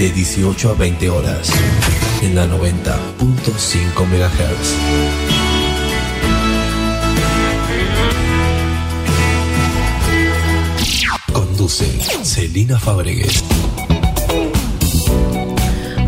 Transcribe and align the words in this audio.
de 0.00 0.10
18 0.10 0.70
a 0.70 0.74
20 0.76 1.10
horas, 1.10 1.50
en 2.22 2.34
la 2.34 2.46
90.5 2.46 4.06
MHz. 4.06 4.76
Conduce 11.34 11.84
Celina 12.24 12.78
Fabregues. 12.78 13.44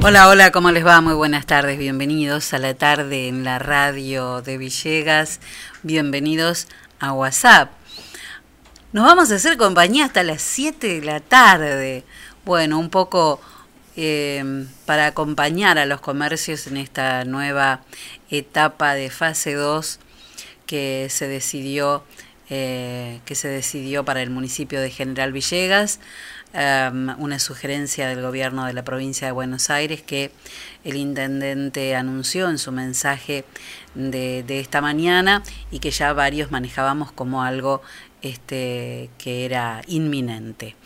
Hola, 0.02 0.28
hola, 0.28 0.50
¿cómo 0.52 0.70
les 0.70 0.86
va? 0.86 1.02
Muy 1.02 1.12
buenas 1.12 1.44
tardes, 1.44 1.76
bienvenidos 1.76 2.54
a 2.54 2.58
la 2.58 2.72
tarde 2.72 3.28
en 3.28 3.44
la 3.44 3.58
radio 3.58 4.40
de 4.40 4.56
Villegas, 4.56 5.40
bienvenidos 5.82 6.66
a 6.98 7.12
WhatsApp. 7.12 7.70
Nos 8.94 9.04
vamos 9.04 9.30
a 9.30 9.34
hacer 9.34 9.58
compañía 9.58 10.06
hasta 10.06 10.22
las 10.22 10.40
7 10.40 11.00
de 11.00 11.04
la 11.04 11.20
tarde 11.20 12.06
bueno, 12.44 12.78
un 12.78 12.90
poco 12.90 13.40
eh, 13.96 14.66
para 14.86 15.06
acompañar 15.06 15.78
a 15.78 15.86
los 15.86 16.00
comercios 16.00 16.66
en 16.66 16.76
esta 16.76 17.24
nueva 17.24 17.80
etapa 18.30 18.94
de 18.94 19.10
fase 19.10 19.54
2 19.54 19.98
que 20.66 21.08
se 21.10 21.28
decidió 21.28 22.04
eh, 22.54 23.20
que 23.24 23.34
se 23.34 23.48
decidió 23.48 24.04
para 24.04 24.20
el 24.20 24.28
municipio 24.28 24.78
de 24.78 24.90
General 24.90 25.32
Villegas, 25.32 26.00
um, 26.52 27.18
una 27.18 27.38
sugerencia 27.38 28.08
del 28.08 28.20
gobierno 28.20 28.66
de 28.66 28.74
la 28.74 28.84
provincia 28.84 29.26
de 29.26 29.32
Buenos 29.32 29.70
Aires 29.70 30.02
que 30.02 30.32
el 30.84 30.96
intendente 30.96 31.96
anunció 31.96 32.50
en 32.50 32.58
su 32.58 32.70
mensaje 32.70 33.46
de, 33.94 34.42
de 34.42 34.60
esta 34.60 34.82
mañana 34.82 35.42
y 35.70 35.78
que 35.78 35.92
ya 35.92 36.12
varios 36.12 36.50
manejábamos 36.50 37.10
como 37.10 37.42
algo 37.42 37.80
este, 38.22 39.10
que 39.18 39.44
era 39.44 39.82
inminente. 39.86 40.76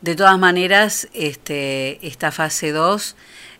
De 0.00 0.16
todas 0.16 0.38
maneras, 0.38 1.08
este, 1.12 2.04
esta 2.06 2.32
fase 2.32 2.72
2, 2.72 3.16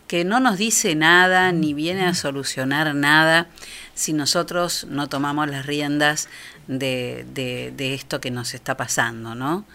que 0.07 0.23
no 0.23 0.39
nos 0.39 0.57
dice 0.57 0.95
nada 0.95 1.51
ni 1.51 1.73
viene 1.73 2.05
a 2.05 2.13
solucionar 2.13 2.95
nada 2.95 3.47
si 3.93 4.13
nosotros 4.13 4.87
no 4.89 5.09
tomamos 5.09 5.49
las 5.49 5.65
riendas 5.65 6.29
de, 6.67 7.25
de, 7.33 7.93
esto 7.93 8.21
que 8.21 8.31
nos 8.31 8.53
está 8.53 8.77
pasando, 8.77 9.35
¿no? 9.35 9.65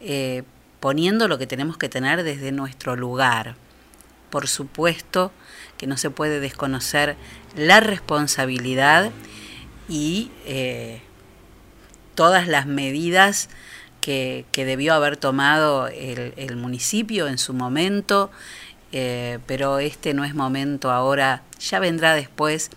Eh, 0.00 0.42
poniendo 0.80 1.28
lo 1.28 1.38
que 1.38 1.46
tenemos 1.46 1.76
que 1.76 1.88
tener 1.88 2.22
desde 2.22 2.52
nuestro 2.52 2.96
lugar. 2.96 3.56
Por 4.30 4.46
supuesto 4.46 5.32
que 5.76 5.86
no 5.86 5.96
se 5.96 6.10
puede 6.10 6.40
desconocer 6.40 7.16
la 7.56 7.80
responsabilidad 7.80 9.10
y 9.88 10.30
eh, 10.44 11.00
todas 12.18 12.48
las 12.48 12.66
medidas 12.66 13.48
que, 14.00 14.44
debió 14.52 14.92
haber 14.92 15.16
tomado 15.16 15.86
el, 15.86 16.56
municipio 16.56 17.28
en 17.28 17.38
su 17.38 17.54
momento, 17.54 18.32
eh, 18.90 19.38
pero 19.46 19.78
este 19.78 20.14
no 20.14 20.24
es 20.24 20.34
momento 20.34 20.90
ahora, 20.90 21.44
ya 21.60 21.78
vendrá 21.78 22.14
después 22.14 22.70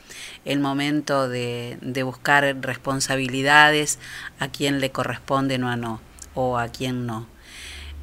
el 0.45 0.59
momento 0.59 1.27
de, 1.27 1.79
buscar 2.05 2.55
responsabilidades 2.61 3.97
a 4.37 4.47
quien 4.49 4.79
le 4.79 4.91
corresponden 4.91 5.63
o 5.63 5.71
a 5.71 5.75
no, 5.75 6.01
o 6.35 6.59
a 6.59 6.67
quien 6.67 7.07
no. 7.07 7.25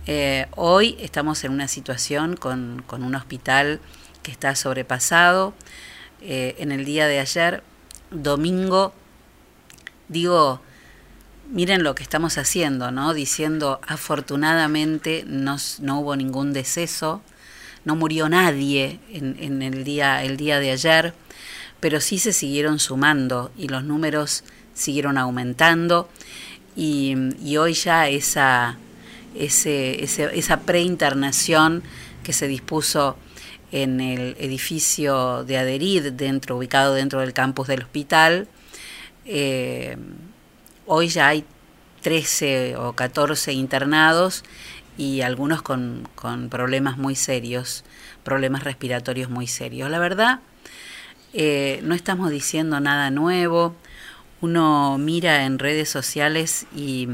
Eh, 0.08 0.46
hoy 0.56 0.96
estamos 0.98 1.44
en 1.44 1.52
una 1.52 1.68
situación 1.68 2.34
con, 2.34 2.82
un 2.90 3.14
hospital 3.14 3.78
que 4.24 4.32
está 4.32 4.56
sobrepasado. 4.56 5.54
Eh, 6.20 6.56
en 6.58 6.72
el 6.72 6.84
día 6.84 7.06
de 7.06 7.20
ayer, 7.20 7.62
domingo, 8.10 8.92
digo, 10.08 10.62
miren 11.50 11.82
lo 11.82 11.94
que 11.94 12.02
estamos 12.02 12.38
haciendo, 12.38 12.90
¿no? 12.90 13.14
Diciendo, 13.14 13.80
afortunadamente 13.86 15.24
no, 15.26 15.56
hubo 15.98 16.16
ningún 16.16 16.52
deceso, 16.52 17.22
no 17.84 17.96
murió 17.96 18.28
nadie 18.28 19.00
en, 19.10 19.62
el, 19.62 19.84
día, 19.84 20.22
el 20.22 20.36
día 20.36 20.60
de 20.60 20.70
ayer, 20.72 21.14
pero 21.80 22.00
sí 22.00 22.18
se 22.18 22.32
siguieron 22.32 22.78
sumando 22.78 23.50
y 23.56 23.68
los 23.68 23.84
números 23.84 24.44
siguieron 24.74 25.16
aumentando 25.16 26.08
y, 26.76 27.16
hoy 27.56 27.74
ya 27.74 28.08
esa, 28.08 28.78
ese, 29.34 30.04
esa 30.04 30.60
preinternación 30.60 31.82
que 32.22 32.32
se 32.32 32.46
dispuso 32.46 33.16
en 33.72 34.00
el 34.00 34.36
edificio 34.38 35.44
de 35.44 35.58
Aderid, 35.58 36.12
dentro, 36.12 36.56
ubicado 36.56 36.94
dentro 36.94 37.20
del 37.20 37.32
campus 37.32 37.68
del 37.68 37.82
hospital, 37.82 38.48
eh, 39.24 39.96
Hoy 40.90 41.08
ya 41.08 41.28
hay 41.28 41.44
13 42.00 42.76
o 42.78 42.94
14 42.94 43.52
internados 43.52 44.42
y 44.96 45.20
algunos 45.20 45.60
con, 45.60 46.08
problemas 46.48 46.96
muy 46.96 47.14
serios, 47.14 47.84
problemas 48.24 48.64
respiratorios 48.64 49.28
muy 49.28 49.46
serios. 49.46 49.90
La 49.90 49.98
verdad, 49.98 50.40
eh, 51.34 51.80
no 51.82 51.94
estamos 51.94 52.30
diciendo 52.30 52.80
nada 52.80 53.10
nuevo. 53.10 53.76
Uno 54.40 54.96
mira 54.96 55.44
en 55.44 55.58
redes 55.58 55.90
sociales 55.90 56.64
y 56.74 57.06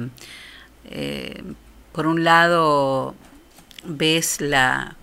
eh, 0.85 1.43
por 1.91 2.07
un 2.07 2.23
lado 2.23 3.17
ves 3.83 4.41
la, 4.41 4.95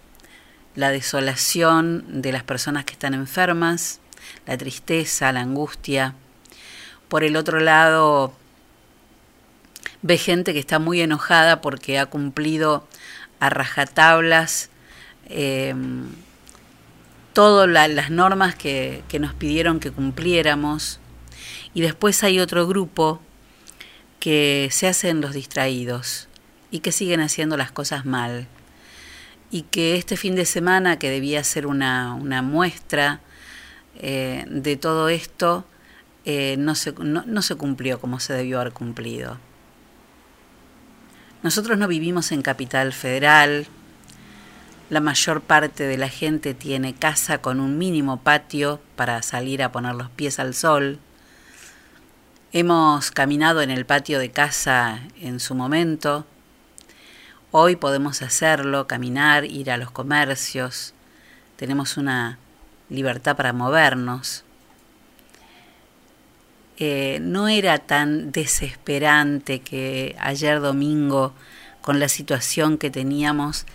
la 0.75 0.91
desolación 0.91 2.21
de 2.21 2.31
las 2.31 2.43
personas 2.43 2.85
que 2.85 2.93
están 2.93 3.15
enfermas, 3.15 3.99
la 4.47 4.57
tristeza, 4.57 5.33
la 5.33 5.41
angustia. 5.41 6.15
Por 7.09 7.25
el 7.25 7.35
otro 7.35 7.59
lado, 7.59 8.33
ve 10.01 10.17
gente 10.17 10.53
que 10.53 10.59
está 10.59 10.79
muy 10.79 11.01
enojada 11.01 11.61
porque 11.61 11.99
ha 11.99 12.05
cumplido 12.05 12.87
a 13.39 13.49
rajatablas 13.49 14.69
eh, 15.27 15.73
todas 17.33 17.69
las 17.69 18.09
normas 18.09 18.55
que, 18.55 19.03
que 19.07 19.19
nos 19.19 19.33
pidieron 19.33 19.79
que 19.79 19.91
cumpliéramos. 19.91 20.99
Y 21.73 21.81
después 21.81 22.23
hay 22.23 22.39
otro 22.39 22.67
grupo 22.67 23.21
que 24.19 24.69
se 24.71 24.87
hacen 24.87 25.21
los 25.21 25.33
distraídos 25.33 26.27
y 26.69 26.79
que 26.79 26.91
siguen 26.91 27.21
haciendo 27.21 27.57
las 27.57 27.71
cosas 27.71 28.05
mal. 28.05 28.47
Y 29.49 29.63
que 29.63 29.95
este 29.95 30.17
fin 30.17 30.35
de 30.35 30.45
semana, 30.45 30.99
que 30.99 31.09
debía 31.09 31.43
ser 31.43 31.67
una, 31.67 32.13
una 32.13 32.41
muestra 32.41 33.19
eh, 33.99 34.45
de 34.47 34.77
todo 34.77 35.09
esto, 35.09 35.65
eh, 36.25 36.55
no, 36.57 36.75
se, 36.75 36.93
no, 36.93 37.23
no 37.25 37.41
se 37.41 37.55
cumplió 37.55 37.99
como 37.99 38.19
se 38.19 38.33
debió 38.33 38.59
haber 38.61 38.73
cumplido. 38.73 39.37
Nosotros 41.43 41.77
no 41.79 41.87
vivimos 41.87 42.31
en 42.31 42.43
Capital 42.43 42.93
Federal, 42.93 43.65
la 44.91 44.99
mayor 44.99 45.41
parte 45.41 45.85
de 45.85 45.97
la 45.97 46.09
gente 46.09 46.53
tiene 46.53 46.93
casa 46.93 47.39
con 47.39 47.59
un 47.59 47.79
mínimo 47.79 48.17
patio 48.17 48.79
para 48.95 49.21
salir 49.23 49.63
a 49.63 49.71
poner 49.71 49.95
los 49.95 50.09
pies 50.09 50.37
al 50.37 50.53
sol. 50.53 50.99
Hemos 52.51 53.09
caminado 53.09 53.61
en 53.61 53.71
el 53.71 53.85
patio 53.85 54.19
de 54.19 54.29
casa 54.29 54.99
en 55.19 55.39
su 55.39 55.55
momento. 55.55 56.25
Hoy 57.49 57.75
podemos 57.75 58.21
hacerlo, 58.21 58.85
caminar, 58.85 59.45
ir 59.45 59.71
a 59.71 59.77
los 59.77 59.89
comercios. 59.89 60.93
Tenemos 61.55 61.97
una 61.97 62.37
libertad 62.89 63.35
para 63.37 63.53
movernos. 63.53 64.43
Eh, 66.83 67.19
no 67.21 67.47
era 67.47 67.77
tan 67.77 68.31
desesperante 68.31 69.59
que 69.59 70.15
ayer 70.19 70.59
domingo, 70.59 71.31
con 71.79 71.99
la 71.99 72.09
situación 72.09 72.79
que 72.79 72.89
teníamos, 72.89 73.67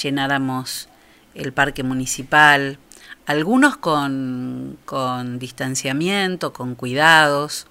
llenáramos 0.00 0.88
el 1.34 1.52
parque 1.52 1.82
municipal, 1.82 2.78
algunos 3.26 3.76
con, 3.76 4.78
con 4.84 5.40
distanciamiento, 5.40 6.52
con 6.52 6.76
cuidados, 6.76 7.66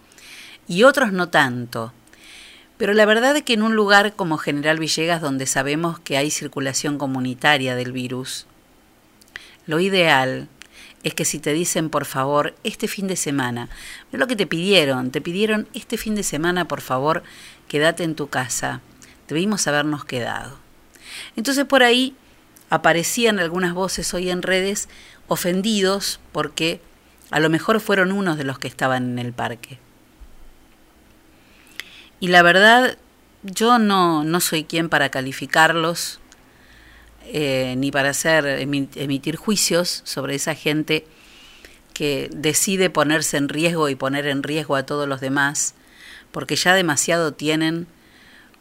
y 0.68 0.84
otros 0.84 1.14
no 1.14 1.30
tanto. 1.30 1.94
Pero 2.76 2.94
la 2.94 3.06
verdad 3.06 3.38
es 3.38 3.44
que 3.44 3.54
en 3.54 3.64
un 3.64 3.78
lugar 3.78 4.18
como 4.18 4.38
General 4.38 4.78
Villegas, 4.78 5.22
donde 5.22 5.46
sabemos 5.46 6.02
que 6.02 6.18
hay 6.18 6.32
circulación 6.32 6.98
comunitaria 6.98 7.76
del 7.76 7.94
virus, 7.94 8.46
lo 9.68 9.80
ideal 9.80 10.50
es 11.04 11.14
que 11.14 11.26
si 11.26 11.40
te 11.40 11.54
dicen, 11.54 11.90
por 11.90 12.06
favor, 12.06 12.56
este 12.64 12.88
fin 12.88 13.08
de 13.08 13.16
semana, 13.16 13.70
no 14.12 14.20
lo 14.20 14.28
que 14.28 14.36
te 14.36 14.48
pidieron, 14.48 15.12
te 15.12 15.22
pidieron 15.22 15.68
este 15.74 15.98
fin 15.98 16.16
de 16.16 16.24
semana, 16.24 16.68
por 16.68 16.82
favor, 16.82 17.24
quédate 17.68 18.04
en 18.04 18.16
tu 18.16 18.28
casa. 18.28 18.82
Debimos 19.28 19.66
habernos 19.68 20.06
quedado. 20.06 20.60
Entonces 21.36 21.66
por 21.66 21.84
ahí 21.84 22.16
aparecían 22.70 23.40
algunas 23.40 23.74
voces 23.74 24.14
hoy 24.14 24.30
en 24.30 24.42
redes 24.42 24.90
ofendidos 25.28 26.20
porque 26.32 26.82
a 27.32 27.40
lo 27.40 27.50
mejor 27.50 27.80
fueron 27.80 28.12
unos 28.12 28.38
de 28.38 28.44
los 28.44 28.60
que 28.60 28.68
estaban 28.68 29.12
en 29.12 29.20
el 29.20 29.34
parque. 29.34 29.80
Y 32.20 32.28
la 32.28 32.44
verdad, 32.44 32.98
yo 33.44 33.80
no, 33.80 34.24
no 34.24 34.40
soy 34.40 34.64
quien 34.64 34.90
para 34.90 35.10
calificarlos, 35.10 36.21
eh, 37.26 37.76
ni 37.78 37.92
para 37.92 38.10
hacer 38.10 38.46
emitir 38.46 39.36
juicios 39.36 40.02
sobre 40.06 40.36
esa 40.36 40.56
gente 40.56 41.06
que 41.94 42.30
decide 42.34 42.90
ponerse 42.90 43.38
en 43.38 43.50
riesgo 43.50 43.90
y 43.90 43.96
poner 43.96 44.26
en 44.28 44.44
riesgo 44.44 44.76
a 44.76 44.86
todos 44.86 45.08
los 45.08 45.22
demás, 45.22 45.76
porque 46.32 46.56
ya 46.56 46.74
demasiado 46.74 47.34
tienen 47.34 47.88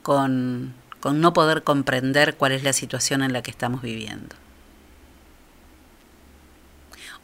con, 0.03 0.75
con 1.01 1.21
no 1.21 1.33
poder 1.33 1.63
comprender 1.63 2.37
cuál 2.37 2.53
es 2.53 2.63
la 2.63 2.73
situación 2.73 3.23
en 3.23 3.33
la 3.33 3.43
que 3.43 3.51
estamos 3.51 3.83
viviendo. 3.83 4.37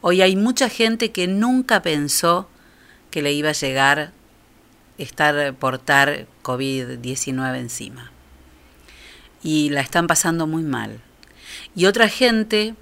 Hoy 0.01 0.21
hay 0.21 0.35
mucha 0.35 0.69
gente 0.69 1.11
que 1.11 1.27
nunca 1.27 1.81
pensó 1.81 2.49
que 3.11 3.21
le 3.21 3.31
iba 3.33 3.49
a 3.49 3.53
llegar 3.53 4.11
estar 4.97 5.53
portar 5.55 6.27
COVID-19 6.43 7.57
encima. 7.57 8.11
Y 9.43 9.69
la 9.69 9.81
están 9.81 10.07
pasando 10.07 10.47
muy 10.47 10.63
mal 10.63 11.01
y 11.77 11.85
otra 11.85 12.09
gente 12.09 12.73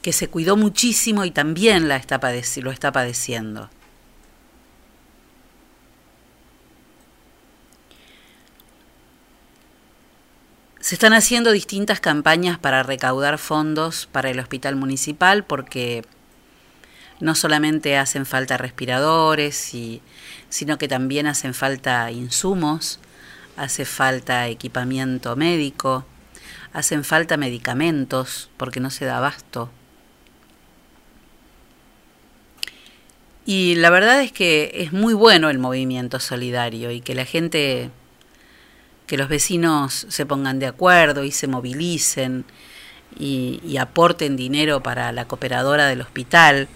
que 0.00 0.14
se 0.14 0.28
cuidó 0.28 0.56
muchísimo 0.56 1.26
y 1.26 1.30
también 1.30 1.88
la 1.88 1.96
está 1.96 2.18
lo 2.62 2.70
está 2.70 2.90
padeciendo. 2.90 3.68
Se 10.80 10.94
están 10.94 11.12
haciendo 11.12 11.52
distintas 11.52 12.00
campañas 12.00 12.58
para 12.58 12.82
recaudar 12.82 13.36
fondos 13.36 14.08
para 14.10 14.30
el 14.30 14.40
hospital 14.40 14.74
municipal 14.74 15.44
porque 15.44 16.02
no 17.20 17.34
solamente 17.34 17.98
hacen 17.98 18.24
falta 18.24 18.56
respiradores, 18.56 19.74
y, 19.74 20.00
sino 20.48 20.78
que 20.78 20.88
también 20.88 21.26
hacen 21.26 21.52
falta 21.52 22.10
insumos, 22.10 23.00
hace 23.58 23.84
falta 23.84 24.48
equipamiento 24.48 25.36
médico, 25.36 26.06
hacen 26.72 27.04
falta 27.04 27.36
medicamentos 27.36 28.50
porque 28.56 28.80
no 28.80 28.90
se 28.90 29.04
da 29.04 29.18
abasto. 29.18 29.70
Y 33.46 33.76
la 33.76 33.88
verdad 33.88 34.20
es 34.20 34.30
que 34.30 34.72
es 34.74 34.92
muy 34.92 35.14
bueno 35.14 35.48
el 35.48 35.58
movimiento 35.58 36.20
solidario 36.20 36.90
y 36.90 37.00
que 37.00 37.14
la 37.14 37.24
gente, 37.24 37.90
que 39.06 39.16
los 39.16 39.30
vecinos 39.30 40.06
se 40.10 40.26
pongan 40.26 40.58
de 40.58 40.66
acuerdo 40.66 41.24
y 41.24 41.30
se 41.30 41.46
movilicen 41.46 42.44
y, 43.18 43.78
aporten 43.78 44.36
dinero 44.36 44.82
para 44.82 45.12
la 45.12 45.26
cooperadora 45.26 45.86
del 45.86 46.02
hospital. 46.02 46.68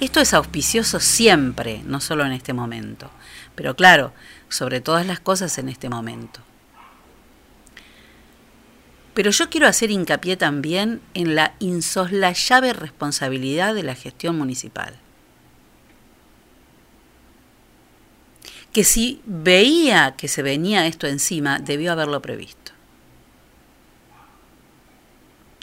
Esto 0.00 0.20
es 0.20 0.34
auspicioso 0.34 1.00
siempre, 1.00 1.82
no 1.86 2.00
solo 2.02 2.26
en 2.26 2.32
este 2.32 2.52
momento, 2.52 3.10
pero 3.54 3.74
claro, 3.74 4.12
sobre 4.50 4.82
todas 4.82 5.06
las 5.06 5.20
cosas 5.20 5.56
en 5.56 5.70
este 5.70 5.88
momento. 5.88 6.40
Pero 9.14 9.30
yo 9.30 9.50
quiero 9.50 9.66
hacer 9.66 9.90
hincapié 9.90 10.36
también 10.36 11.00
en 11.14 11.34
la 11.34 11.54
insoslayable 11.58 12.72
responsabilidad 12.72 13.74
de 13.74 13.82
la 13.82 13.94
gestión 13.94 14.38
municipal. 14.38 14.96
Que 18.72 18.84
si 18.84 19.20
veía 19.24 20.14
que 20.16 20.28
se 20.28 20.42
venía 20.42 20.86
esto 20.86 21.08
encima, 21.08 21.58
debió 21.58 21.90
haberlo 21.90 22.22
previsto. 22.22 22.72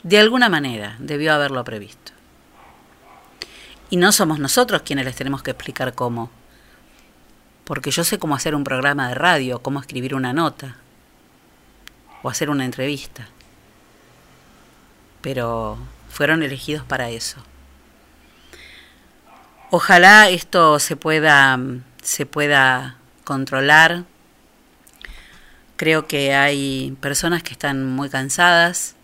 De 0.02 0.18
alguna 0.18 0.50
manera, 0.50 0.96
debió 0.98 1.32
haberlo 1.32 1.64
previsto. 1.64 2.12
Y 3.88 3.96
no 3.96 4.12
somos 4.12 4.38
nosotros 4.38 4.82
quienes 4.82 5.06
les 5.06 5.16
tenemos 5.16 5.42
que 5.42 5.52
explicar 5.52 5.94
cómo. 5.94 6.30
Porque 7.64 7.90
yo 7.90 8.04
sé 8.04 8.18
cómo 8.18 8.34
hacer 8.34 8.54
un 8.54 8.64
programa 8.64 9.08
de 9.08 9.14
radio, 9.14 9.62
cómo 9.62 9.80
escribir 9.80 10.14
una 10.14 10.34
nota 10.34 10.76
o 12.22 12.28
hacer 12.28 12.50
una 12.50 12.66
entrevista 12.66 13.28
pero 15.28 15.76
fueron 16.08 16.42
elegidos 16.42 16.86
para 16.86 17.10
eso. 17.10 17.36
Ojalá 19.70 20.30
esto 20.30 20.78
se 20.78 20.96
pueda, 20.96 21.60
se 22.02 22.24
pueda 22.24 22.96
controlar. 23.24 24.04
Creo 25.76 26.06
que 26.06 26.34
hay 26.34 26.96
personas 27.02 27.42
que 27.42 27.52
están 27.52 27.84
muy 27.84 28.08
cansadas. 28.08 28.94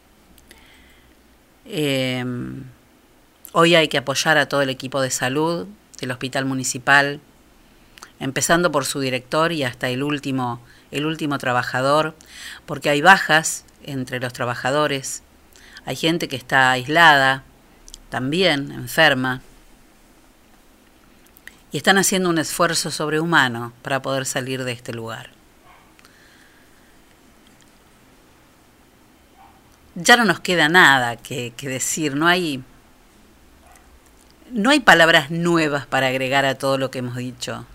Em, 1.67 2.65
hoy 3.53 3.75
hay 3.75 3.89
que 3.89 3.99
apoyar 3.99 4.39
a 4.39 4.49
todo 4.49 4.63
el 4.63 4.71
equipo 4.71 5.03
de 5.03 5.11
salud 5.11 5.67
del 6.01 6.11
hospital 6.11 6.47
municipal, 6.47 7.21
empezando 8.19 8.73
por 8.73 8.87
su 8.87 8.99
director 8.99 9.53
y 9.53 9.63
hasta 9.63 9.91
el 9.91 10.03
último, 10.03 10.63
el 10.91 11.05
último 11.05 11.37
trabajador, 11.37 12.15
porque 12.65 12.89
hay 12.89 13.03
bajas 13.03 13.67
entre 13.83 14.21
los 14.21 14.33
trabajadores 14.33 15.23
hay 15.87 15.97
gente 15.97 16.29
que 16.29 16.37
está 16.37 16.71
aislada, 16.71 17.45
también 18.09 18.73
enferma, 18.73 19.43
y 21.73 21.77
están 21.77 21.99
haciendo 21.99 22.31
un 22.31 22.39
esfuerzo 22.39 22.91
sobrehumano 22.91 23.73
para 23.83 24.01
poder 24.01 24.27
salir 24.27 24.63
de 24.63 24.73
este 24.73 24.93
lugar. 24.93 25.31
Ya 29.97 30.17
no 30.17 30.25
nos 30.25 30.41
queda 30.41 30.69
nada 30.69 31.17
que, 31.17 31.53
decir, 31.61 32.15
no 32.15 32.27
hay, 32.27 32.63
no 34.51 34.71
hay 34.71 34.81
palabras 34.81 35.31
nuevas 35.31 35.87
para 35.87 36.07
agregar 36.09 36.45
a 36.45 36.57
todo 36.57 36.79
lo 36.79 36.91
que 36.91 37.01
hemos 37.01 37.17
dicho. 37.17 37.67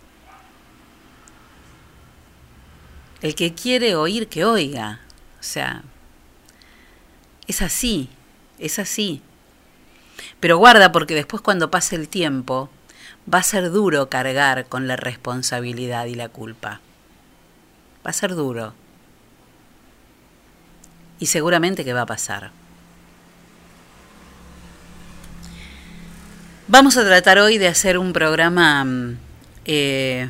El 3.21 3.35
que 3.35 3.53
quiere 3.53 3.95
oír, 3.95 4.29
que 4.29 4.45
oiga. 4.45 5.01
O 5.39 5.43
sea, 5.43 5.83
es 7.49 7.63
así, 7.63 8.09
es 8.59 8.77
así. 8.77 9.23
Pero 10.39 10.57
guarda 10.57 10.91
porque 10.91 11.15
después 11.15 11.41
cuando 11.41 11.71
pase 11.71 11.95
el 11.95 12.07
tiempo 12.07 12.69
va 13.31 13.39
a 13.39 13.43
ser 13.43 13.71
duro 13.71 14.07
cargar 14.07 14.67
con 14.67 14.87
la 14.87 14.95
responsabilidad 14.95 16.05
y 16.05 16.13
la 16.13 16.29
culpa. 16.29 16.79
Va 18.05 18.11
a 18.11 18.13
ser 18.13 18.35
duro. 18.35 18.73
Y 21.19 21.25
seguramente 21.25 21.83
que 21.83 21.93
va 21.93 22.01
a 22.01 22.05
pasar. 22.05 22.51
Vamos 26.67 26.97
a 26.97 27.03
tratar 27.03 27.39
hoy 27.39 27.57
de 27.57 27.67
hacer 27.67 27.97
un 27.97 28.13
programa, 28.13 28.83
mm, 28.83 29.17
eh, 29.65 30.29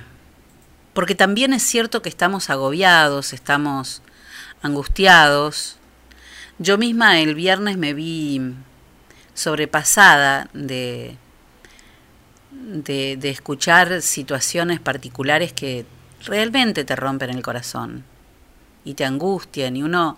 porque 0.93 1.15
también 1.15 1.51
es 1.51 1.63
cierto 1.63 2.01
que 2.01 2.07
estamos 2.07 2.49
agobiados, 2.49 3.33
estamos 3.33 4.01
angustiados. 4.61 5.78
Yo 6.61 6.77
misma 6.77 7.21
el 7.21 7.35
viernes 7.35 7.77
me 7.77 7.93
vi 7.93 8.53
sobrepasada 9.33 10.49
de, 10.51 11.15
de, 12.51 13.29
escuchar 13.29 14.01
situaciones 14.01 14.81
particulares 14.81 15.53
que 15.53 15.85
realmente 16.25 16.83
te 16.83 16.97
rompen 16.97 17.29
el 17.29 17.41
corazón 17.41 18.03
y 18.83 18.95
te 18.95 19.05
angustian 19.05 19.77
y 19.77 19.83
uno 19.83 20.17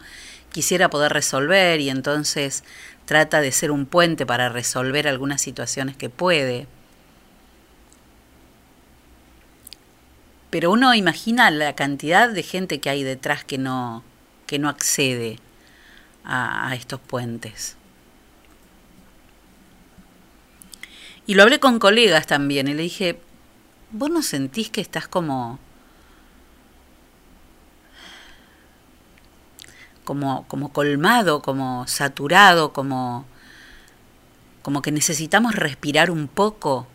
quisiera 0.51 0.89
poder 0.89 1.13
resolver 1.13 1.79
y 1.79 1.91
entonces 1.91 2.63
trata 3.05 3.39
de 3.39 3.51
ser 3.51 3.69
un 3.69 3.85
puente 3.85 4.25
para 4.25 4.49
resolver 4.49 5.07
algunas 5.07 5.41
situaciones 5.41 5.95
que 5.95 6.09
puede. 6.09 6.65
Pero 10.49 10.71
uno 10.71 10.95
imagina 10.95 11.51
la 11.51 11.75
cantidad 11.75 12.29
de 12.29 12.41
gente 12.41 12.79
que 12.79 12.89
hay 12.89 13.03
detrás 13.03 13.43
que 13.43 13.59
no, 13.59 14.03
que 14.47 14.57
no 14.57 14.69
accede 14.69 15.37
a, 16.23 16.73
estos 16.75 16.99
puentes. 16.99 17.77
Y 21.25 21.35
lo 21.35 21.43
hablé 21.43 21.59
con 21.59 21.79
colegas 21.79 22.27
también 22.27 22.67
y 22.67 22.73
le 22.73 22.83
dije, 22.83 23.19
¿vos 23.91 24.09
no 24.09 24.21
sentís 24.21 24.69
que 24.69 24.81
estás 24.81 25.07
como... 25.07 25.59
como, 30.03 30.45
como 30.47 30.73
colmado, 30.73 31.41
como 31.41 31.87
saturado, 31.87 32.73
como, 32.73 33.25
como 34.61 34.81
que 34.81 34.91
necesitamos 34.91 35.55
respirar 35.55 36.11
un 36.11 36.27
poco? 36.27 36.87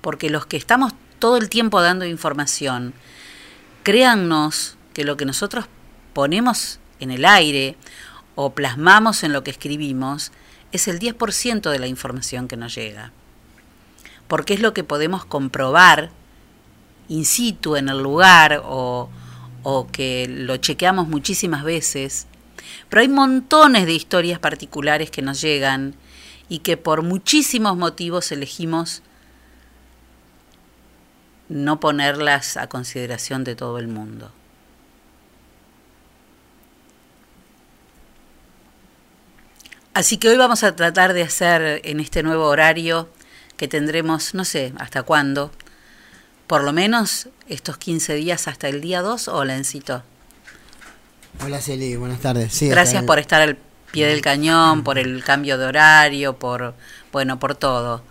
Porque 0.00 0.30
los 0.30 0.46
que 0.46 0.56
estamos 0.56 0.94
todo 1.18 1.36
el 1.36 1.48
tiempo 1.48 1.80
dando 1.80 2.04
información, 2.04 2.94
créannos 3.84 4.76
que 4.94 5.04
lo 5.04 5.16
que 5.16 5.26
nosotros 5.26 5.66
ponemos 6.12 6.80
en 7.04 7.10
el 7.10 7.24
aire 7.24 7.76
o 8.34 8.50
plasmamos 8.54 9.22
en 9.24 9.32
lo 9.32 9.44
que 9.44 9.50
escribimos 9.50 10.32
es 10.72 10.88
el 10.88 10.98
10% 10.98 11.70
de 11.70 11.78
la 11.78 11.86
información 11.86 12.48
que 12.48 12.56
nos 12.56 12.74
llega. 12.74 13.12
Porque 14.28 14.54
es 14.54 14.60
lo 14.60 14.72
que 14.72 14.84
podemos 14.84 15.24
comprobar 15.24 16.10
in 17.08 17.24
situ 17.24 17.76
en 17.76 17.88
el 17.88 18.02
lugar 18.02 18.62
o, 18.64 19.10
o 19.62 19.86
que 19.88 20.26
lo 20.28 20.56
chequeamos 20.56 21.08
muchísimas 21.08 21.64
veces. 21.64 22.26
Pero 22.88 23.02
hay 23.02 23.08
montones 23.08 23.86
de 23.86 23.92
historias 23.92 24.38
particulares 24.38 25.10
que 25.10 25.22
nos 25.22 25.40
llegan 25.40 25.94
y 26.48 26.60
que 26.60 26.76
por 26.76 27.02
muchísimos 27.02 27.76
motivos 27.76 28.32
elegimos 28.32 29.02
no 31.48 31.80
ponerlas 31.80 32.56
a 32.56 32.68
consideración 32.68 33.44
de 33.44 33.54
todo 33.54 33.78
el 33.78 33.88
mundo. 33.88 34.32
Así 39.94 40.16
que 40.16 40.30
hoy 40.30 40.38
vamos 40.38 40.64
a 40.64 40.74
tratar 40.74 41.12
de 41.12 41.22
hacer 41.22 41.82
en 41.84 42.00
este 42.00 42.22
nuevo 42.22 42.46
horario 42.46 43.10
que 43.58 43.68
tendremos, 43.68 44.32
no 44.32 44.46
sé 44.46 44.72
hasta 44.78 45.02
cuándo, 45.02 45.50
por 46.46 46.64
lo 46.64 46.72
menos 46.72 47.28
estos 47.46 47.76
15 47.76 48.14
días 48.14 48.48
hasta 48.48 48.68
el 48.68 48.80
día 48.80 49.02
2 49.02 49.28
o 49.28 49.44
Lencito. 49.44 50.02
Hola 51.44 51.60
Celi, 51.60 51.96
buenas 51.96 52.20
tardes. 52.20 52.54
Sí, 52.54 52.70
Gracias 52.70 53.04
por 53.04 53.18
estar 53.18 53.42
al 53.42 53.58
pie 53.90 54.06
del 54.06 54.22
cañón, 54.22 54.82
por 54.82 54.98
el 54.98 55.22
cambio 55.22 55.58
de 55.58 55.66
horario, 55.66 56.38
por 56.38 56.74
bueno, 57.12 57.38
por 57.38 57.54
todo. 57.54 58.02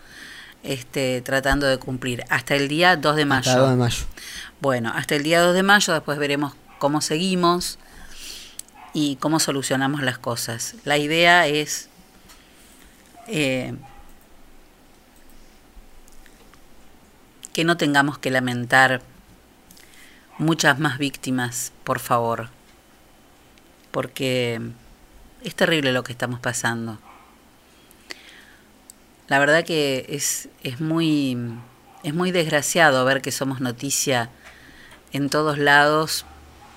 Este, 0.62 1.22
tratando 1.22 1.66
de 1.66 1.80
cumplir 1.80 2.24
hasta 2.30 2.56
el 2.56 2.68
día 2.68 2.96
2 2.96 3.16
de 3.16 3.26
mayo. 3.26 3.50
Hasta 3.50 3.54
el 3.54 3.60
2 3.62 3.70
de 3.72 3.76
mayo. 3.78 4.06
Bueno, 4.60 4.92
hasta 4.94 5.16
el 5.16 5.24
día 5.24 5.42
2 5.42 5.56
de 5.56 5.64
mayo 5.64 5.94
después 5.94 6.20
veremos 6.20 6.54
cómo 6.78 7.02
seguimos 7.02 7.80
y 8.94 9.16
cómo 9.18 9.40
solucionamos 9.40 10.02
las 10.02 10.18
cosas. 10.18 10.76
La 10.84 10.98
idea 10.98 11.48
es 11.48 11.90
eh, 13.28 13.74
que 17.54 17.64
no 17.64 17.78
tengamos 17.78 18.18
que 18.18 18.32
lamentar 18.32 19.02
muchas 20.38 20.80
más 20.80 20.98
víctimas, 20.98 21.72
por 21.84 22.00
favor, 22.00 22.50
porque 23.92 24.62
es 25.44 25.56
terrible 25.56 25.92
lo 25.92 26.04
que 26.04 26.12
estamos 26.12 26.40
pasando. 26.40 26.98
La 29.28 29.40
verdad 29.40 29.64
que 29.64 30.06
es, 30.10 30.50
es, 30.64 30.82
muy, 30.82 31.38
es 32.04 32.14
muy 32.14 32.32
desgraciado 32.32 33.06
ver 33.06 33.22
que 33.22 33.32
somos 33.32 33.62
noticia 33.62 34.30
en 35.14 35.30
todos 35.30 35.58
lados 35.58 36.26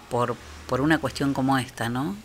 por, 0.08 0.36
por 0.68 0.80
una 0.80 0.98
cuestión 0.98 1.34
como 1.34 1.58
esta, 1.58 1.88
¿no? 1.88 2.16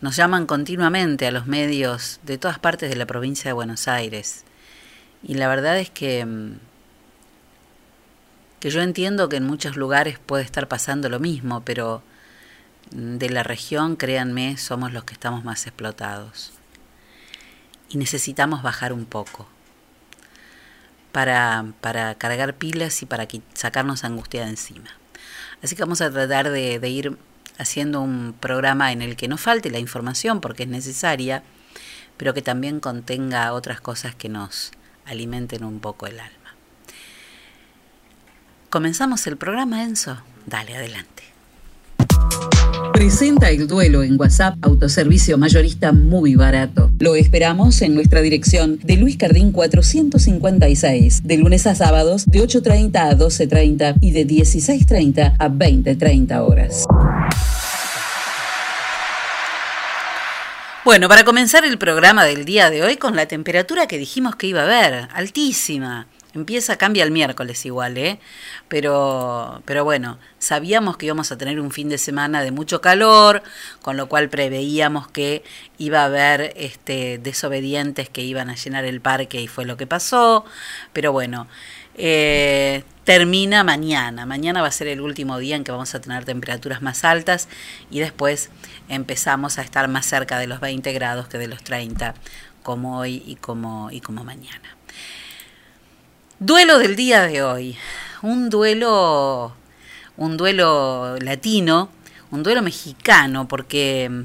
Nos 0.00 0.16
llaman 0.16 0.46
continuamente 0.46 1.26
a 1.26 1.30
los 1.30 1.46
medios 1.46 2.20
de 2.22 2.38
todas 2.38 2.58
partes 2.58 2.88
de 2.88 2.96
la 2.96 3.06
provincia 3.06 3.50
de 3.50 3.52
Buenos 3.52 3.86
Aires. 3.86 4.44
Y 5.22 5.34
la 5.34 5.46
verdad 5.48 5.78
es 5.78 5.90
que, 5.90 6.24
mm, 6.24 6.58
que 8.60 8.70
yo 8.70 8.80
entiendo 8.80 9.28
que 9.28 9.36
en 9.36 9.46
muchos 9.46 9.76
lugares 9.76 10.18
puede 10.18 10.42
estar 10.42 10.68
pasando 10.68 11.08
lo 11.10 11.20
mismo, 11.20 11.62
pero 11.64 12.02
mm, 12.92 13.18
de 13.18 13.30
la 13.30 13.42
región, 13.42 13.96
créanme, 13.96 14.56
somos 14.56 14.92
los 14.92 15.04
que 15.04 15.14
estamos 15.14 15.44
más 15.44 15.66
explotados. 15.66 16.52
Y 17.90 17.98
necesitamos 17.98 18.62
bajar 18.62 18.92
un 18.92 19.04
poco 19.04 19.46
para, 21.12 21.66
para 21.80 22.14
cargar 22.14 22.54
pilas 22.54 23.02
y 23.02 23.06
para 23.06 23.28
sacarnos 23.54 24.04
angustia 24.04 24.44
de 24.44 24.50
encima. 24.50 24.99
Así 25.62 25.76
que 25.76 25.82
vamos 25.82 26.00
a 26.00 26.10
tratar 26.10 26.50
de, 26.50 26.88
ir 26.88 27.18
haciendo 27.58 28.00
un 28.00 28.34
programa 28.38 28.92
en 28.92 29.02
el 29.02 29.16
que 29.16 29.28
no 29.28 29.36
falte 29.36 29.70
la 29.70 29.78
información 29.78 30.40
porque 30.40 30.62
es 30.62 30.68
necesaria, 30.68 31.42
pero 32.16 32.32
que 32.32 32.42
también 32.42 32.80
contenga 32.80 33.52
otras 33.52 33.80
cosas 33.80 34.14
que 34.14 34.28
nos 34.28 34.72
alimenten 35.04 35.64
un 35.64 35.80
poco 35.80 36.06
el 36.06 36.18
alma. 36.20 36.54
¿Comenzamos 38.70 39.26
el 39.26 39.36
programa, 39.36 39.82
Enzo? 39.82 40.22
Dale, 40.46 40.76
adelante. 40.76 41.24
Presenta 43.00 43.48
el 43.48 43.66
duelo 43.66 44.02
en 44.02 44.20
WhatsApp, 44.20 44.56
autoservicio 44.60 45.38
mayorista 45.38 45.90
muy 45.90 46.34
barato. 46.34 46.90
Lo 46.98 47.14
esperamos 47.14 47.80
en 47.80 47.94
nuestra 47.94 48.20
dirección 48.20 48.78
de 48.82 48.98
Luis 48.98 49.16
Cardín 49.16 49.52
456, 49.52 51.22
de 51.24 51.36
lunes 51.38 51.66
a 51.66 51.74
sábados 51.74 52.26
de 52.26 52.40
8.30 52.40 52.96
a 52.96 53.16
12.30 53.16 53.94
y 54.02 54.10
de 54.10 54.26
16.30 54.26 55.34
a 55.38 55.48
20.30 55.48 56.46
horas. 56.46 56.84
Bueno, 60.84 61.08
para 61.08 61.24
comenzar 61.24 61.64
el 61.64 61.78
programa 61.78 62.26
del 62.26 62.44
día 62.44 62.68
de 62.68 62.82
hoy 62.82 62.98
con 62.98 63.16
la 63.16 63.24
temperatura 63.24 63.86
que 63.86 63.96
dijimos 63.96 64.36
que 64.36 64.48
iba 64.48 64.60
a 64.60 64.64
haber, 64.64 65.08
altísima. 65.14 66.06
Empieza, 66.32 66.76
cambia 66.76 67.02
el 67.02 67.10
miércoles 67.10 67.66
igual, 67.66 67.98
¿eh? 67.98 68.20
Pero, 68.68 69.62
pero 69.64 69.82
bueno, 69.82 70.18
sabíamos 70.38 70.96
que 70.96 71.06
íbamos 71.06 71.32
a 71.32 71.38
tener 71.38 71.58
un 71.58 71.72
fin 71.72 71.88
de 71.88 71.98
semana 71.98 72.42
de 72.42 72.52
mucho 72.52 72.80
calor, 72.80 73.42
con 73.82 73.96
lo 73.96 74.08
cual 74.08 74.28
preveíamos 74.28 75.08
que 75.08 75.42
iba 75.78 76.02
a 76.02 76.04
haber 76.04 76.52
este, 76.56 77.18
desobedientes 77.18 78.08
que 78.08 78.22
iban 78.22 78.48
a 78.48 78.54
llenar 78.54 78.84
el 78.84 79.00
parque 79.00 79.40
y 79.40 79.48
fue 79.48 79.64
lo 79.64 79.76
que 79.76 79.88
pasó. 79.88 80.44
Pero 80.92 81.10
bueno, 81.10 81.48
eh, 81.96 82.84
termina 83.04 83.64
mañana. 83.64 84.24
Mañana 84.24 84.62
va 84.62 84.68
a 84.68 84.72
ser 84.72 84.86
el 84.86 85.00
último 85.00 85.38
día 85.38 85.56
en 85.56 85.64
que 85.64 85.72
vamos 85.72 85.94
a 85.96 86.00
tener 86.00 86.24
temperaturas 86.24 86.80
más 86.80 87.04
altas 87.04 87.48
y 87.90 87.98
después 87.98 88.50
empezamos 88.88 89.58
a 89.58 89.62
estar 89.62 89.88
más 89.88 90.06
cerca 90.06 90.38
de 90.38 90.46
los 90.46 90.60
20 90.60 90.92
grados 90.92 91.26
que 91.26 91.38
de 91.38 91.48
los 91.48 91.64
30, 91.64 92.14
como 92.62 92.98
hoy 92.98 93.22
y 93.26 93.34
como, 93.36 93.90
y 93.90 94.00
como 94.00 94.22
mañana. 94.22 94.79
Duelo 96.42 96.78
del 96.78 96.96
día 96.96 97.26
de 97.26 97.42
hoy. 97.42 97.76
Un 98.22 98.48
duelo, 98.48 99.54
un 100.16 100.38
duelo 100.38 101.18
latino, 101.18 101.90
un 102.30 102.42
duelo 102.42 102.62
mexicano, 102.62 103.46
porque 103.46 104.24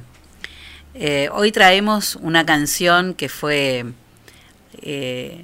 eh, 0.94 1.28
hoy 1.34 1.52
traemos 1.52 2.16
una 2.16 2.46
canción 2.46 3.16
que 3.16 3.28
fue 3.28 3.88
eh, 4.82 5.44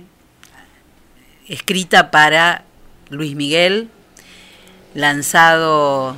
escrita 1.49 2.09
para 2.09 2.63
Luis 3.09 3.35
Miguel, 3.35 3.89
lanzado 4.93 6.15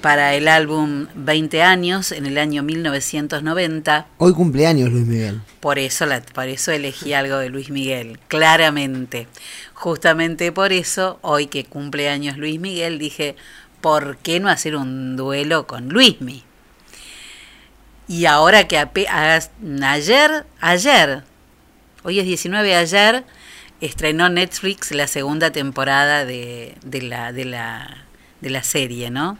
para 0.00 0.34
el 0.34 0.48
álbum 0.48 1.06
20 1.14 1.62
años 1.62 2.12
en 2.12 2.26
el 2.26 2.38
año 2.38 2.62
1990. 2.62 4.06
Hoy 4.18 4.32
cumpleaños 4.32 4.90
Luis 4.90 5.06
Miguel. 5.06 5.40
Por 5.60 5.78
eso, 5.78 6.06
la, 6.06 6.22
por 6.22 6.48
eso 6.48 6.72
elegí 6.72 7.12
algo 7.12 7.36
de 7.36 7.50
Luis 7.50 7.70
Miguel, 7.70 8.18
claramente. 8.28 9.28
Justamente 9.74 10.52
por 10.52 10.72
eso, 10.72 11.18
hoy 11.22 11.46
que 11.46 11.64
cumpleaños 11.64 12.36
Luis 12.36 12.58
Miguel, 12.58 12.98
dije, 12.98 13.36
¿por 13.80 14.16
qué 14.18 14.40
no 14.40 14.48
hacer 14.48 14.76
un 14.76 15.16
duelo 15.16 15.66
con 15.66 15.88
Luismi? 15.88 16.44
Y 18.08 18.24
ahora 18.26 18.66
que 18.66 18.78
ayer, 18.78 20.46
ayer, 20.60 21.22
hoy 22.02 22.18
es 22.18 22.24
19, 22.24 22.74
ayer, 22.74 23.24
estrenó 23.80 24.28
Netflix 24.28 24.90
la 24.92 25.06
segunda 25.06 25.50
temporada 25.52 26.24
de, 26.24 26.74
de, 26.84 27.02
la, 27.02 27.32
de, 27.32 27.44
la, 27.44 28.04
de 28.40 28.50
la 28.50 28.62
serie, 28.62 29.10
¿no? 29.10 29.38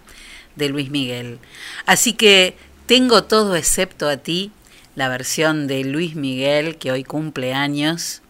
de 0.60 0.68
Luis 0.68 0.90
Miguel. 0.90 1.40
Así 1.86 2.12
que 2.12 2.56
tengo 2.86 3.24
todo 3.24 3.56
excepto 3.56 4.08
a 4.08 4.16
ti, 4.16 4.52
la 4.94 5.08
versión 5.08 5.66
de 5.66 5.82
Luis 5.82 6.14
Miguel 6.14 6.76
que 6.76 6.92
hoy 6.92 7.02
cumple 7.02 7.52
años, 7.52 8.22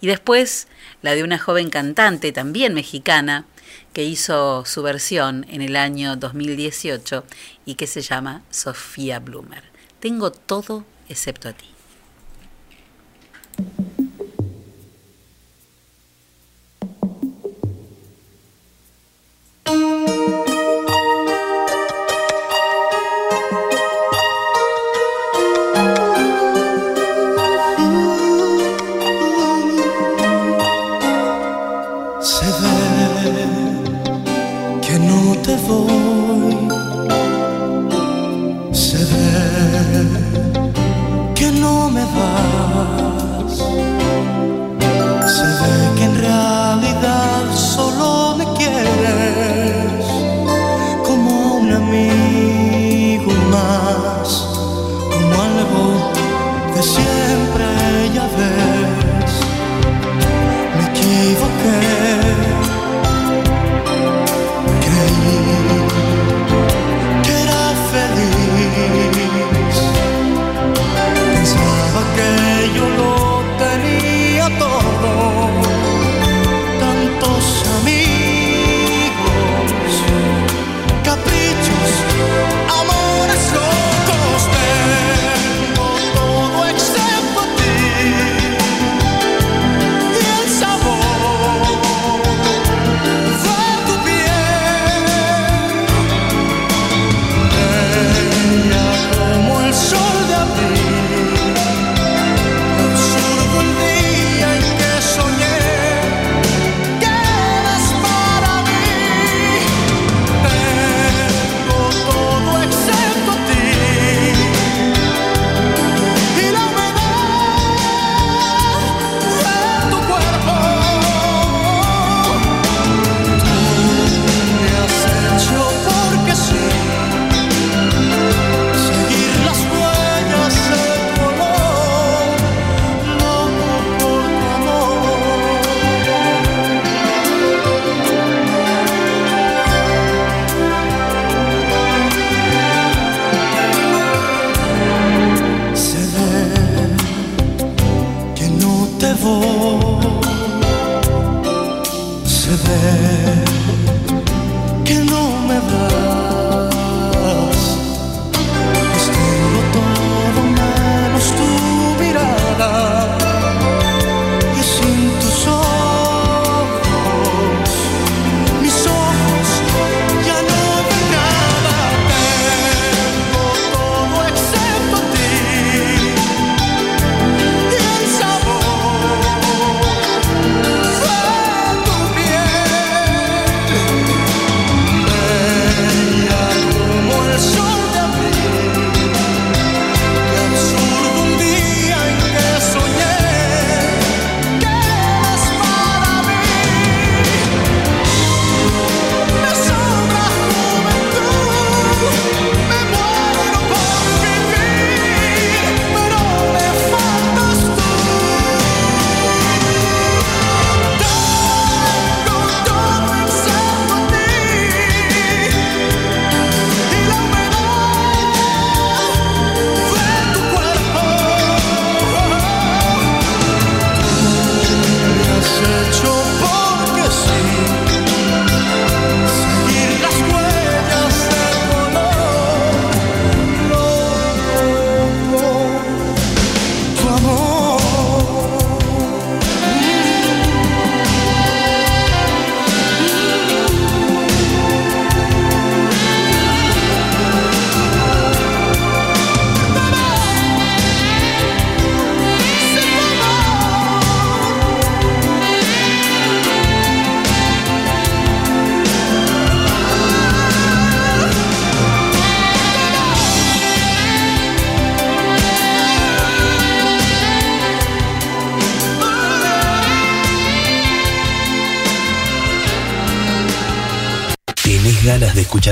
y 0.00 0.06
después 0.06 0.68
la 1.02 1.14
de 1.14 1.22
una 1.22 1.38
joven 1.38 1.70
cantante 1.70 2.32
también 2.32 2.74
mexicana 2.74 3.46
que 3.92 4.04
hizo 4.04 4.64
su 4.64 4.82
versión 4.82 5.46
en 5.48 5.62
el 5.62 5.76
año 5.76 6.16
2018 6.16 7.24
y 7.64 7.74
que 7.74 7.86
se 7.86 8.02
llama 8.02 8.42
Sofía 8.50 9.18
Blumer. 9.18 9.64
Tengo 10.00 10.30
todo 10.30 10.84
excepto 11.08 11.48
a 11.48 11.52
ti. 11.52 11.66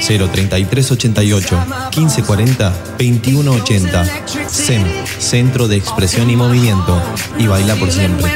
03388 0.00 1.56
1540 1.96 2.72
2180. 2.98 4.04
SEM, 4.48 4.84
Centro 5.18 5.68
de 5.68 5.76
Expresión 5.76 6.30
y 6.30 6.36
Movimiento. 6.36 7.00
Y 7.38 7.46
baila 7.46 7.76
por 7.76 7.90
siempre. 7.90 8.30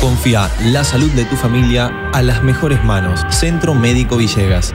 Confía 0.00 0.50
la 0.64 0.82
salud 0.84 1.10
de 1.10 1.24
tu 1.24 1.36
familia 1.36 2.10
a 2.12 2.22
las 2.22 2.42
mejores 2.42 2.82
manos. 2.84 3.20
Centro 3.30 3.74
Médico 3.74 4.16
Villegas. 4.16 4.74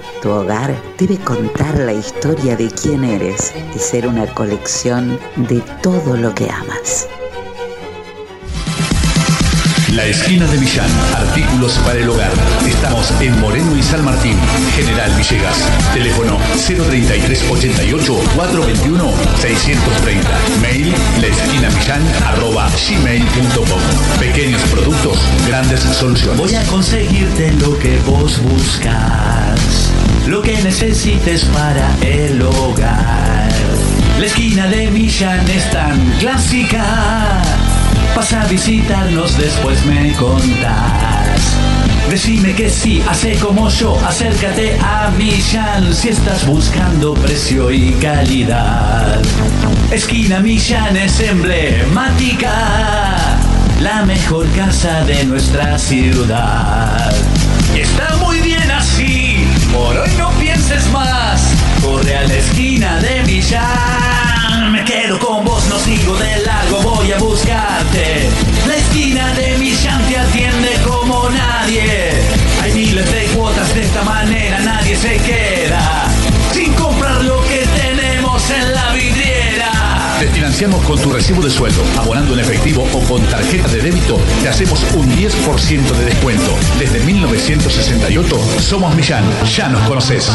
Tu 0.21 0.29
hogar 0.29 0.75
debe 0.99 1.17
contar 1.17 1.79
la 1.79 1.93
historia 1.93 2.55
de 2.55 2.69
quién 2.69 3.03
eres 3.03 3.53
y 3.75 3.79
ser 3.79 4.07
una 4.07 4.27
colección 4.27 5.19
de 5.35 5.61
todo 5.81 6.15
lo 6.15 6.33
que 6.35 6.47
amas. 6.49 7.07
La 9.95 10.05
esquina 10.05 10.45
de 10.47 10.57
Millán, 10.57 10.89
artículos 11.17 11.73
para 11.79 11.99
el 11.99 12.07
hogar. 12.07 12.31
Estamos 12.65 13.11
en 13.19 13.37
Moreno 13.41 13.75
y 13.75 13.83
San 13.83 14.05
Martín, 14.05 14.37
General 14.73 15.11
Villegas. 15.17 15.57
Teléfono 15.93 16.37
033 16.65 17.43
88 17.51 18.13
421 18.35 19.11
630. 19.41 20.29
Mail 20.61 20.95
gmail.com 22.87 23.79
Pequeños 24.19 24.61
productos, 24.71 25.17
grandes 25.45 25.81
soluciones. 25.81 26.37
Voy 26.37 26.55
a 26.55 26.63
conseguirte 26.67 27.51
lo 27.53 27.77
que 27.77 27.99
vos 27.99 28.41
buscas, 28.41 29.90
lo 30.27 30.41
que 30.41 30.61
necesites 30.61 31.45
para 31.45 31.95
el 32.01 32.41
hogar. 32.41 33.49
La 34.19 34.25
esquina 34.25 34.67
de 34.67 34.91
Millán 34.91 35.49
es 35.49 35.69
tan 35.71 35.99
clásica 36.19 37.41
Pasa 38.15 38.41
a 38.41 38.45
visitarnos, 38.45 39.37
después 39.37 39.85
me 39.85 40.11
contás. 40.13 41.39
Decime 42.09 42.53
que 42.53 42.69
sí, 42.69 43.01
hace 43.07 43.35
como 43.35 43.69
yo, 43.69 43.97
acércate 44.05 44.77
a 44.81 45.09
Millán 45.17 45.93
si 45.93 46.09
estás 46.09 46.45
buscando 46.45 47.13
precio 47.13 47.71
y 47.71 47.91
calidad. 47.93 49.21
Esquina 49.91 50.39
Millán 50.39 50.97
es 50.97 51.21
emblemática, 51.21 52.51
la 53.79 54.03
mejor 54.03 54.45
casa 54.51 55.05
de 55.05 55.23
nuestra 55.23 55.79
ciudad. 55.79 57.13
Está 57.73 58.17
por 59.71 59.97
hoy 59.97 60.09
no 60.17 60.29
pienses 60.39 60.89
más, 60.91 61.41
corre 61.81 62.17
a 62.17 62.27
la 62.27 62.33
esquina 62.35 62.99
de 62.99 63.23
Millán. 63.23 64.71
Me 64.71 64.83
quedo 64.83 65.19
con 65.19 65.45
vos, 65.45 65.65
no 65.67 65.79
sigo 65.79 66.15
de 66.17 66.39
largo, 66.45 66.81
voy 66.81 67.11
a 67.11 67.17
buscarte. 67.17 67.70
Con 80.69 80.99
tu 81.01 81.09
recibo 81.09 81.41
de 81.41 81.49
sueldo. 81.49 81.81
Abonando 81.97 82.35
en 82.35 82.39
efectivo 82.39 82.85
o 82.93 82.99
con 83.07 83.19
tarjeta 83.23 83.67
de 83.69 83.81
débito, 83.81 84.19
te 84.43 84.49
hacemos 84.49 84.79
un 84.95 85.09
10% 85.09 85.97
de 85.97 86.05
descuento. 86.05 86.51
Desde 86.77 86.99
1968 86.99 88.37
somos 88.59 88.95
Millán. 88.95 89.23
Ya 89.55 89.69
nos 89.69 89.81
conoces. 89.87 90.29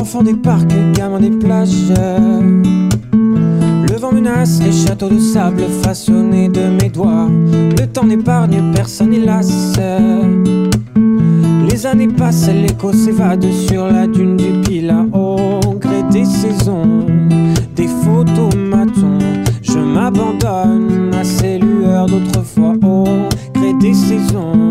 Enfant 0.00 0.22
des 0.22 0.36
parcs, 0.36 0.74
gamin 0.94 1.20
des 1.20 1.38
plages. 1.38 1.92
Le 3.90 3.96
vent 3.98 4.12
menace 4.12 4.62
les 4.62 4.72
châteaux 4.72 5.10
de 5.10 5.18
sable 5.18 5.64
façonnés 5.82 6.48
de 6.48 6.62
mes 6.62 6.88
doigts. 6.88 7.28
Le 7.78 7.86
temps 7.86 8.04
n'épargne 8.04 8.72
personne, 8.72 9.12
hélas. 9.12 9.78
Les 11.78 11.86
années 11.86 12.08
passent, 12.08 12.50
l'écho 12.52 12.92
s'évade 12.92 13.46
sur 13.52 13.86
la 13.86 14.08
dune 14.08 14.36
du 14.36 14.50
Pila 14.62 15.06
au 15.12 15.74
gré 15.74 16.02
des 16.10 16.24
saisons, 16.24 17.06
des 17.76 17.86
photomatons. 17.86 19.20
Je 19.62 19.78
m'abandonne 19.78 21.14
à 21.14 21.22
ces 21.22 21.60
lueurs 21.60 22.06
d'autrefois 22.06 22.74
au 22.82 23.04
gré 23.54 23.74
des 23.74 23.94
saisons, 23.94 24.67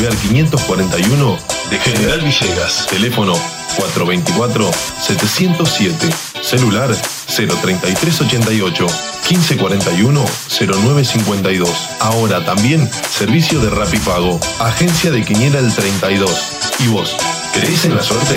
Alvear 0.00 0.16
541 0.16 1.38
de 1.68 1.78
General 1.78 2.18
Villegas. 2.22 2.86
Teléfono 2.86 3.34
424-707. 3.76 5.92
Celular 6.40 6.90
03388 7.26 8.86
1541 9.28 10.24
0952. 10.48 11.68
Ahora 12.00 12.42
también 12.46 12.90
servicio 13.10 13.60
de 13.60 13.68
Rapipago. 13.68 14.40
Agencia 14.60 15.10
de 15.10 15.22
Quiniela 15.22 15.58
el 15.58 15.70
32. 15.70 16.30
¿Y 16.78 16.86
vos? 16.86 17.14
¿Crees 17.52 17.84
en 17.84 17.94
la 17.94 18.02
suerte? 18.02 18.36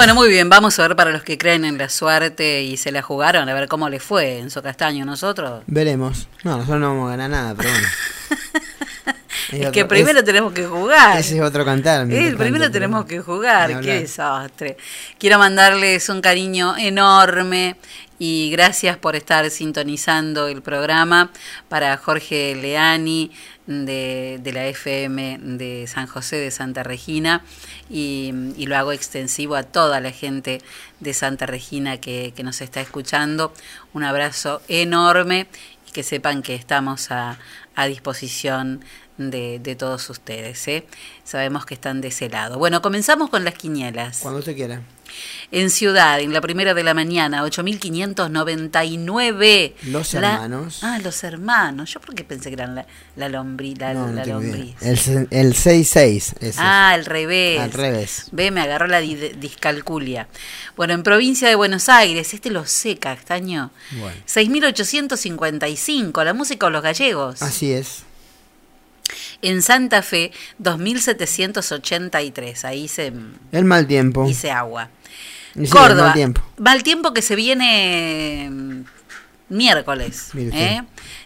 Bueno, 0.00 0.14
muy 0.14 0.30
bien, 0.30 0.48
vamos 0.48 0.78
a 0.78 0.88
ver 0.88 0.96
para 0.96 1.10
los 1.10 1.22
que 1.24 1.36
creen 1.36 1.62
en 1.66 1.76
la 1.76 1.90
suerte 1.90 2.62
y 2.62 2.78
se 2.78 2.90
la 2.90 3.02
jugaron, 3.02 3.46
a 3.50 3.52
ver 3.52 3.68
cómo 3.68 3.90
le 3.90 4.00
fue 4.00 4.38
en 4.38 4.50
su 4.50 4.62
castaño 4.62 5.04
nosotros. 5.04 5.62
Veremos. 5.66 6.26
No, 6.42 6.52
nosotros 6.52 6.80
no 6.80 6.88
vamos 6.88 7.08
a 7.08 7.10
ganar 7.10 7.28
nada, 7.30 7.54
pero 7.54 7.68
bueno. 7.68 7.86
Es 9.52 9.70
que 9.70 9.84
primero 9.84 10.22
tenemos 10.22 10.52
que 10.52 10.66
jugar. 10.66 11.18
Ese 11.18 11.36
es 11.36 11.42
otro 11.42 11.64
cantar. 11.64 12.06
Mientras 12.06 12.36
primero 12.36 12.64
tanto, 12.64 12.72
tenemos 12.72 13.04
que 13.04 13.20
jugar, 13.20 13.80
qué 13.80 14.00
desastre. 14.00 14.76
Quiero 15.18 15.38
mandarles 15.38 16.08
un 16.08 16.20
cariño 16.20 16.76
enorme 16.76 17.76
y 18.18 18.50
gracias 18.50 18.98
por 18.98 19.16
estar 19.16 19.48
sintonizando 19.50 20.46
el 20.46 20.60
programa 20.60 21.30
para 21.68 21.96
Jorge 21.96 22.54
Leani 22.54 23.30
de, 23.66 24.38
de 24.42 24.52
la 24.52 24.66
FM 24.66 25.38
de 25.40 25.86
San 25.86 26.06
José 26.06 26.36
de 26.36 26.50
Santa 26.50 26.82
Regina 26.82 27.42
y, 27.88 28.34
y 28.56 28.66
lo 28.66 28.76
hago 28.76 28.92
extensivo 28.92 29.56
a 29.56 29.62
toda 29.62 30.00
la 30.00 30.10
gente 30.10 30.60
de 31.00 31.14
Santa 31.14 31.46
Regina 31.46 31.98
que, 31.98 32.32
que 32.36 32.42
nos 32.42 32.60
está 32.60 32.80
escuchando. 32.80 33.54
Un 33.94 34.04
abrazo 34.04 34.60
enorme 34.68 35.46
y 35.88 35.92
que 35.92 36.02
sepan 36.02 36.42
que 36.42 36.54
estamos 36.54 37.10
a, 37.10 37.38
a 37.74 37.86
disposición 37.86 38.84
de, 39.28 39.58
de 39.58 39.76
todos 39.76 40.08
ustedes. 40.08 40.66
¿eh? 40.68 40.86
Sabemos 41.24 41.66
que 41.66 41.74
están 41.74 42.00
de 42.00 42.08
ese 42.08 42.30
lado. 42.30 42.56
Bueno, 42.58 42.80
comenzamos 42.80 43.28
con 43.28 43.44
las 43.44 43.52
quinielas. 43.54 44.20
Cuando 44.22 44.38
usted 44.38 44.54
quiera. 44.56 44.80
En 45.50 45.70
Ciudad, 45.70 46.20
en 46.20 46.32
la 46.32 46.40
primera 46.40 46.72
de 46.72 46.84
la 46.84 46.94
mañana, 46.94 47.42
8.599. 47.44 49.72
Los 49.86 50.14
La- 50.14 50.34
hermanos. 50.34 50.78
Ah, 50.82 51.00
los 51.02 51.24
hermanos. 51.24 51.92
Yo 51.92 52.00
porque 52.00 52.22
pensé 52.22 52.48
que 52.50 52.54
eran 52.54 52.76
la, 52.76 52.86
la 53.16 53.28
lombriz. 53.28 53.76
La, 53.78 53.92
No, 53.92 54.06
no 54.06 54.24
lombriz. 54.24 54.76
El, 54.80 55.26
el 55.30 55.54
6-6. 55.54 56.34
ese. 56.40 56.54
Ah, 56.58 56.90
al 56.90 57.04
revés. 57.06 57.58
Al 57.60 57.72
revés. 57.72 58.26
Ve, 58.30 58.52
me 58.52 58.60
agarró 58.60 58.86
la 58.86 59.00
di- 59.00 59.32
discalculia. 59.36 60.28
Bueno, 60.76 60.94
en 60.94 61.02
provincia 61.02 61.48
de 61.48 61.56
Buenos 61.56 61.88
Aires, 61.88 62.32
este 62.32 62.50
lo 62.50 62.64
sé, 62.66 62.96
Castaño. 62.98 63.72
Bueno. 63.98 64.16
6.855, 64.28 66.24
la 66.24 66.34
música 66.34 66.66
de 66.66 66.72
los 66.72 66.82
gallegos. 66.82 67.42
Así 67.42 67.72
es. 67.72 68.04
En 69.42 69.62
Santa 69.62 70.02
Fe, 70.02 70.32
2.783. 70.62 72.64
Ahí 72.64 72.88
se 72.88 73.12
El 73.52 73.64
mal 73.64 73.86
tiempo. 73.86 74.28
hice 74.28 74.50
agua. 74.50 74.88
Sí, 75.54 75.68
Córdoba, 75.68 76.06
mal 76.06 76.14
tiempo. 76.14 76.42
mal 76.58 76.82
tiempo 76.82 77.12
que 77.12 77.22
se 77.22 77.34
viene 77.34 78.48
mm, 78.50 78.84
miércoles. 79.48 80.30
¿eh? 80.36 80.82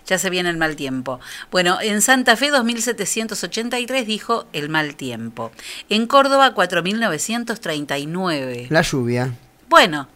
Ya 0.07 0.19
se 0.19 0.31
viene 0.31 0.49
el 0.51 0.57
mal 0.57 0.77
tiempo. 0.77 1.21
Bueno, 1.51 1.79
en 1.83 2.01
Santa 2.03 2.37
Fe 2.37 2.51
2783 2.51 4.07
dijo 4.07 4.47
el 4.53 4.69
mal 4.71 4.95
tiempo. 4.97 5.51
En 5.91 6.07
Córdoba 6.07 6.55
4939. 6.55 8.67
La 8.71 8.83
lluvia. 8.83 9.35
Bueno, 9.69 10.09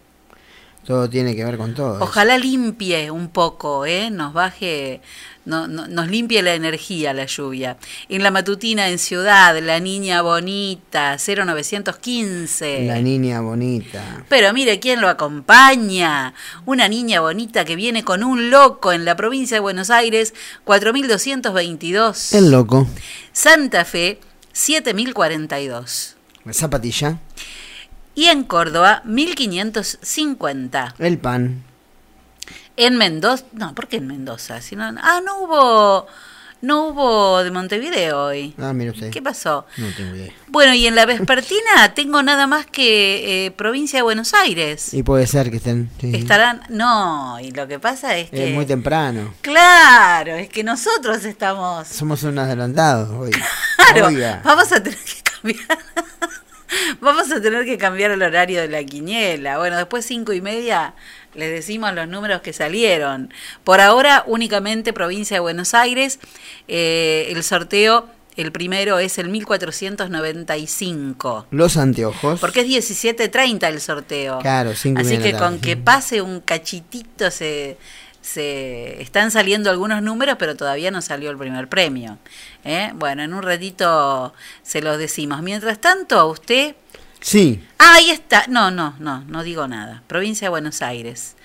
Todo 0.84 1.08
tiene 1.10 1.36
que 1.36 1.44
ver 1.44 1.58
con 1.58 1.74
todo. 1.74 1.96
eso. 1.96 2.04
ojalá 2.04 2.38
limpie 2.38 3.10
un 3.10 3.28
poco, 3.28 3.84
¿eh? 3.84 4.08
nos 4.10 4.32
baje, 4.32 5.02
no- 5.44 5.68
no- 5.68 5.86
nos 5.86 6.08
limpie 6.08 6.40
la 6.42 6.54
energía 6.54 7.12
la 7.12 7.26
lluvia. 7.26 7.76
En 8.08 8.22
la 8.22 8.30
matutina 8.30 8.88
en 8.88 8.98
Ciudad, 8.98 9.58
la 9.60 9.80
niña 9.80 10.22
bonita, 10.22 11.18
0915. 11.18 12.86
La 12.86 13.00
niña 13.02 13.42
bonita. 13.42 14.24
Pero 14.30 14.54
mire 14.54 14.80
quién 14.80 15.02
lo 15.02 15.08
acompaña. 15.10 16.32
Una 16.64 16.88
niña 16.88 17.20
bonita 17.20 17.66
que 17.66 17.76
viene 17.76 18.02
con 18.02 18.24
un 18.24 18.50
loco 18.50 18.90
en 18.92 19.04
la 19.04 19.14
provincia 19.14 19.56
de 19.56 19.60
Buenos 19.60 19.90
Aires, 19.90 20.32
4222. 20.64 22.32
El 22.32 22.50
loco. 22.50 22.86
Santa 23.32 23.84
Fe, 23.84 24.20
7042. 24.52 26.16
La 26.44 26.52
zapatilla. 26.52 27.18
Y 28.18 28.24
en 28.26 28.42
Córdoba, 28.42 29.00
1550. 29.04 30.96
El 30.98 31.18
pan. 31.18 31.62
En 32.76 32.96
Mendoza, 32.96 33.44
no, 33.52 33.76
¿por 33.76 33.86
qué 33.86 33.98
en 33.98 34.08
Mendoza? 34.08 34.60
Si 34.60 34.74
no- 34.74 34.92
ah, 35.00 35.20
no 35.24 35.38
hubo, 35.42 36.06
no 36.62 36.88
hubo 36.88 37.44
de 37.44 37.52
Montevideo 37.52 38.24
hoy. 38.24 38.54
Ah, 38.58 38.72
mire 38.72 38.90
usted. 38.90 39.10
¿Qué 39.12 39.22
pasó? 39.22 39.66
No 39.76 39.86
tengo 39.96 40.16
idea. 40.16 40.32
Bueno, 40.48 40.74
y 40.74 40.88
en 40.88 40.96
la 40.96 41.06
vespertina 41.06 41.92
tengo 41.94 42.20
nada 42.24 42.48
más 42.48 42.66
que 42.66 43.46
eh, 43.46 43.50
provincia 43.52 44.00
de 44.00 44.02
Buenos 44.02 44.34
Aires. 44.34 44.92
Y 44.94 45.04
puede 45.04 45.28
ser 45.28 45.52
que 45.52 45.58
estén. 45.58 45.88
sí. 46.00 46.10
Estarán, 46.16 46.62
no, 46.70 47.38
y 47.40 47.52
lo 47.52 47.68
que 47.68 47.78
pasa 47.78 48.16
es 48.16 48.30
que... 48.30 48.48
Es 48.48 48.54
muy 48.54 48.66
temprano. 48.66 49.32
Claro, 49.42 50.34
es 50.34 50.48
que 50.48 50.64
nosotros 50.64 51.24
estamos... 51.24 51.86
Somos 51.86 52.20
unos 52.24 52.44
adelantados 52.46 53.10
hoy. 53.16 53.30
Claro, 53.76 54.06
Oiga. 54.08 54.40
vamos 54.44 54.72
a 54.72 54.82
tener 54.82 54.98
que 54.98 55.22
cambiar... 55.22 55.78
Vamos 57.00 57.32
a 57.32 57.40
tener 57.40 57.64
que 57.64 57.78
cambiar 57.78 58.10
el 58.10 58.22
horario 58.22 58.60
de 58.60 58.68
la 58.68 58.84
quiniela. 58.84 59.56
Bueno, 59.58 59.76
después 59.76 60.04
cinco 60.04 60.32
y 60.32 60.40
media 60.40 60.94
les 61.34 61.50
decimos 61.50 61.92
los 61.94 62.08
números 62.08 62.40
que 62.42 62.52
salieron. 62.52 63.32
Por 63.64 63.80
ahora, 63.80 64.22
únicamente 64.26 64.92
provincia 64.92 65.36
de 65.36 65.40
Buenos 65.40 65.74
Aires. 65.74 66.18
Eh, 66.66 67.28
el 67.30 67.44
sorteo, 67.44 68.08
el 68.36 68.50
primero 68.52 68.98
es 68.98 69.18
el 69.18 69.28
1495. 69.28 71.46
Los 71.50 71.76
anteojos. 71.76 72.40
Porque 72.40 72.60
es 72.60 72.90
17.30 72.92 73.68
el 73.68 73.80
sorteo. 73.80 74.38
Claro, 74.40 74.74
cinco 74.74 75.00
y 75.00 75.04
Así 75.04 75.18
media 75.18 75.32
que 75.32 75.38
con 75.38 75.60
que 75.60 75.76
pase 75.76 76.22
un 76.22 76.40
cachitito 76.40 77.30
se, 77.30 77.76
se 78.28 79.00
están 79.00 79.30
saliendo 79.30 79.70
algunos 79.70 80.02
números, 80.02 80.36
pero 80.38 80.56
todavía 80.56 80.90
no 80.90 81.00
salió 81.00 81.30
el 81.30 81.38
primer 81.38 81.68
premio. 81.68 82.18
¿eh? 82.64 82.92
Bueno, 82.94 83.22
en 83.22 83.32
un 83.32 83.42
ratito 83.42 84.34
se 84.62 84.82
los 84.82 84.98
decimos. 84.98 85.42
Mientras 85.42 85.80
tanto, 85.80 86.18
a 86.18 86.26
usted... 86.26 86.76
Sí. 87.20 87.64
Ah, 87.78 87.94
ahí 87.94 88.10
está. 88.10 88.44
No, 88.48 88.70
no, 88.70 88.94
no, 88.98 89.22
no 89.22 89.42
digo 89.42 89.66
nada. 89.66 90.02
Provincia 90.06 90.46
de 90.46 90.50
Buenos 90.50 90.82
Aires. 90.82 91.36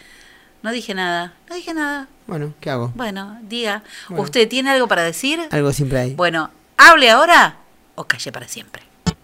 No 0.61 0.71
dije 0.71 0.93
nada, 0.93 1.33
no 1.49 1.55
dije 1.55 1.73
nada. 1.73 2.07
Bueno, 2.27 2.53
¿qué 2.61 2.69
hago? 2.69 2.91
Bueno, 2.95 3.39
diga. 3.43 3.83
Bueno. 4.07 4.23
¿Usted 4.23 4.47
tiene 4.47 4.69
algo 4.69 4.87
para 4.87 5.03
decir? 5.03 5.39
Algo 5.51 5.73
siempre 5.73 5.99
hay. 5.99 6.15
Bueno, 6.15 6.51
hable 6.77 7.09
ahora 7.09 7.57
o 7.95 8.05
calle 8.05 8.31
para 8.31 8.47
siempre. 8.47 8.92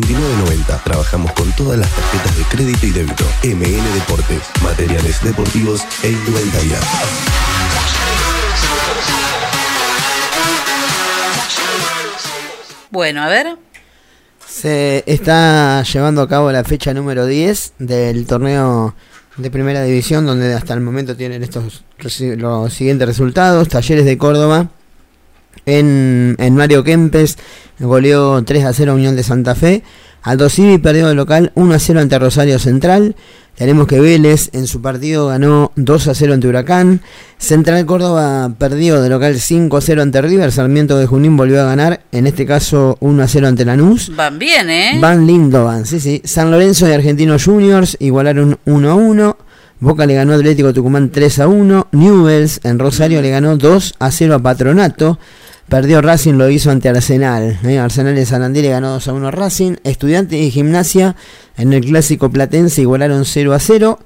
4990. 0.00 0.84
Trabajamos 0.84 1.32
con 1.32 1.50
todas 1.52 1.78
las 1.78 1.90
tarjetas 1.90 2.36
de 2.36 2.44
crédito 2.44 2.86
y 2.86 2.90
débito. 2.90 3.24
MN 3.44 3.94
Deportes, 3.94 4.42
materiales 4.62 5.22
deportivos 5.22 5.82
e 6.02 6.10
indumentaria. 6.10 6.78
Bueno, 12.90 13.22
a 13.22 13.28
ver. 13.28 13.56
Se 14.46 15.04
está 15.06 15.82
llevando 15.82 16.22
a 16.22 16.28
cabo 16.28 16.50
la 16.50 16.64
fecha 16.64 16.94
número 16.94 17.26
10 17.26 17.74
del 17.78 18.26
torneo 18.26 18.94
de 19.36 19.50
primera 19.50 19.82
división, 19.82 20.26
donde 20.26 20.54
hasta 20.54 20.74
el 20.74 20.80
momento 20.80 21.16
tienen 21.16 21.42
estos 21.42 21.84
los 21.98 22.72
siguientes 22.72 23.06
resultados. 23.06 23.68
Talleres 23.68 24.04
de 24.04 24.16
Córdoba 24.16 24.68
en, 25.66 26.36
en 26.38 26.56
Mario 26.56 26.84
Kempes 26.84 27.36
goleó 27.78 28.42
3 28.42 28.64
a 28.64 28.72
0 28.72 28.92
a 28.92 28.94
Unión 28.94 29.16
de 29.16 29.22
Santa 29.22 29.54
Fe. 29.54 29.82
Aldo 30.22 30.48
Civi 30.48 30.78
perdió 30.78 31.08
de 31.08 31.14
local 31.14 31.52
1 31.54 31.74
a 31.74 31.78
0 31.78 32.00
ante 32.00 32.18
Rosario 32.18 32.58
Central. 32.58 33.14
Tenemos 33.56 33.88
que 33.88 34.00
Vélez 34.00 34.50
en 34.52 34.68
su 34.68 34.80
partido 34.80 35.26
ganó 35.28 35.72
2 35.74 36.08
a 36.08 36.14
0 36.14 36.34
ante 36.34 36.46
Huracán. 36.46 37.00
Central 37.38 37.86
Córdoba 37.86 38.52
perdió 38.56 39.02
de 39.02 39.08
local 39.08 39.38
5 39.38 39.76
a 39.76 39.80
0 39.80 40.02
ante 40.02 40.22
River. 40.22 40.52
Sarmiento 40.52 40.96
de 40.96 41.06
Junín 41.06 41.36
volvió 41.36 41.62
a 41.62 41.64
ganar, 41.64 42.02
en 42.12 42.28
este 42.28 42.46
caso 42.46 42.96
1 43.00 43.22
a 43.22 43.26
0 43.26 43.48
ante 43.48 43.64
Lanús. 43.64 44.12
Van 44.14 44.38
bien, 44.38 44.70
¿eh? 44.70 44.98
Van 45.00 45.26
lindo, 45.26 45.64
van, 45.64 45.86
sí, 45.86 45.98
sí. 45.98 46.22
San 46.24 46.52
Lorenzo 46.52 46.88
y 46.88 46.92
Argentinos 46.92 47.44
Juniors 47.44 47.96
igualaron 47.98 48.58
1 48.64 48.90
a 48.90 48.94
1. 48.94 49.36
Boca 49.80 50.06
le 50.06 50.14
ganó 50.14 50.32
a 50.32 50.36
Atlético 50.36 50.72
Tucumán 50.72 51.10
3 51.10 51.38
a 51.38 51.48
1. 51.48 51.88
Newells 51.92 52.60
en 52.64 52.78
Rosario 52.78 53.22
le 53.22 53.30
ganó 53.30 53.56
2 53.56 53.94
a 53.98 54.10
0 54.10 54.34
a 54.34 54.38
Patronato. 54.40 55.18
Perdió 55.68 56.00
Racing, 56.00 56.34
lo 56.34 56.48
hizo 56.48 56.70
ante 56.70 56.88
Arsenal. 56.88 57.58
¿eh? 57.62 57.78
Arsenal 57.78 58.14
de 58.14 58.26
Sarandí 58.26 58.62
le 58.62 58.70
ganó 58.70 58.90
2 58.90 59.08
a 59.08 59.12
1 59.12 59.28
a 59.28 59.30
Racing. 59.30 59.76
Estudiantes 59.84 60.40
y 60.40 60.50
Gimnasia 60.50 61.14
en 61.56 61.72
el 61.72 61.84
clásico 61.84 62.30
platense 62.30 62.80
igualaron 62.80 63.24
0 63.24 63.54
a 63.54 63.58
0. 63.60 63.98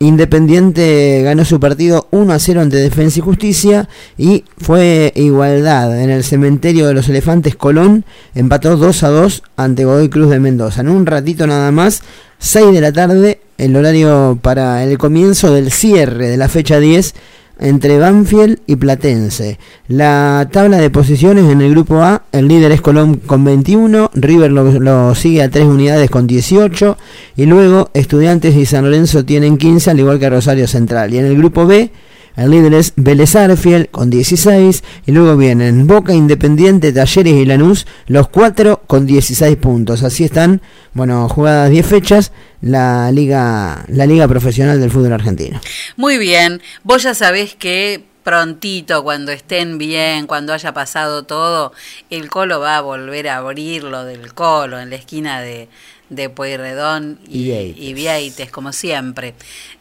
Independiente 0.00 1.22
ganó 1.22 1.44
su 1.46 1.58
partido 1.60 2.08
1 2.10 2.32
a 2.32 2.38
0 2.38 2.60
ante 2.60 2.76
Defensa 2.76 3.20
y 3.20 3.22
Justicia 3.22 3.88
y 4.18 4.44
fue 4.58 5.12
igualdad 5.16 5.98
en 6.02 6.10
el 6.10 6.24
cementerio 6.24 6.86
de 6.86 6.94
los 6.94 7.08
elefantes 7.08 7.56
Colón 7.56 8.04
empató 8.34 8.76
2 8.76 9.02
a 9.04 9.08
2 9.08 9.42
ante 9.56 9.84
Godoy 9.84 10.10
Cruz 10.10 10.28
de 10.30 10.40
Mendoza. 10.40 10.82
En 10.82 10.90
un 10.90 11.06
ratito 11.06 11.46
nada 11.46 11.70
más, 11.70 12.02
6 12.38 12.72
de 12.72 12.80
la 12.80 12.92
tarde, 12.92 13.40
el 13.58 13.76
horario 13.76 14.38
para 14.40 14.82
el 14.84 14.96
comienzo 14.98 15.52
del 15.52 15.70
cierre 15.70 16.28
de 16.28 16.36
la 16.36 16.48
fecha 16.48 16.78
10 16.78 17.14
entre 17.60 17.98
Banfield 17.98 18.60
y 18.66 18.76
Platense. 18.76 19.58
La 19.88 20.48
tabla 20.52 20.78
de 20.78 20.90
posiciones 20.90 21.50
en 21.50 21.60
el 21.60 21.72
grupo 21.72 21.96
A, 21.96 22.22
el 22.30 22.46
líder 22.46 22.70
es 22.70 22.80
Colón 22.80 23.16
con 23.16 23.44
21, 23.44 24.12
River 24.14 24.52
lo, 24.52 25.14
sigue 25.16 25.42
a 25.42 25.50
3 25.50 25.66
unidades 25.66 26.08
con 26.08 26.28
18 26.28 26.96
y 27.36 27.46
luego 27.46 27.90
Estudiantes 27.94 28.54
y 28.54 28.64
San 28.64 28.84
Lorenzo 28.84 29.24
tienen 29.24 29.58
15 29.58 29.90
al 29.90 29.98
igual 29.98 30.20
que 30.20 30.30
Rosario 30.30 30.68
Central. 30.68 31.12
Y 31.12 31.18
en 31.18 31.26
el 31.26 31.36
grupo 31.36 31.66
B, 31.66 31.90
el 32.36 32.52
líder 32.52 32.74
es 32.74 32.92
Vélez 32.94 33.34
Arfiel 33.34 33.88
con 33.88 34.10
16 34.10 34.84
y 35.06 35.10
luego 35.10 35.36
vienen 35.36 35.88
Boca 35.88 36.14
Independiente, 36.14 36.92
Talleres 36.92 37.34
y 37.34 37.44
Lanús, 37.44 37.88
los 38.06 38.28
cuatro 38.28 38.82
con 38.86 39.06
16 39.06 39.56
puntos. 39.56 40.04
Así 40.04 40.22
están, 40.22 40.62
bueno, 40.94 41.28
jugadas 41.28 41.70
10 41.70 41.84
fechas 41.84 42.30
la 42.60 43.10
liga 43.12 43.84
la 43.88 44.06
liga 44.06 44.26
profesional 44.26 44.80
del 44.80 44.90
fútbol 44.90 45.12
argentino. 45.12 45.60
Muy 45.96 46.18
bien. 46.18 46.60
Vos 46.82 47.02
ya 47.02 47.14
sabés 47.14 47.54
que 47.54 48.04
prontito, 48.24 49.02
cuando 49.02 49.32
estén 49.32 49.78
bien, 49.78 50.26
cuando 50.26 50.52
haya 50.52 50.74
pasado 50.74 51.22
todo, 51.22 51.72
el 52.10 52.28
Colo 52.28 52.60
va 52.60 52.76
a 52.76 52.80
volver 52.82 53.28
a 53.28 53.38
abrir 53.38 53.84
lo 53.84 54.04
del 54.04 54.34
Colo 54.34 54.78
en 54.80 54.90
la 54.90 54.96
esquina 54.96 55.40
de, 55.40 55.68
de 56.10 56.28
Pueyrredón 56.28 57.20
y, 57.26 57.50
Y 57.52 57.94
Vieites. 57.94 58.50
como 58.50 58.72
siempre. 58.74 59.34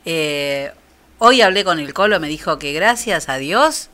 Eh, 0.06 0.72
hoy 1.18 1.42
hablé 1.42 1.66
con 1.66 1.80
el 1.80 1.94
Colo, 1.94 2.22
me 2.22 2.30
dijo 2.30 2.58
que 2.58 2.72
gracias 2.72 3.28
a 3.28 3.38
Dios 3.38 3.90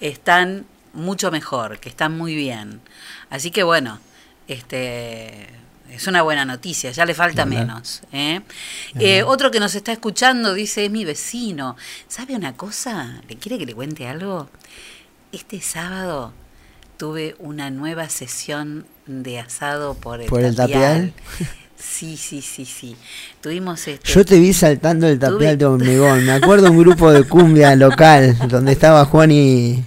están 0.00 0.66
mucho 0.92 1.30
mejor, 1.30 1.78
que 1.78 1.88
están 1.88 2.16
muy 2.18 2.34
bien. 2.34 2.80
Así 3.30 3.52
que 3.52 3.62
bueno, 3.62 4.00
este 4.48 5.46
es 5.96 6.06
una 6.06 6.22
buena 6.22 6.44
noticia, 6.44 6.90
ya 6.90 7.04
le 7.06 7.14
falta 7.14 7.44
menos. 7.46 8.02
¿eh? 8.12 8.40
Eh, 8.98 9.22
otro 9.22 9.50
que 9.50 9.60
nos 9.60 9.74
está 9.74 9.92
escuchando 9.92 10.54
dice, 10.54 10.84
es 10.86 10.90
mi 10.90 11.04
vecino. 11.04 11.76
¿Sabe 12.08 12.34
una 12.36 12.54
cosa? 12.56 13.20
¿Le 13.28 13.36
quiere 13.36 13.58
que 13.58 13.66
le 13.66 13.74
cuente 13.74 14.06
algo? 14.06 14.48
Este 15.32 15.60
sábado 15.60 16.32
tuve 16.96 17.34
una 17.38 17.70
nueva 17.70 18.08
sesión 18.08 18.86
de 19.06 19.40
asado 19.40 19.94
por 19.94 20.20
el 20.20 20.28
¿Por 20.28 20.42
el 20.42 20.54
tapial. 20.54 21.12
tapial? 21.12 21.52
Sí, 21.76 22.16
sí, 22.16 22.40
sí, 22.40 22.64
sí. 22.64 22.96
Tuvimos 23.42 23.86
este. 23.88 24.10
Yo 24.10 24.24
te 24.24 24.38
vi 24.38 24.52
saltando 24.52 25.06
el 25.06 25.18
tapial 25.18 25.54
Tuve- 25.54 25.56
de 25.58 25.64
hormigón. 25.66 26.24
Me 26.24 26.32
acuerdo 26.32 26.70
un 26.70 26.78
grupo 26.78 27.10
de 27.12 27.24
cumbia 27.24 27.74
local 27.76 28.36
donde 28.48 28.72
estaba 28.72 29.04
Juan 29.04 29.30
y. 29.32 29.84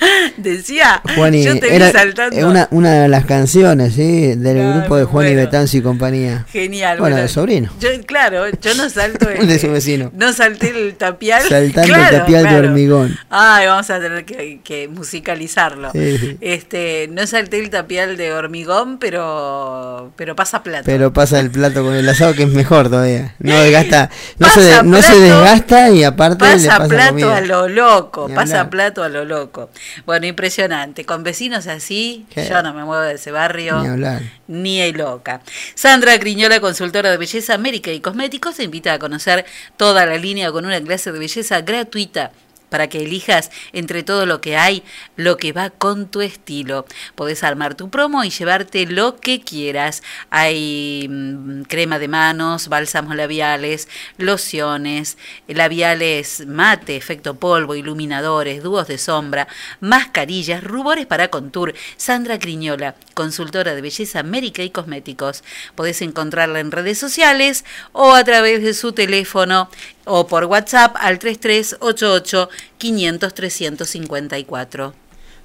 Decía, 0.36 1.02
Juan 1.16 1.34
y 1.34 1.44
yo 1.44 1.58
te 1.58 1.74
era 1.74 1.86
vi 1.86 1.92
saltando. 1.92 2.36
eh, 2.36 2.44
una, 2.44 2.68
una 2.70 2.92
de 3.02 3.08
las 3.08 3.24
canciones, 3.26 3.94
¿sí? 3.94 4.34
Del 4.36 4.56
Claro, 4.56 4.80
grupo 4.80 4.96
de 4.96 5.04
Juan 5.04 5.26
y 5.26 5.30
bueno. 5.30 5.42
Betanzo 5.46 5.76
y 5.76 5.82
compañía. 5.82 6.46
Genial. 6.50 6.98
Bueno, 6.98 7.16
de 7.16 7.28
sobrino. 7.28 7.70
Yo, 7.80 7.88
claro, 8.06 8.44
yo 8.60 8.74
no 8.74 8.88
salto 8.90 9.28
el, 9.30 9.46
De 9.46 9.58
su 9.58 9.70
vecino. 9.70 10.10
No 10.14 10.32
salté 10.32 10.70
el 10.70 10.94
tapial. 10.94 11.42
Saltando 11.42 11.82
el 11.94 12.00
Claro, 12.00 12.16
tapial 12.18 12.48
de 12.48 12.54
hormigón. 12.56 13.18
Ay, 13.30 13.66
vamos 13.66 13.90
a 13.90 14.00
tener 14.00 14.24
que, 14.24 14.60
que 14.64 14.88
musicalizarlo. 14.88 15.90
Sí, 15.92 16.18
sí. 16.18 16.38
Este, 16.40 17.08
no 17.12 17.26
salté 17.26 17.58
el 17.60 17.70
tapial 17.70 18.16
de 18.16 18.32
hormigón, 18.32 18.98
pero 18.98 20.12
pero 20.16 20.34
pasa 20.36 20.62
plata. 20.62 20.82
Pero 20.84 21.12
pasa 21.12 21.40
el 21.40 21.50
plato 21.50 21.82
con 21.84 21.94
el 21.94 22.08
asado 22.08 22.34
que 22.34 22.42
es 22.44 22.48
mejor 22.48 22.88
todavía. 22.88 23.34
No 23.38 23.54
desgasta, 23.60 24.10
no, 24.38 24.48
se, 24.48 24.54
Pasa 24.60 24.82
de- 24.82 24.88
no 24.88 24.96
se 25.02 25.02
plato, 25.12 25.20
desgasta 25.20 25.90
y 25.90 26.04
aparte 26.04 26.44
le 26.44 26.52
pasa 26.54 26.76
pasa 26.78 26.88
plato 26.88 27.10
comida. 27.10 27.36
a 27.36 27.40
lo 27.42 27.68
loco, 27.68 28.28
pasa 28.34 28.70
plato 28.70 29.02
a 29.02 29.08
lo 29.08 29.24
loco. 29.24 29.70
Bueno, 30.06 30.26
impresionante. 30.26 31.04
Con 31.04 31.22
vecinos 31.22 31.66
así, 31.66 32.26
¿Qué? 32.30 32.48
yo 32.48 32.62
no 32.62 32.72
me 32.74 32.84
muevo 32.84 33.02
de 33.02 33.14
ese 33.14 33.30
barrio. 33.30 33.80
Ni 33.80 33.88
hablar. 33.88 34.22
Ni 34.48 34.80
hay 34.80 34.92
loca. 34.92 35.40
Sandra 35.74 36.18
Criñola, 36.18 36.60
consultora 36.60 37.10
de 37.10 37.16
belleza 37.16 37.54
América 37.54 37.90
y 37.92 38.00
cosméticos, 38.00 38.56
te 38.56 38.64
invita 38.64 38.92
a 38.92 38.98
conocer 38.98 39.44
toda 39.76 40.06
la 40.06 40.16
línea 40.16 40.50
con 40.52 40.66
una 40.66 40.80
clase 40.80 41.12
de 41.12 41.18
belleza 41.18 41.60
gratuita 41.60 42.32
para 42.70 42.88
que 42.88 43.02
elijas 43.02 43.50
entre 43.72 44.02
todo 44.02 44.24
lo 44.24 44.40
que 44.40 44.56
hay, 44.56 44.82
lo 45.16 45.36
que 45.36 45.52
va 45.52 45.68
con 45.68 46.10
tu 46.10 46.22
estilo. 46.22 46.86
Podés 47.14 47.44
armar 47.44 47.74
tu 47.74 47.90
promo 47.90 48.24
y 48.24 48.30
llevarte 48.30 48.86
lo 48.86 49.16
que 49.16 49.40
quieras. 49.40 50.02
Hay 50.30 51.06
mm, 51.10 51.62
crema 51.62 51.98
de 51.98 52.08
manos, 52.08 52.68
bálsamos 52.68 53.14
labiales, 53.16 53.88
lociones, 54.16 55.18
labiales 55.46 56.46
mate, 56.46 56.96
efecto 56.96 57.34
polvo, 57.34 57.74
iluminadores, 57.74 58.62
dúos 58.62 58.88
de 58.88 58.98
sombra, 58.98 59.48
mascarillas, 59.80 60.62
rubores 60.64 61.06
para 61.06 61.28
contour. 61.28 61.74
Sandra 61.96 62.38
Criñola, 62.38 62.94
consultora 63.14 63.74
de 63.74 63.82
belleza 63.82 64.20
América 64.20 64.62
y 64.62 64.70
cosméticos. 64.70 65.42
Podés 65.74 66.02
encontrarla 66.02 66.60
en 66.60 66.70
redes 66.70 66.98
sociales 66.98 67.64
o 67.92 68.12
a 68.12 68.24
través 68.24 68.62
de 68.62 68.74
su 68.74 68.92
teléfono 68.92 69.68
o 70.04 70.26
por 70.26 70.44
WhatsApp 70.46 70.94
al 70.98 71.18
3388 71.18 72.48
500 72.78 73.34
354. 73.34 74.94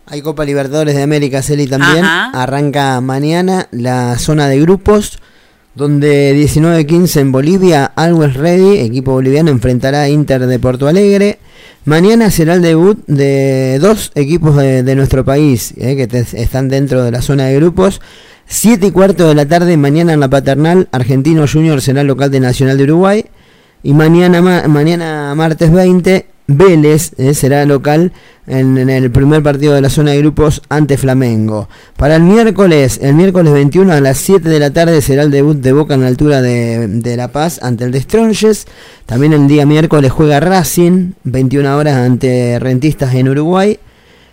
Hay 0.07 0.21
Copa 0.21 0.45
Libertadores 0.45 0.95
de 0.95 1.01
América, 1.01 1.41
Celi 1.41 1.67
también. 1.67 2.03
Ajá. 2.05 2.29
Arranca 2.41 3.01
mañana 3.01 3.67
la 3.71 4.17
zona 4.19 4.47
de 4.47 4.59
grupos, 4.61 5.17
donde 5.73 6.35
19-15 6.35 7.21
en 7.21 7.31
Bolivia, 7.31 7.85
Always 7.95 8.35
Ready, 8.35 8.79
equipo 8.81 9.13
boliviano, 9.13 9.49
enfrentará 9.49 10.03
a 10.03 10.09
Inter 10.09 10.45
de 10.45 10.59
Porto 10.59 10.87
Alegre. 10.87 11.39
Mañana 11.85 12.29
será 12.31 12.53
el 12.53 12.61
debut 12.61 12.99
de 13.07 13.77
dos 13.79 14.11
equipos 14.15 14.55
de, 14.57 14.83
de 14.83 14.95
nuestro 14.95 15.25
país, 15.25 15.73
eh, 15.77 15.95
que 15.95 16.07
te- 16.07 16.19
están 16.41 16.69
dentro 16.69 17.03
de 17.03 17.11
la 17.11 17.21
zona 17.21 17.45
de 17.45 17.55
grupos. 17.55 17.99
7 18.47 18.87
y 18.87 18.91
cuarto 18.91 19.27
de 19.27 19.33
la 19.35 19.47
tarde, 19.47 19.75
mañana 19.75 20.13
en 20.13 20.19
la 20.19 20.29
Paternal, 20.29 20.87
Argentino 20.91 21.45
Junior 21.51 21.81
será 21.81 22.03
local 22.03 22.29
de 22.29 22.39
Nacional 22.39 22.77
de 22.77 22.83
Uruguay. 22.83 23.25
Y 23.85 23.93
mañana, 23.93 24.41
ma- 24.41 24.67
mañana 24.67 25.35
martes 25.35 25.71
20, 25.71 26.25
Vélez 26.47 27.11
eh, 27.17 27.35
será 27.35 27.63
local 27.65 28.11
en, 28.47 28.77
el 28.89 29.11
primer 29.11 29.43
partido 29.43 29.75
de 29.75 29.81
la 29.81 29.91
zona 29.91 30.09
de 30.11 30.17
grupos 30.17 30.63
ante 30.69 30.97
Flamengo. 30.97 31.69
Para 31.95 32.15
el 32.15 32.23
miércoles, 32.23 32.99
el 33.03 33.13
miércoles 33.13 33.53
21 33.53 33.93
a 33.93 34.01
las 34.01 34.17
7 34.17 34.49
de 34.49 34.59
la 34.59 34.71
tarde 34.73 35.01
será 35.03 35.21
el 35.21 35.29
debut 35.29 35.57
de 35.57 35.71
Boca 35.71 35.93
en 35.93 36.01
la 36.01 36.07
altura 36.07 36.41
de, 36.41 36.87
de 36.87 37.15
La 37.15 37.27
Paz 37.27 37.59
ante 37.61 37.83
el 37.83 37.91
de 37.91 38.01
Stronges. 38.01 38.65
También 39.05 39.33
el 39.33 39.47
día 39.47 39.67
miércoles 39.67 40.11
juega 40.11 40.39
Racing, 40.39 41.11
21 41.23 41.77
horas 41.77 41.95
ante 41.95 42.57
Rentistas 42.59 43.13
en 43.13 43.29
Uruguay. 43.29 43.77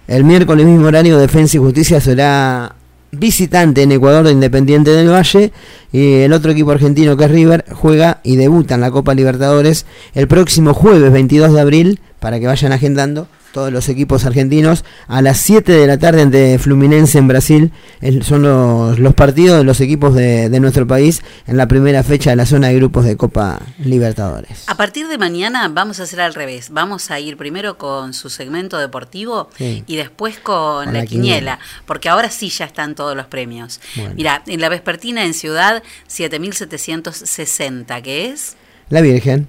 El 0.09 0.25
miércoles 0.25 0.65
mismo 0.67 0.87
horario 0.87 1.19
Defensa 1.19 1.59
y 1.59 1.61
Justicia 1.61 2.01
será 2.01 2.75
visitante 3.13 3.83
en 3.83 3.93
Ecuador 3.93 4.25
de 4.25 4.33
Independiente 4.33 4.91
del 4.91 5.11
Valle 5.11 5.53
y 5.93 6.15
el 6.23 6.33
otro 6.33 6.51
equipo 6.51 6.71
argentino 6.71 7.17
que 7.17 7.25
es 7.25 7.31
River 7.31 7.67
juega 7.71 8.21
y 8.25 8.37
debuta 8.37 8.75
en 8.75 8.81
la 8.81 8.91
Copa 8.91 9.15
Libertadores 9.15 9.85
el 10.15 10.27
próximo 10.29 10.73
jueves 10.73 11.13
22 11.13 11.53
de 11.53 11.61
abril 11.61 12.01
para 12.21 12.41
que 12.41 12.47
vayan 12.47 12.73
agendando 12.73 13.29
todos 13.53 13.73
los 13.73 13.89
equipos 13.89 14.25
argentinos 14.25 14.85
a 15.09 15.23
las 15.23 15.39
7 15.39 15.71
de 15.73 15.87
la 15.87 15.99
tarde 15.99 16.23
ante 16.23 16.59
Fluminense 16.59 17.19
en 17.19 17.29
Brasil 17.29 17.73
El- 18.01 18.23
son 18.25 18.43
los, 18.43 18.99
los 18.99 19.15
partidos 19.15 19.59
de 19.59 19.65
los 19.65 19.81
equipos 19.81 20.15
de, 20.15 20.49
de 20.49 20.61
nuestro 20.61 20.87
país 20.87 21.23
en 21.47 21.57
la 21.57 21.69
primera 21.69 22.03
fecha 22.03 22.31
de 22.31 22.37
la 22.37 22.47
zona 22.47 22.69
de 22.69 22.77
grupos 22.77 23.05
de 23.05 23.17
Copa 23.17 23.61
Libertadores 23.79 24.65
A 24.69 24.77
partir 24.77 25.07
de 25.09 25.19
mañana 25.19 25.69
vamos 25.69 26.01
a 26.01 26.05
hacer 26.05 26.21
al 26.21 26.35
revés. 26.35 26.71
Vamos 26.71 27.11
a 27.11 27.21
ir 27.21 27.37
primero 27.37 27.79
con 27.79 28.15
su 28.15 28.31
segmento 28.31 28.79
deportivo 28.79 29.49
Sí. 29.57 29.85
y 29.87 29.97
después 29.97 30.39
con, 30.39 30.85
Con 30.87 30.95
la, 30.95 31.01
la 31.01 31.07
quiniela, 31.07 31.35
quiniela. 31.37 31.59
porque 31.87 32.09
ahora 32.09 32.31
sí 32.31 32.49
ya 32.49 32.65
están 32.65 32.95
todos 32.95 33.15
los 33.17 33.27
premios. 33.27 33.81
Bueno. 33.97 34.15
Mira, 34.17 34.43
en 34.47 34.61
la 34.61 34.69
vespertina 34.69 35.25
en 35.25 35.35
Ciudad 35.35 35.83
7760, 36.09 38.03
que 38.03 38.27
es 38.27 38.57
La 38.89 39.01
Virgen. 39.01 39.49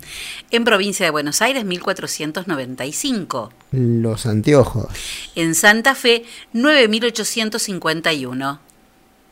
En 0.51 0.63
provincia 0.63 1.05
de 1.05 1.11
Buenos 1.11 1.41
Aires 1.41 1.65
1495, 1.65 3.51
los 3.71 4.25
anteojos. 4.25 4.87
En 5.35 5.55
Santa 5.55 5.95
Fe 5.95 6.23
9851 6.53 8.59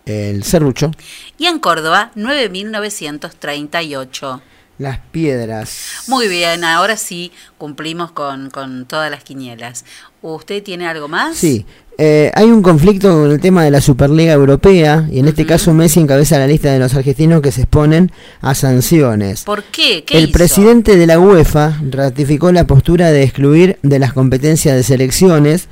el 0.05 0.43
serrucho. 0.43 0.91
Y 1.37 1.45
en 1.45 1.59
Córdoba 1.59 2.11
9938. 2.15 4.41
las 4.77 4.99
piedras. 5.11 6.03
Muy 6.07 6.27
bien, 6.27 6.63
ahora 6.63 6.97
sí 6.97 7.31
cumplimos 7.57 8.11
con, 8.11 8.49
con 8.49 8.85
todas 8.87 9.11
las 9.11 9.23
quinielas. 9.23 9.85
¿Usted 10.21 10.61
tiene 10.61 10.87
algo 10.87 11.07
más? 11.07 11.35
Sí, 11.35 11.65
eh, 11.97 12.31
hay 12.35 12.45
un 12.45 12.61
conflicto 12.61 13.09
con 13.11 13.31
el 13.31 13.39
tema 13.39 13.63
de 13.63 13.71
la 13.71 13.81
Superliga 13.81 14.33
Europea 14.33 15.07
y 15.11 15.19
en 15.19 15.27
este 15.27 15.45
caso 15.45 15.73
Messi 15.73 15.99
encabeza 15.99 16.37
la 16.37 16.47
lista 16.47 16.71
de 16.71 16.79
los 16.79 16.93
argentinos 16.93 17.41
que 17.41 17.51
se 17.51 17.61
exponen 17.61 18.11
a 18.41 18.53
sanciones. 18.53 19.43
¿Por 19.43 19.63
qué? 19.63 20.03
¿Qué 20.03 20.17
El 20.19 20.25
hizo? 20.25 20.33
presidente 20.33 20.95
de 20.95 21.07
la 21.07 21.19
UEFA 21.19 21.79
ratificó 21.89 22.51
la 22.51 22.67
postura 22.67 23.11
de 23.11 23.23
excluir 23.23 23.79
de 23.81 23.99
las 23.99 24.13
competencias 24.13 24.75
de 24.75 24.83
selecciones 24.83 25.67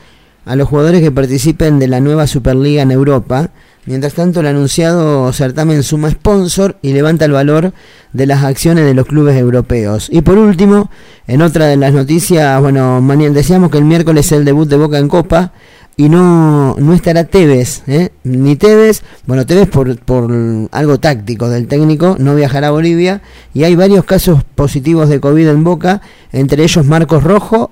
a 0.45 0.56
los 0.56 0.68
jugadores 0.68 1.02
que 1.02 1.12
participen 1.12 1.78
de 1.78 1.88
la 1.88 2.00
nueva 2.00 2.26
Superliga 2.26 2.82
en 2.82 2.91
Europa. 2.91 3.52
Mientras 3.86 4.14
tanto, 4.14 4.42
el 4.42 4.48
anunciado 4.48 5.32
certamen 5.34 5.84
suma 5.84 6.12
sponsor 6.12 6.78
y 6.82 6.94
levanta 6.94 7.26
el 7.26 7.32
valor 7.32 7.74
de 8.14 8.26
las 8.26 8.44
acciones 8.44 8.86
de 8.86 8.94
los 8.94 9.06
clubes 9.06 9.38
europeos. 9.38 10.10
Y 10.12 10.22
por 10.22 10.38
último, 10.38 10.90
en 11.28 11.42
otra 11.42 11.66
de 11.68 11.78
las 11.78 11.94
noticias, 11.94 12.62
bueno, 12.62 13.02
mañana 13.02 13.34
decíamos 13.34 13.72
que 13.72 13.78
el 13.78 13.86
miércoles 13.86 14.28
es 14.28 14.32
el 14.34 14.46
debut 14.46 14.68
de 14.68 14.78
Boca 14.78 14.98
en 14.98 15.08
Copa 15.08 15.54
y 16.00 16.08
no, 16.08 16.76
no 16.78 16.94
estará 16.94 17.26
Tevez, 17.26 17.84
¿eh? 17.88 18.12
ni 18.24 18.56
Tevez, 18.56 19.02
bueno, 19.26 19.46
Tevez 19.46 19.68
por, 19.68 19.98
por 20.00 20.32
algo 20.72 21.00
táctico 21.00 21.50
del 21.50 21.68
técnico, 21.68 22.16
no 22.20 22.36
viajará 22.36 22.70
a 22.70 22.72
Bolivia 22.72 23.22
y 23.54 23.66
hay 23.66 23.76
varios 23.76 24.06
casos 24.06 24.46
positivos 24.56 25.10
de 25.10 25.20
COVID 25.20 25.50
en 25.50 25.66
Boca, 25.66 26.02
entre 26.32 26.64
ellos 26.64 26.86
Marcos 26.86 27.24
Rojo, 27.24 27.72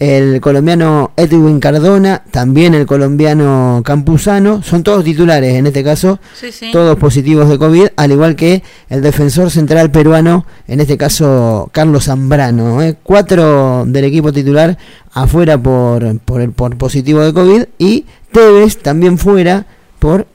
el 0.00 0.40
colombiano 0.40 1.12
Edwin 1.16 1.60
Cardona, 1.60 2.24
también 2.32 2.74
el 2.74 2.86
colombiano 2.86 3.82
Campuzano, 3.84 4.62
son 4.62 4.82
todos 4.82 5.04
titulares 5.04 5.54
en 5.54 5.66
este 5.66 5.84
caso, 5.84 6.18
Sí, 6.34 6.50
sí. 6.50 6.70
todos 6.72 6.96
positivos 6.98 7.48
de 7.48 7.58
COVID, 7.58 7.86
al 7.96 8.10
igual 8.10 8.34
que 8.34 8.62
el 8.88 9.02
defensor 9.02 9.50
central 9.50 9.90
peruano, 9.92 10.46
en 10.66 10.80
este 10.80 10.96
caso 10.96 11.68
Carlos 11.72 12.06
Zambrano. 12.06 12.82
¿eh? 12.82 12.96
Cuatro 13.02 13.84
del 13.86 14.04
equipo 14.06 14.32
titular 14.32 14.76
afuera 15.12 15.56
por, 15.58 16.18
por, 16.20 16.40
el, 16.40 16.50
por 16.52 16.76
positivo 16.78 17.20
de 17.20 17.32
COVID 17.32 17.62
y 17.78 18.06
Tevez 18.32 18.78
también 18.78 19.18
fuera 19.18 19.66
por 19.98 20.26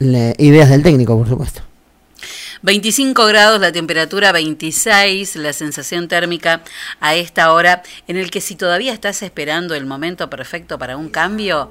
le- 0.00 0.34
ideas 0.38 0.68
del 0.70 0.82
técnico, 0.82 1.16
por 1.16 1.28
supuesto. 1.28 1.62
25 2.64 3.26
grados, 3.26 3.60
la 3.60 3.72
temperatura 3.72 4.32
26, 4.32 5.36
la 5.36 5.52
sensación 5.52 6.08
térmica 6.08 6.62
a 6.98 7.14
esta 7.14 7.52
hora, 7.52 7.82
en 8.08 8.16
el 8.16 8.30
que 8.30 8.40
si 8.40 8.56
todavía 8.56 8.94
estás 8.94 9.22
esperando 9.22 9.74
el 9.74 9.84
momento 9.84 10.30
perfecto 10.30 10.78
para 10.78 10.96
un 10.96 11.10
cambio, 11.10 11.70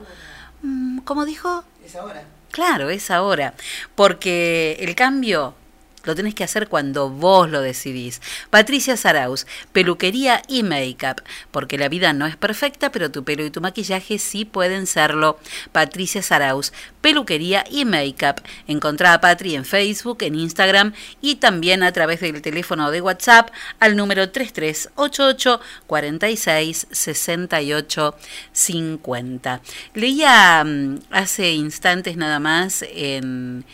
mm, 0.62 1.00
¿cómo 1.00 1.26
dijo? 1.26 1.64
Es 1.84 1.96
ahora. 1.96 2.26
Claro, 2.52 2.91
es 2.91 3.10
ahora, 3.10 3.56
porque 3.96 4.78
el 4.82 4.94
cambio 4.94 5.56
lo 6.04 6.16
tenés 6.16 6.36
que 6.36 6.43
hacer 6.43 6.68
cuando 6.68 7.10
vos 7.10 7.49
lo 7.49 7.62
decidís. 7.62 8.22
Patricia 8.49 8.97
Saraus, 8.97 9.47
peluquería 9.72 10.41
y 10.47 10.64
make-up, 10.64 11.24
porque 11.51 11.78
la 11.78 11.89
vida 11.89 12.14
no 12.14 12.26
es 12.26 12.36
perfecta, 12.36 12.91
pero 12.91 13.12
tu 13.12 13.24
pelo 13.24 13.45
y 13.45 13.51
tu 13.51 13.62
maquillaje 13.62 14.20
sí 14.20 14.45
pueden 14.45 14.86
serlo. 14.88 15.39
Patricia 15.72 16.22
Saraus, 16.22 16.74
peluquería 17.01 17.64
y 17.70 17.86
make-up. 17.86 18.41
Encontrá 18.68 19.14
a 19.14 19.22
Patri 19.22 19.56
en 19.56 19.66
Facebook, 19.66 20.24
en 20.24 20.36
Instagram 20.36 20.93
y 21.22 21.36
también 21.36 21.84
a 21.84 21.91
través 21.91 22.20
del 22.20 22.41
teléfono 22.41 22.91
de 22.91 23.01
WhatsApp 23.01 23.49
al 23.80 23.95
número 23.95 24.30
3388 24.30 25.62
46 25.88 26.88
68 26.91 28.16
50. 28.51 29.62
Leía 29.93 30.64
mm, 30.64 30.99
hace 31.12 31.51
instantes 31.54 32.18
nada 32.18 32.39
más 32.39 32.84
en 32.89 33.66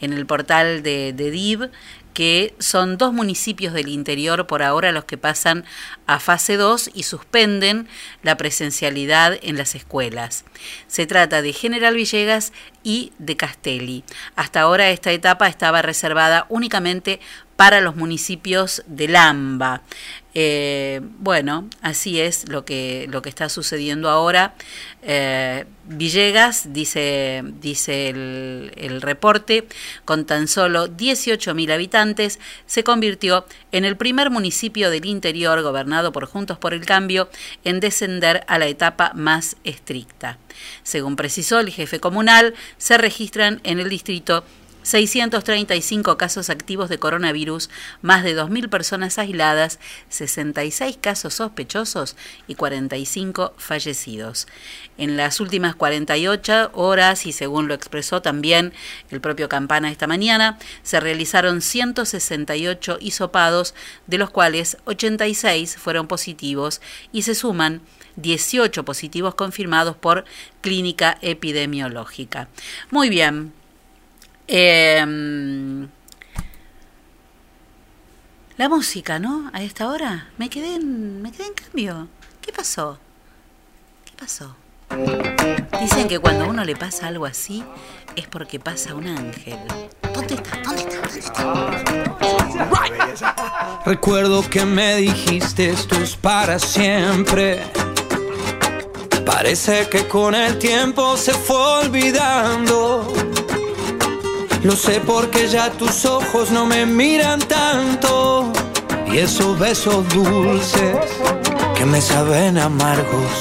en 0.00 0.12
el 0.12 0.26
portal 0.26 0.82
de, 0.82 1.12
DIV 1.12 1.70
que 2.14 2.54
son 2.58 2.98
dos 2.98 3.12
municipios 3.12 3.72
del 3.72 3.86
interior 3.86 4.48
por 4.48 4.64
ahora 4.64 4.90
los 4.90 5.04
que 5.04 5.16
pasan 5.16 5.64
a 6.06 6.18
fase 6.18 6.56
2 6.56 6.90
y 6.92 7.04
suspenden 7.04 7.86
la 8.24 8.36
presencialidad 8.36 9.38
en 9.40 9.56
las 9.56 9.76
escuelas. 9.76 10.44
Se 10.88 11.06
trata 11.06 11.42
de 11.42 11.52
General 11.52 11.94
Villegas 11.94 12.52
y 12.82 13.12
de 13.18 13.36
Castelli. 13.36 14.02
Hasta 14.34 14.62
ahora 14.62 14.90
esta 14.90 15.12
etapa 15.12 15.46
estaba 15.46 15.80
reservada 15.80 16.46
únicamente 16.48 17.20
para 17.54 17.80
los 17.80 17.94
municipios 17.94 18.82
de 18.86 19.08
Lamba. 19.08 19.82
Eh, 20.40 21.00
bueno, 21.18 21.68
así 21.82 22.20
es 22.20 22.48
lo 22.48 22.64
que, 22.64 23.08
lo 23.10 23.22
que 23.22 23.28
está 23.28 23.48
sucediendo 23.48 24.08
ahora. 24.08 24.54
Eh, 25.02 25.64
Villegas, 25.86 26.72
dice, 26.72 27.42
dice 27.60 28.10
el, 28.10 28.72
el 28.76 29.02
reporte, 29.02 29.66
con 30.04 30.26
tan 30.26 30.46
solo 30.46 30.86
18.000 30.86 31.72
habitantes, 31.72 32.38
se 32.66 32.84
convirtió 32.84 33.46
en 33.72 33.84
el 33.84 33.96
primer 33.96 34.30
municipio 34.30 34.90
del 34.90 35.06
interior 35.06 35.60
gobernado 35.62 36.12
por 36.12 36.26
Juntos 36.26 36.56
por 36.56 36.72
el 36.72 36.86
Cambio 36.86 37.28
en 37.64 37.80
descender 37.80 38.44
a 38.46 38.60
la 38.60 38.66
etapa 38.66 39.10
más 39.16 39.56
estricta. 39.64 40.38
Según 40.84 41.16
precisó 41.16 41.58
el 41.58 41.70
jefe 41.70 41.98
comunal, 41.98 42.54
se 42.76 42.96
registran 42.96 43.60
en 43.64 43.80
el 43.80 43.88
distrito 43.88 44.44
635 44.88 46.16
casos 46.16 46.48
activos 46.48 46.88
de 46.88 46.98
coronavirus, 46.98 47.68
más 48.00 48.24
de 48.24 48.34
2.000 48.34 48.70
personas 48.70 49.18
aisladas, 49.18 49.78
66 50.08 50.96
casos 50.98 51.34
sospechosos 51.34 52.16
y 52.46 52.54
45 52.54 53.52
fallecidos. 53.58 54.48
En 54.96 55.18
las 55.18 55.40
últimas 55.40 55.74
48 55.74 56.70
horas, 56.72 57.26
y 57.26 57.32
según 57.32 57.68
lo 57.68 57.74
expresó 57.74 58.22
también 58.22 58.72
el 59.10 59.20
propio 59.20 59.50
Campana 59.50 59.90
esta 59.90 60.06
mañana, 60.06 60.58
se 60.82 61.00
realizaron 61.00 61.60
168 61.60 62.96
hisopados, 62.98 63.74
de 64.06 64.16
los 64.16 64.30
cuales 64.30 64.78
86 64.86 65.76
fueron 65.76 66.06
positivos 66.06 66.80
y 67.12 67.22
se 67.22 67.34
suman 67.34 67.82
18 68.16 68.86
positivos 68.86 69.34
confirmados 69.34 69.96
por 69.96 70.24
clínica 70.62 71.18
epidemiológica. 71.20 72.48
Muy 72.90 73.10
bien, 73.10 73.52
eh, 74.48 75.86
la 78.56 78.68
música, 78.68 79.18
¿no? 79.18 79.50
A 79.52 79.62
esta 79.62 79.88
hora. 79.88 80.30
Me 80.36 80.50
quedé 80.50 80.74
en, 80.74 81.22
me 81.22 81.30
quedé 81.30 81.46
en 81.46 81.54
cambio. 81.54 82.08
¿Qué 82.40 82.52
pasó? 82.52 82.98
¿Qué 84.04 84.12
pasó? 84.18 84.56
Dicen 85.80 86.08
que 86.08 86.18
cuando 86.18 86.46
a 86.46 86.48
uno 86.48 86.64
le 86.64 86.74
pasa 86.74 87.06
algo 87.06 87.26
así 87.26 87.62
es 88.16 88.26
porque 88.26 88.58
pasa 88.58 88.94
un 88.94 89.06
ángel. 89.06 89.58
¿Dónde 90.12 90.34
está? 90.34 90.60
¿Dónde 90.62 90.82
está? 90.82 91.02
¿Dónde 91.02 91.18
está? 93.14 93.82
Recuerdo 93.84 94.42
que 94.48 94.64
me 94.64 94.96
dijiste 94.96 95.70
esto 95.70 95.94
es 95.96 96.16
para 96.16 96.58
siempre. 96.58 97.62
Parece 99.24 99.88
que 99.88 100.08
con 100.08 100.34
el 100.34 100.58
tiempo 100.58 101.16
se 101.16 101.32
fue 101.32 101.84
olvidando. 101.84 103.27
Lo 104.62 104.74
sé 104.74 105.00
porque 105.00 105.48
ya 105.48 105.70
tus 105.70 106.04
ojos 106.04 106.50
no 106.50 106.66
me 106.66 106.84
miran 106.84 107.38
tanto. 107.40 108.52
Y 109.06 109.18
esos 109.18 109.58
besos 109.58 110.08
dulces 110.08 110.96
que 111.76 111.86
me 111.86 112.00
saben 112.00 112.58
amargos. 112.58 113.32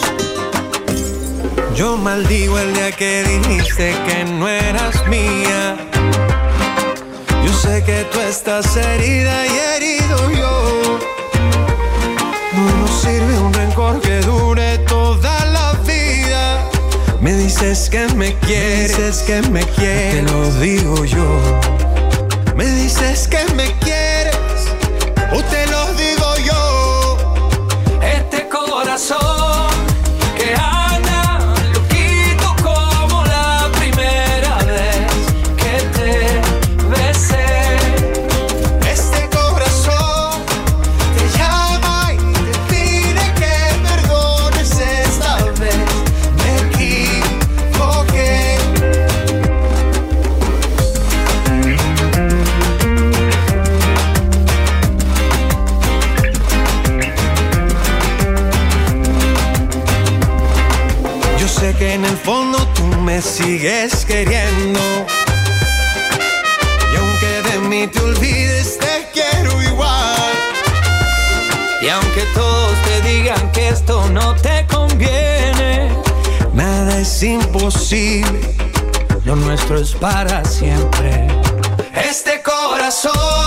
Yo 1.76 1.98
maldigo 1.98 2.58
el 2.60 2.74
día 2.74 2.92
que 2.92 3.24
dijiste 3.24 3.96
que 4.08 4.26
no 4.26 4.48
eras 4.48 5.08
mía. 5.08 5.76
Yo 7.44 7.54
sé 7.54 7.84
que 7.84 8.06
tú 8.12 8.20
estás 8.20 8.76
herida 8.78 9.46
y 9.48 9.58
herido 9.76 10.32
yo. 10.32 11.00
No 12.54 12.78
nos 12.78 12.92
sirve 13.02 13.40
un 13.40 13.54
rencor 13.54 14.00
dices 17.60 17.90
que 17.90 18.08
me 18.14 18.36
quieres, 18.42 18.96
dices 18.98 19.24
que 19.24 19.42
me 19.50 19.62
quieres, 19.62 20.26
te 20.26 20.32
lo 20.32 20.54
digo 20.60 21.06
yo. 21.06 21.42
Me 22.56 22.66
dices 22.66 23.28
que 23.28 23.44
me 23.56 23.72
quieres, 23.80 24.36
o 25.34 25.42
te 25.42 25.57
sigues 63.58 64.06
queriendo. 64.06 64.80
Y 66.94 66.96
aunque 66.96 67.50
de 67.50 67.60
mí 67.68 67.88
te 67.88 68.00
olvides, 68.00 68.78
te 68.78 69.08
quiero 69.12 69.62
igual. 69.64 70.32
Y 71.82 71.88
aunque 71.90 72.22
todos 72.36 72.74
te 72.84 73.02
digan 73.10 73.52
que 73.52 73.70
esto 73.70 74.08
no 74.10 74.36
te 74.36 74.66
conviene, 74.68 75.90
nada 76.54 77.00
es 77.00 77.24
imposible. 77.24 78.56
Lo 79.26 79.36
nuestro 79.36 79.80
es 79.80 79.94
para 79.94 80.46
siempre. 80.46 81.28
Este 81.96 82.44
corazón 82.44 83.47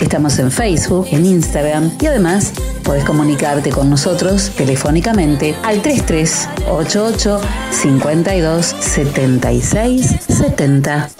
Estamos 0.00 0.38
en 0.38 0.50
Facebook, 0.50 1.06
en 1.10 1.26
Instagram 1.26 1.92
y 2.00 2.06
además 2.06 2.52
podés 2.82 3.04
comunicarte 3.04 3.70
con 3.70 3.90
nosotros 3.90 4.50
telefónicamente 4.56 5.54
al 5.62 5.82
3388 5.82 7.40
52 7.70 8.66
76 8.66 10.16
70. 10.26 11.19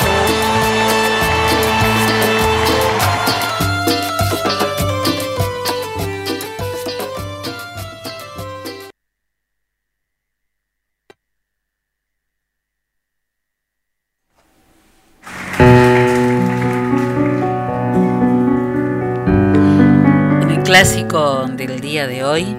clásico 20.81 21.45
del 21.45 21.79
día 21.79 22.07
de 22.07 22.23
hoy, 22.23 22.57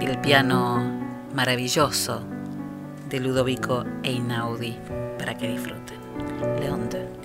el 0.00 0.18
piano 0.20 0.82
maravilloso 1.32 2.24
de 3.08 3.20
Ludovico 3.20 3.84
Einaudi, 4.02 4.76
para 5.16 5.38
que 5.38 5.46
disfruten. 5.46 5.96
Leonte. 6.58 7.23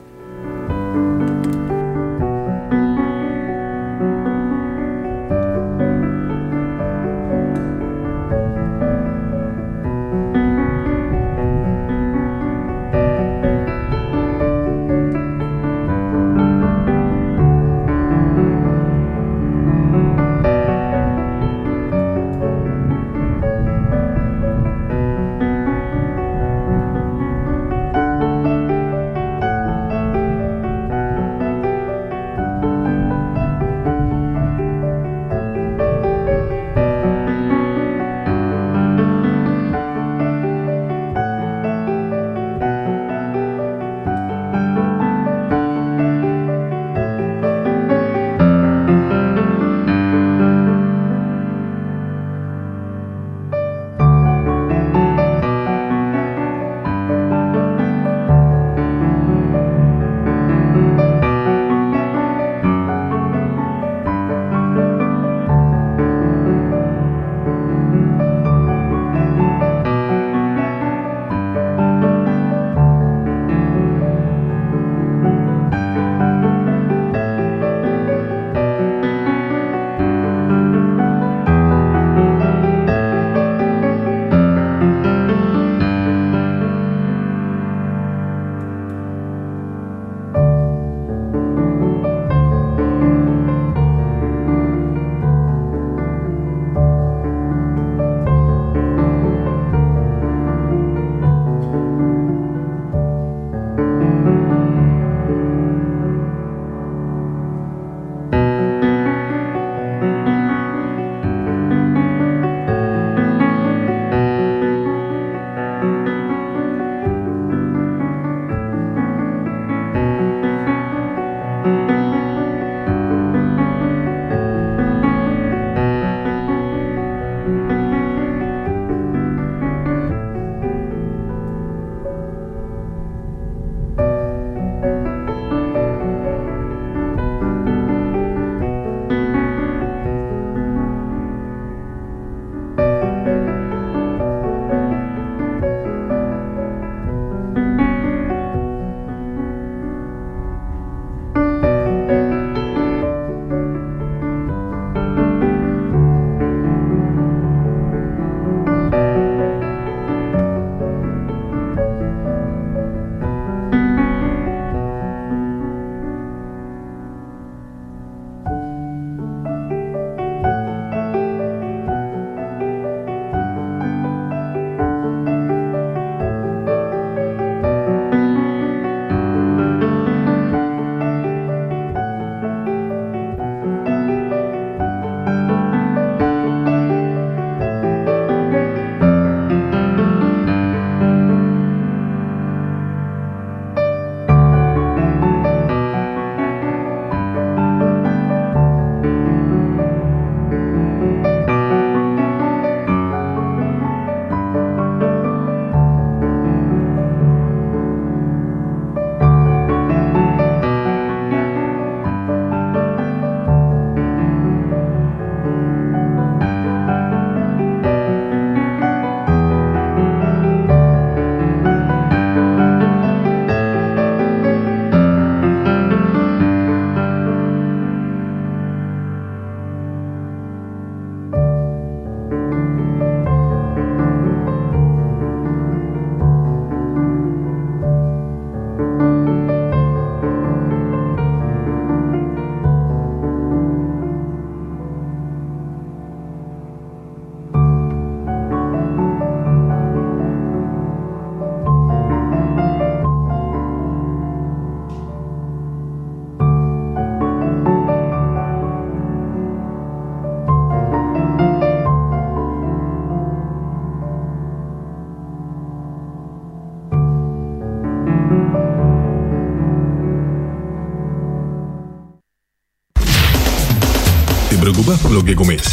Lo 275.20 275.26
que 275.26 275.36
comes, 275.36 275.64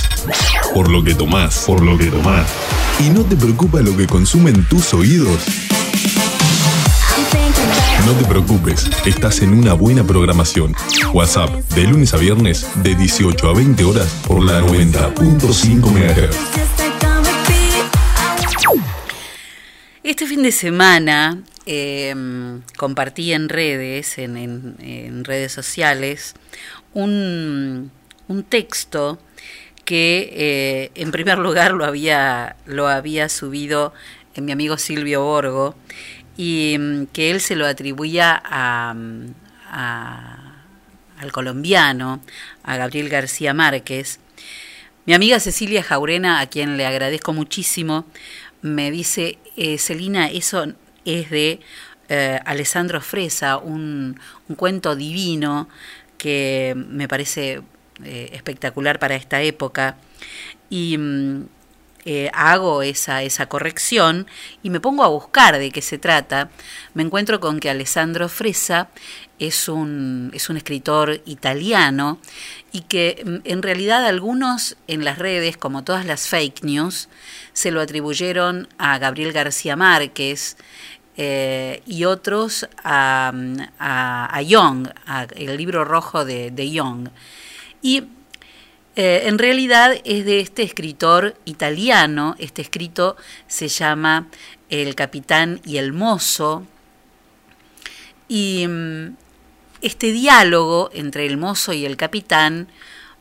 por 0.74 0.90
lo 0.90 1.04
que 1.04 1.14
tomás, 1.14 1.62
por 1.66 1.80
lo 1.80 1.96
que 1.96 2.06
tomás. 2.06 2.50
¿Y 2.98 3.10
no 3.10 3.24
te 3.24 3.36
preocupa 3.36 3.80
lo 3.80 3.96
que 3.96 4.08
consumen 4.08 4.64
tus 4.64 4.92
oídos? 4.92 5.40
No 8.04 8.12
te 8.14 8.24
preocupes, 8.24 8.90
estás 9.04 9.42
en 9.42 9.54
una 9.54 9.74
buena 9.74 10.02
programación. 10.04 10.74
WhatsApp, 11.12 11.50
de 11.76 11.84
lunes 11.84 12.12
a 12.12 12.16
viernes, 12.16 12.66
de 12.82 12.96
18 12.96 13.48
a 13.48 13.54
20 13.54 13.84
horas 13.84 14.08
por 14.26 14.44
la 14.44 14.60
90.5 14.62 15.92
MHz. 15.92 16.36
Este 20.02 20.26
fin 20.26 20.42
de 20.42 20.50
semana 20.50 21.40
eh, 21.66 22.12
compartí 22.76 23.32
en 23.32 23.48
redes, 23.48 24.18
en, 24.18 25.24
redes 25.24 25.52
sociales, 25.52 26.34
un 26.94 27.92
texto 28.48 29.20
que 29.86 30.28
eh, 30.32 30.90
en 31.00 31.12
primer 31.12 31.38
lugar 31.38 31.72
lo 31.72 31.84
había, 31.86 32.56
lo 32.66 32.88
había 32.88 33.30
subido 33.30 33.94
eh, 34.34 34.42
mi 34.42 34.52
amigo 34.52 34.76
Silvio 34.76 35.22
Borgo 35.22 35.74
y 36.36 36.76
mm, 36.78 37.06
que 37.06 37.30
él 37.30 37.40
se 37.40 37.56
lo 37.56 37.66
atribuía 37.66 38.42
mm, 38.94 39.26
a- 39.70 40.42
al 41.18 41.32
colombiano, 41.32 42.20
a 42.64 42.76
Gabriel 42.76 43.08
García 43.08 43.54
Márquez. 43.54 44.20
Mi 45.06 45.14
amiga 45.14 45.40
Cecilia 45.40 45.82
Jaurena, 45.82 46.40
a 46.40 46.46
quien 46.46 46.76
le 46.76 46.84
agradezco 46.84 47.32
muchísimo, 47.32 48.04
me 48.60 48.90
dice, 48.90 49.38
eh, 49.56 49.78
Celina, 49.78 50.28
eso 50.28 50.66
es 51.04 51.30
de 51.30 51.60
Alessandro 52.44 53.00
Fresa, 53.00 53.56
un 53.56 54.18
cuento 54.56 54.94
divino 54.94 55.68
que 56.18 56.74
me 56.76 57.08
parece 57.08 57.62
eh, 58.04 58.30
espectacular 58.32 58.98
para 58.98 59.14
esta 59.14 59.42
época. 59.42 59.96
Y 60.70 60.98
mm, 60.98 61.44
eh, 62.08 62.30
hago 62.34 62.82
esa, 62.82 63.24
esa 63.24 63.46
corrección 63.46 64.28
y 64.62 64.70
me 64.70 64.78
pongo 64.78 65.02
a 65.02 65.08
buscar 65.08 65.58
de 65.58 65.72
qué 65.72 65.82
se 65.82 65.98
trata. 65.98 66.50
Me 66.94 67.02
encuentro 67.02 67.40
con 67.40 67.58
que 67.58 67.68
Alessandro 67.68 68.28
Fresa 68.28 68.90
es 69.40 69.68
un, 69.68 70.30
es 70.32 70.48
un 70.48 70.56
escritor 70.56 71.20
italiano 71.26 72.20
y 72.70 72.82
que 72.82 73.22
mm, 73.26 73.36
en 73.42 73.60
realidad 73.60 74.06
algunos 74.06 74.76
en 74.86 75.04
las 75.04 75.18
redes, 75.18 75.56
como 75.56 75.82
todas 75.82 76.06
las 76.06 76.28
fake 76.28 76.62
news, 76.62 77.08
se 77.52 77.72
lo 77.72 77.80
atribuyeron 77.80 78.68
a 78.78 78.98
Gabriel 78.98 79.32
García 79.32 79.74
Márquez 79.74 80.56
eh, 81.16 81.82
y 81.86 82.04
otros 82.04 82.68
a, 82.84 83.32
mm, 83.34 83.56
a, 83.80 84.36
a 84.36 84.42
Young, 84.42 84.90
el 85.34 85.56
libro 85.56 85.84
rojo 85.84 86.24
de, 86.24 86.52
de 86.52 86.70
Young. 86.70 87.08
Y 87.86 88.02
eh, 88.96 89.22
en 89.26 89.38
realidad 89.38 89.94
es 90.02 90.24
de 90.24 90.40
este 90.40 90.64
escritor 90.64 91.36
italiano, 91.44 92.34
este 92.40 92.60
escrito 92.60 93.16
se 93.46 93.68
llama 93.68 94.26
El 94.70 94.96
capitán 94.96 95.60
y 95.64 95.76
el 95.76 95.92
mozo, 95.92 96.66
y 98.26 98.66
mm, 98.66 99.14
este 99.82 100.10
diálogo 100.10 100.90
entre 100.94 101.26
el 101.26 101.36
mozo 101.36 101.72
y 101.74 101.86
el 101.86 101.96
capitán 101.96 102.66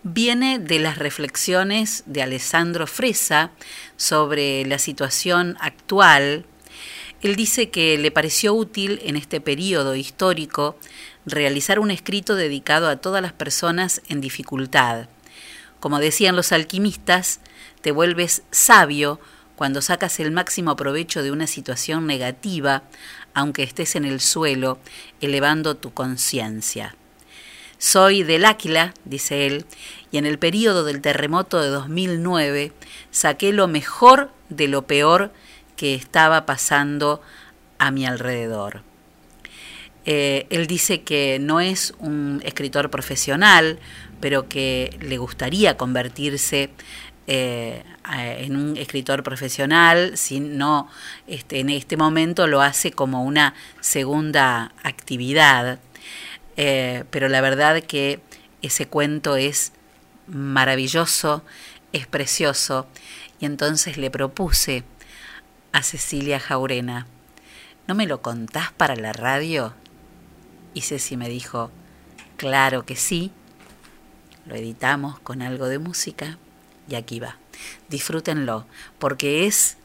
viene 0.02 0.58
de 0.58 0.80
las 0.80 0.98
reflexiones 0.98 2.02
de 2.08 2.24
Alessandro 2.24 2.88
Fresa 2.88 3.52
sobre 3.98 4.66
la 4.66 4.80
situación 4.80 5.58
actual. 5.60 6.48
Él 7.22 7.36
dice 7.36 7.70
que 7.70 7.98
le 7.98 8.12
pareció 8.12 8.54
útil 8.54 9.00
en 9.04 9.16
este 9.16 9.42
periodo 9.42 9.96
histórico 9.96 10.78
realizar 11.26 11.80
un 11.80 11.92
escrito 11.92 12.36
dedicado 12.36 12.88
a 12.88 12.98
todas 12.98 13.22
las 13.22 13.34
personas 13.34 14.02
en 14.10 14.22
dificultad. 14.22 15.08
Como 15.80 16.00
decían 16.00 16.36
los 16.36 16.52
alquimistas, 16.52 17.40
te 17.82 17.92
vuelves 17.92 18.44
sabio 18.52 19.20
cuando 19.56 19.82
sacas 19.82 20.20
el 20.20 20.32
máximo 20.32 20.76
provecho 20.76 21.24
de 21.24 21.32
una 21.32 21.48
situación 21.48 22.06
negativa, 22.08 22.84
aunque 23.34 23.64
estés 23.64 23.96
en 23.96 24.06
el 24.06 24.20
suelo, 24.20 24.80
elevando 25.22 25.76
tu 25.78 25.94
conciencia. 25.94 26.96
Soy 27.78 28.24
del 28.24 28.46
Áquila, 28.46 28.94
dice 29.04 29.48
él, 29.48 29.66
y 30.12 30.18
en 30.18 30.26
el 30.26 30.40
periodo 30.40 30.84
del 30.84 31.02
terremoto 31.02 31.62
de 31.62 31.68
2009 31.68 32.72
saqué 33.12 33.52
lo 33.52 33.68
mejor 33.68 34.32
de 34.50 34.68
lo 34.68 34.88
peor 34.88 35.32
que 35.76 35.96
estaba 35.96 36.46
pasando 36.46 37.22
a 37.78 37.92
mi 37.92 38.06
alrededor. 38.06 38.84
Eh, 40.06 40.46
él 40.52 40.68
dice 40.68 41.02
que 41.02 41.40
no 41.40 41.60
es 41.60 41.94
un 41.98 42.42
escritor 42.46 42.92
profesional, 42.92 43.80
pero 44.20 44.48
que 44.48 44.96
le 45.02 45.18
gustaría 45.18 45.78
convertirse 45.78 46.70
eh, 47.28 47.84
en 48.14 48.56
un 48.56 48.78
escritor 48.78 49.24
profesional, 49.24 50.16
si 50.16 50.40
no 50.40 50.88
este, 51.26 51.60
en 51.60 51.72
este 51.72 51.98
momento 51.98 52.46
lo 52.46 52.62
hace 52.62 52.92
como 52.92 53.24
una 53.24 53.56
segunda 53.82 54.74
actividad. 54.84 55.80
Eh, 56.56 57.04
pero 57.10 57.28
la 57.28 57.42
verdad 57.42 57.82
que 57.82 58.20
ese 58.62 58.88
cuento 58.88 59.36
es 59.36 59.74
maravilloso, 60.28 61.44
es 61.94 62.06
precioso, 62.06 62.88
y 63.40 63.46
entonces 63.46 63.98
le 63.98 64.12
propuse 64.12 64.84
a 65.76 65.84
Cecilia 65.84 66.40
Jaurena, 66.40 67.06
¿no 67.86 67.96
me 67.96 68.08
lo 68.08 68.22
contás 68.22 68.72
para 68.72 68.96
la 68.96 69.12
radio? 69.12 69.74
Y 70.74 70.80
Ceci 70.80 71.18
me 71.18 71.28
dijo, 71.28 71.70
claro 72.38 72.86
que 72.86 72.96
sí, 72.96 73.34
lo 74.46 74.56
editamos 74.56 75.20
con 75.20 75.42
algo 75.42 75.68
de 75.68 75.80
música 75.80 76.38
y 76.88 76.96
aquí 76.96 77.20
va. 77.20 77.36
Disfrútenlo, 77.90 78.66
porque 79.00 79.48
es 79.48 79.76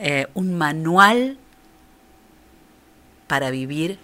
eh, 0.00 0.28
un 0.32 0.56
manual 0.56 1.36
para 3.26 3.50
vivir 3.50 3.98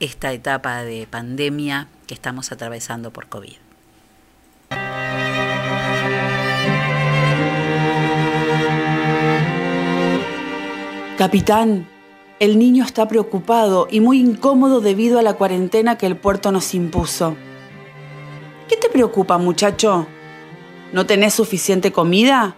esta 0.00 0.34
etapa 0.34 0.82
de 0.82 1.06
pandemia 1.06 1.88
que 2.06 2.12
estamos 2.12 2.52
atravesando 2.52 3.10
por 3.10 3.28
COVID. 3.28 3.63
Capitán, 11.16 11.86
el 12.40 12.58
niño 12.58 12.82
está 12.82 13.06
preocupado 13.06 13.86
y 13.88 14.00
muy 14.00 14.18
incómodo 14.18 14.80
debido 14.80 15.20
a 15.20 15.22
la 15.22 15.34
cuarentena 15.34 15.96
que 15.96 16.06
el 16.06 16.16
puerto 16.16 16.50
nos 16.50 16.74
impuso. 16.74 17.36
¿Qué 18.68 18.76
te 18.76 18.88
preocupa, 18.88 19.38
muchacho? 19.38 20.08
¿No 20.92 21.06
tenés 21.06 21.34
suficiente 21.34 21.92
comida? 21.92 22.56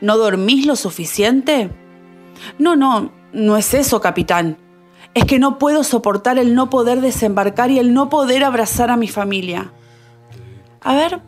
¿No 0.00 0.16
dormís 0.16 0.64
lo 0.64 0.74
suficiente? 0.74 1.70
No, 2.58 2.76
no, 2.76 3.12
no 3.34 3.58
es 3.58 3.74
eso, 3.74 4.00
capitán. 4.00 4.56
Es 5.12 5.26
que 5.26 5.38
no 5.38 5.58
puedo 5.58 5.84
soportar 5.84 6.38
el 6.38 6.54
no 6.54 6.70
poder 6.70 7.02
desembarcar 7.02 7.70
y 7.70 7.78
el 7.78 7.92
no 7.92 8.08
poder 8.08 8.42
abrazar 8.42 8.90
a 8.90 8.96
mi 8.96 9.08
familia. 9.08 9.70
A 10.80 10.94
ver, 10.94 11.20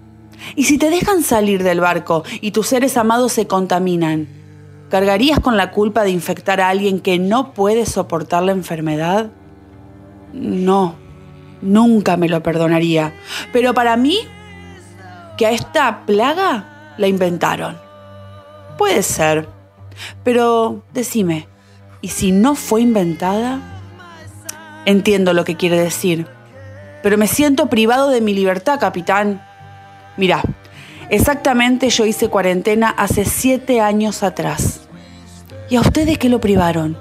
¿y 0.56 0.64
si 0.64 0.78
te 0.78 0.88
dejan 0.88 1.22
salir 1.22 1.62
del 1.62 1.80
barco 1.80 2.24
y 2.40 2.52
tus 2.52 2.68
seres 2.68 2.96
amados 2.96 3.34
se 3.34 3.46
contaminan? 3.46 4.39
¿Cargarías 4.90 5.38
con 5.38 5.56
la 5.56 5.70
culpa 5.70 6.02
de 6.02 6.10
infectar 6.10 6.60
a 6.60 6.68
alguien 6.68 6.98
que 6.98 7.18
no 7.20 7.52
puede 7.54 7.86
soportar 7.86 8.42
la 8.42 8.50
enfermedad? 8.50 9.30
No, 10.32 10.96
nunca 11.62 12.16
me 12.16 12.28
lo 12.28 12.42
perdonaría. 12.42 13.14
Pero 13.52 13.72
para 13.72 13.96
mí, 13.96 14.18
que 15.36 15.46
a 15.46 15.52
esta 15.52 16.04
plaga 16.06 16.94
la 16.98 17.06
inventaron. 17.06 17.78
Puede 18.76 19.04
ser. 19.04 19.48
Pero 20.24 20.82
decime, 20.92 21.46
¿y 22.00 22.08
si 22.08 22.32
no 22.32 22.56
fue 22.56 22.82
inventada? 22.82 23.60
Entiendo 24.86 25.34
lo 25.34 25.44
que 25.44 25.56
quiere 25.56 25.78
decir. 25.78 26.26
Pero 27.02 27.16
me 27.16 27.28
siento 27.28 27.66
privado 27.66 28.08
de 28.08 28.20
mi 28.20 28.34
libertad, 28.34 28.80
capitán. 28.80 29.40
Mira, 30.16 30.42
exactamente 31.10 31.90
yo 31.90 32.06
hice 32.06 32.28
cuarentena 32.28 32.90
hace 32.90 33.24
siete 33.24 33.80
años 33.80 34.22
atrás. 34.22 34.80
¿Y 35.68 35.76
a 35.76 35.80
ustedes 35.80 36.18
qué 36.18 36.28
lo 36.28 36.40
privaron? 36.40 36.96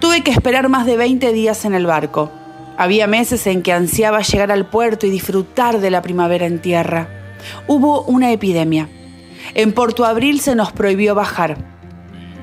Tuve 0.00 0.22
que 0.22 0.30
esperar 0.30 0.68
más 0.68 0.86
de 0.86 0.96
20 0.96 1.32
días 1.32 1.64
en 1.64 1.74
el 1.74 1.86
barco. 1.86 2.30
Había 2.76 3.06
meses 3.06 3.46
en 3.46 3.62
que 3.62 3.72
ansiaba 3.72 4.20
llegar 4.20 4.50
al 4.52 4.68
puerto 4.68 5.06
y 5.06 5.10
disfrutar 5.10 5.80
de 5.80 5.90
la 5.90 6.02
primavera 6.02 6.46
en 6.46 6.60
tierra. 6.60 7.08
Hubo 7.66 8.02
una 8.02 8.32
epidemia. 8.32 8.88
En 9.54 9.72
Porto 9.72 10.04
Abril 10.04 10.40
se 10.40 10.54
nos 10.54 10.72
prohibió 10.72 11.14
bajar. 11.14 11.56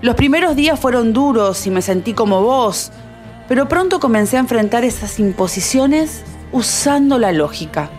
Los 0.02 0.16
primeros 0.16 0.56
días 0.56 0.80
fueron 0.80 1.14
duros 1.14 1.66
y 1.68 1.70
me 1.70 1.82
sentí 1.82 2.14
como 2.14 2.41
vos, 2.41 2.91
pero 3.48 3.68
pronto 3.68 4.00
comencé 4.00 4.38
a 4.38 4.41
enfrentar 4.41 4.84
esas 4.84 5.20
imposiciones 5.20 6.24
usando 6.52 7.20
la 7.20 7.32
lógica. 7.32 7.89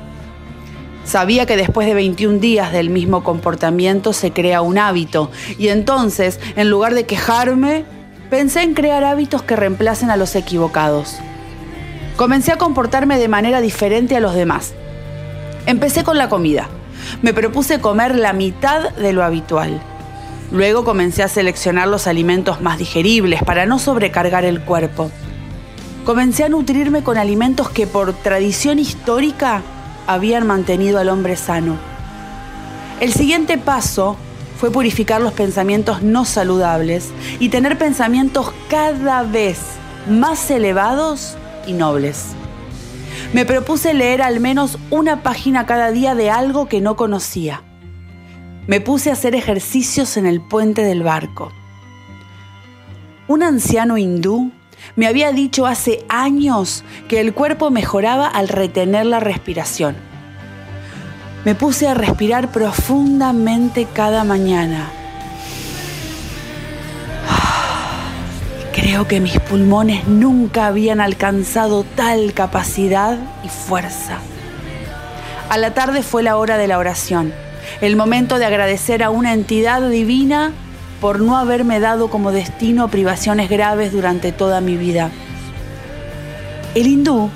Sabía 1.05 1.45
que 1.45 1.57
después 1.57 1.87
de 1.87 1.95
21 1.95 2.39
días 2.39 2.73
del 2.73 2.89
mismo 2.89 3.23
comportamiento 3.23 4.13
se 4.13 4.33
crea 4.33 4.63
un 4.63 4.79
hábito 4.79 5.31
y 5.59 5.69
entonces, 5.69 6.41
en 6.57 6.71
lugar 6.71 6.95
de 6.95 7.05
quejarme, 7.05 7.85
pensé 8.31 8.63
en 8.63 8.75
crear 8.75 9.05
hábitos 9.05 9.43
que 9.43 9.55
reemplacen 9.55 10.11
a 10.11 10.17
los 10.17 10.35
equivocados. 10.35 11.19
Comencé 12.17 12.53
a 12.53 12.59
comportarme 12.59 13.19
de 13.19 13.29
manera 13.29 13.61
diferente 13.61 14.17
a 14.17 14.21
los 14.21 14.35
demás. 14.35 14.73
Empecé 15.67 16.05
con 16.05 16.17
la 16.17 16.29
comida. 16.29 16.69
Me 17.21 17.35
propuse 17.35 17.81
comer 17.81 18.17
la 18.17 18.33
mitad 18.33 18.91
de 18.95 19.13
lo 19.13 19.23
habitual. 19.23 19.81
Luego 20.53 20.85
comencé 20.85 21.23
a 21.23 21.29
seleccionar 21.29 21.89
los 21.89 22.07
alimentos 22.07 22.61
más 22.61 22.79
digeribles 22.79 23.43
para 23.43 23.67
no 23.67 23.79
sobrecargar 23.79 24.45
el 24.45 24.61
cuerpo. 24.61 25.11
Comencé 26.05 26.45
a 26.45 26.49
nutrirme 26.49 27.03
con 27.03 27.19
alimentos 27.19 27.69
que 27.69 27.87
por 27.87 28.13
tradición 28.13 28.79
histórica 28.79 29.63
habían 30.07 30.47
mantenido 30.47 30.99
al 30.99 31.09
hombre 31.09 31.37
sano. 31.37 31.77
El 33.01 33.13
siguiente 33.13 33.59
paso 33.59 34.17
fue 34.59 34.71
purificar 34.71 35.21
los 35.21 35.33
pensamientos 35.33 36.03
no 36.03 36.25
saludables 36.25 37.11
y 37.41 37.49
tener 37.49 37.77
pensamientos 37.77 38.53
cada 38.69 39.23
vez 39.23 39.59
más 40.09 40.51
elevados 40.51 41.37
y 41.67 41.73
nobles. 41.73 42.29
Me 43.33 43.45
propuse 43.45 43.95
leer 43.95 44.23
al 44.23 44.41
menos 44.41 44.79
una 44.91 45.23
página 45.23 45.67
cada 45.67 45.91
día 45.91 46.15
de 46.15 46.31
algo 46.31 46.69
que 46.69 46.81
no 46.81 46.97
conocía. 46.97 47.63
Me 48.67 48.81
puse 48.81 49.11
a 49.11 49.15
hacer 49.15 49.35
ejercicios 49.35 50.17
en 50.17 50.27
el 50.27 50.41
puente 50.41 50.83
del 50.83 51.03
barco. 51.03 51.53
Un 53.27 53.43
anciano 53.43 53.99
hindú 53.99 54.53
me 54.97 55.07
había 55.07 55.33
dicho 55.33 55.67
hace 55.67 56.05
años 56.09 56.85
que 57.09 57.21
el 57.21 57.35
cuerpo 57.35 57.71
mejoraba 57.71 58.27
al 58.27 58.49
retener 58.49 59.07
la 59.07 59.21
respiración. 59.21 59.97
Me 61.45 61.55
puse 61.55 61.89
a 61.89 61.95
respirar 61.95 62.51
profundamente 62.51 63.87
cada 63.93 64.25
mañana. 64.25 64.91
Creo 68.73 69.07
que 69.07 69.21
mis 69.21 69.39
pulmones 69.41 70.07
nunca 70.07 70.67
habían 70.67 71.01
alcanzado 71.01 71.85
tal 71.85 72.33
capacidad 72.33 73.19
y 73.45 73.49
fuerza. 73.49 74.19
A 75.49 75.59
la 75.59 75.75
tarde 75.75 76.03
fue 76.03 76.23
la 76.23 76.37
hora 76.37 76.57
de 76.57 76.67
la 76.67 76.79
oración, 76.79 77.33
el 77.81 77.97
momento 77.97 78.39
de 78.39 78.47
agradecer 78.47 79.03
a 79.03 79.11
una 79.11 79.33
entidad 79.33 79.89
divina 79.89 80.53
por 81.05 81.21
no 81.21 81.37
haberme 81.37 81.81
dado 81.81 82.09
como 82.09 82.33
destino 82.33 82.89
privaciones 82.89 83.51
graves 83.51 83.93
durante 83.93 84.33
toda 84.33 84.63
mi 84.63 84.79
vida. 84.79 85.11
El 86.75 86.87
hindú 86.87 87.29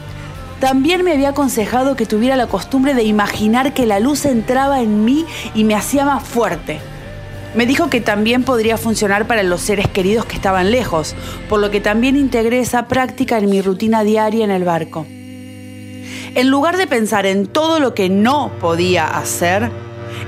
también 0.59 1.05
me 1.05 1.13
había 1.13 1.29
aconsejado 1.29 1.95
que 1.95 2.07
tuviera 2.07 2.35
la 2.35 2.47
costumbre 2.47 2.95
de 2.95 3.03
imaginar 3.03 3.75
que 3.75 3.85
la 3.85 4.01
luz 4.01 4.25
entraba 4.25 4.81
en 4.81 5.05
mí 5.05 5.27
y 5.55 5.65
me 5.65 5.75
hacía 5.75 6.07
más 6.07 6.23
fuerte. 6.23 6.81
Me 7.55 7.67
dijo 7.67 7.91
que 7.91 8.01
también 8.01 8.43
podría 8.43 8.79
funcionar 8.79 9.27
para 9.27 9.43
los 9.43 9.61
seres 9.61 9.87
queridos 9.87 10.25
que 10.25 10.37
estaban 10.37 10.71
lejos, 10.71 11.15
por 11.51 11.61
lo 11.61 11.71
que 11.71 11.83
también 11.83 12.17
integré 12.17 12.61
esa 12.61 12.89
práctica 12.89 13.37
en 13.37 13.51
mi 13.51 13.61
rutina 13.61 14.03
diaria 14.03 14.47
en 14.47 14.51
el 14.51 14.65
barco. 14.65 15.05
En 15.07 16.49
lugar 16.49 16.79
de 16.79 16.87
pensar 16.87 17.27
en 17.27 17.47
todo 17.47 17.81
lo 17.81 17.93
que 17.93 18.09
no 18.09 18.51
podía 18.63 19.07
hacer, 19.09 19.71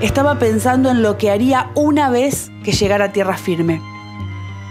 estaba 0.03 0.39
pensando 0.39 0.91
en 0.91 1.01
lo 1.01 1.17
que 1.17 1.31
haría 1.31 1.71
una 1.75 2.11
vez 2.11 2.50
que 2.63 2.73
llegara 2.73 3.07
a 3.07 3.13
tierra 3.13 3.37
firme. 3.37 3.81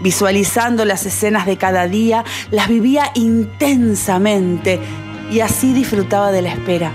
Visualizando 0.00 0.84
las 0.84 1.04
escenas 1.04 1.44
de 1.46 1.58
cada 1.58 1.86
día, 1.86 2.24
las 2.50 2.68
vivía 2.68 3.10
intensamente 3.14 4.80
y 5.30 5.40
así 5.40 5.72
disfrutaba 5.74 6.32
de 6.32 6.42
la 6.42 6.50
espera. 6.50 6.92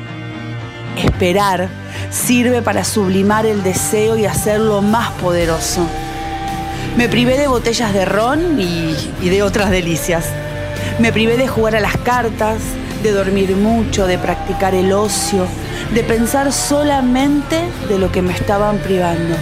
Esperar 0.97 1.69
sirve 2.09 2.61
para 2.61 2.83
sublimar 2.83 3.45
el 3.45 3.63
deseo 3.63 4.17
y 4.17 4.25
hacerlo 4.25 4.81
más 4.81 5.11
poderoso. 5.13 5.85
Me 6.97 7.09
privé 7.09 7.37
de 7.37 7.47
botellas 7.47 7.93
de 7.93 8.05
ron 8.05 8.59
y, 8.59 8.95
y 9.21 9.29
de 9.29 9.43
otras 9.43 9.69
delicias. 9.69 10.25
Me 10.99 11.11
privé 11.11 11.37
de 11.37 11.47
jugar 11.47 11.75
a 11.75 11.81
las 11.81 11.97
cartas, 11.97 12.57
de 13.03 13.11
dormir 13.11 13.55
mucho, 13.55 14.07
de 14.07 14.17
practicar 14.17 14.73
el 14.73 14.91
ocio, 14.93 15.45
de 15.93 16.03
pensar 16.03 16.51
solamente 16.51 17.59
de 17.87 17.99
lo 17.99 18.11
que 18.11 18.21
me 18.21 18.33
estaban 18.33 18.77
privando. 18.79 19.35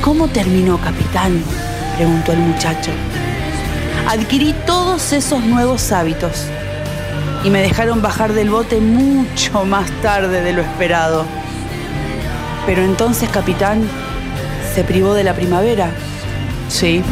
¿Y 0.00 0.02
cómo 0.02 0.28
terminó, 0.28 0.78
capitán? 0.78 1.44
preguntó 1.98 2.32
el 2.32 2.38
muchacho. 2.38 2.90
Adquirí 4.08 4.54
todos 4.66 5.12
esos 5.12 5.44
nuevos 5.44 5.92
hábitos 5.92 6.46
y 7.44 7.50
me 7.50 7.60
dejaron 7.60 8.00
bajar 8.00 8.32
del 8.32 8.48
bote 8.48 8.80
mucho 8.80 9.66
más 9.66 9.90
tarde 10.00 10.40
de 10.40 10.54
lo 10.54 10.62
esperado. 10.62 11.26
Pero 12.64 12.82
entonces, 12.82 13.28
capitán, 13.28 13.82
se 14.74 14.84
privó 14.84 15.12
de 15.12 15.22
la 15.22 15.34
primavera. 15.34 15.90
Sí. 16.70 17.02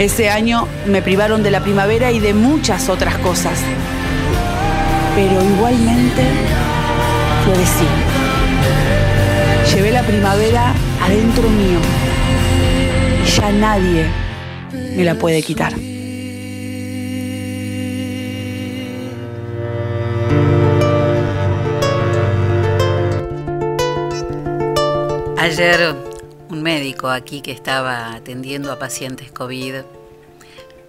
Ese 0.00 0.30
año 0.30 0.66
me 0.86 1.00
privaron 1.00 1.44
de 1.44 1.52
la 1.52 1.60
primavera 1.60 2.10
y 2.10 2.18
de 2.18 2.34
muchas 2.34 2.88
otras 2.88 3.18
cosas. 3.18 3.60
Pero 5.14 5.44
igualmente 5.44 6.24
florecí. 7.44 7.86
Llevé 9.72 9.92
la 9.92 10.02
primavera 10.02 10.74
adentro 11.04 11.48
mío 11.50 11.78
ya 13.36 13.52
nadie 13.52 14.06
me 14.72 15.04
la 15.04 15.14
puede 15.16 15.42
quitar. 15.42 15.74
Ayer 25.36 25.94
un 26.48 26.62
médico 26.62 27.10
aquí 27.10 27.42
que 27.42 27.52
estaba 27.52 28.14
atendiendo 28.14 28.72
a 28.72 28.78
pacientes 28.78 29.30
COVID 29.30 29.82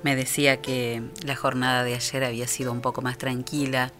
me 0.01 0.15
decía 0.15 0.61
que 0.61 1.01
la 1.25 1.35
jornada 1.35 1.83
de 1.83 1.95
ayer 1.95 2.23
había 2.23 2.47
sido 2.47 2.71
un 2.71 2.79
poco 2.79 3.01
más 3.01 3.17
tranquila 3.17 3.91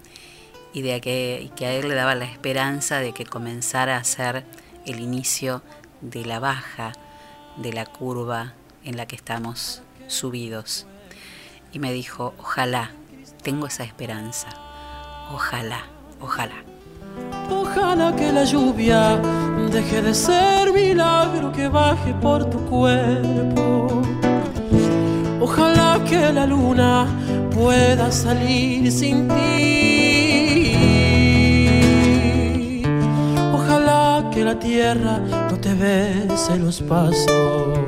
y 0.73 0.81
de 0.81 1.01
que, 1.01 1.51
que 1.57 1.65
a 1.65 1.73
él 1.73 1.89
le 1.89 1.95
daba 1.95 2.15
la 2.15 2.25
esperanza 2.25 2.99
de 2.99 3.11
que 3.11 3.25
comenzara 3.25 3.97
a 3.97 4.03
ser 4.05 4.45
el 4.85 4.99
inicio 5.01 5.61
de 6.09 6.25
la 6.25 6.39
baja 6.39 6.93
de 7.57 7.73
la 7.73 7.85
curva 7.85 8.53
en 8.83 8.97
la 8.97 9.05
que 9.05 9.15
estamos 9.15 9.81
subidos. 10.07 10.85
Y 11.71 11.79
me 11.79 11.91
dijo, 11.93 12.33
ojalá, 12.39 12.91
tengo 13.43 13.67
esa 13.67 13.83
esperanza, 13.83 14.47
ojalá, 15.33 15.85
ojalá. 16.21 16.55
Ojalá 17.49 18.15
que 18.15 18.31
la 18.31 18.43
lluvia 18.43 19.19
deje 19.71 20.01
de 20.01 20.13
ser 20.13 20.71
milagro 20.73 21.51
que 21.51 21.67
baje 21.67 22.13
por 22.15 22.49
tu 22.49 22.59
cuerpo. 22.65 24.01
Ojalá 25.41 25.99
que 26.07 26.31
la 26.33 26.45
luna 26.45 27.05
pueda 27.53 28.11
salir 28.11 28.91
sin 28.91 29.27
ti. 29.27 29.35
Ojalá 33.53 34.29
que 34.31 34.43
la 34.43 34.59
tierra 34.59 35.19
te 35.65 35.73
bese 35.73 36.57
los 36.57 36.79
pasos. 36.81 37.79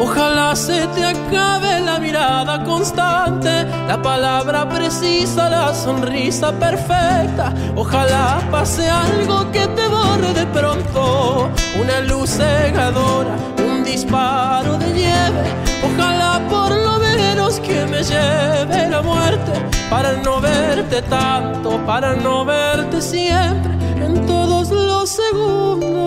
Ojalá 0.00 0.56
se 0.56 0.84
te 0.88 1.04
acabe 1.04 1.80
la 1.80 2.00
mirada 2.00 2.64
constante, 2.64 3.64
la 3.86 4.02
palabra 4.02 4.68
precisa, 4.68 5.48
la 5.48 5.72
sonrisa 5.72 6.50
perfecta. 6.58 7.54
Ojalá 7.76 8.40
pase 8.50 8.90
algo 8.90 9.48
que 9.52 9.64
te 9.76 9.86
borre 9.86 10.34
de 10.34 10.46
pronto, 10.46 11.48
una 11.80 12.00
luz 12.00 12.30
cegadora, 12.30 13.36
un 13.64 13.84
disparo 13.84 14.76
de 14.76 14.92
nieve. 14.92 15.42
Ojalá 15.88 16.40
por 16.50 16.72
lo 16.72 16.91
menos 17.16 17.60
que 17.60 17.86
me 17.86 18.02
lleve 18.02 18.88
la 18.88 19.02
muerte 19.02 19.52
para 19.90 20.12
no 20.14 20.40
verte 20.40 21.02
tanto, 21.02 21.78
para 21.86 22.14
no 22.14 22.44
verte 22.44 23.00
siempre 23.00 23.72
en 24.04 24.26
todos 24.26 24.70
los 24.70 25.08
segundos 25.10 26.02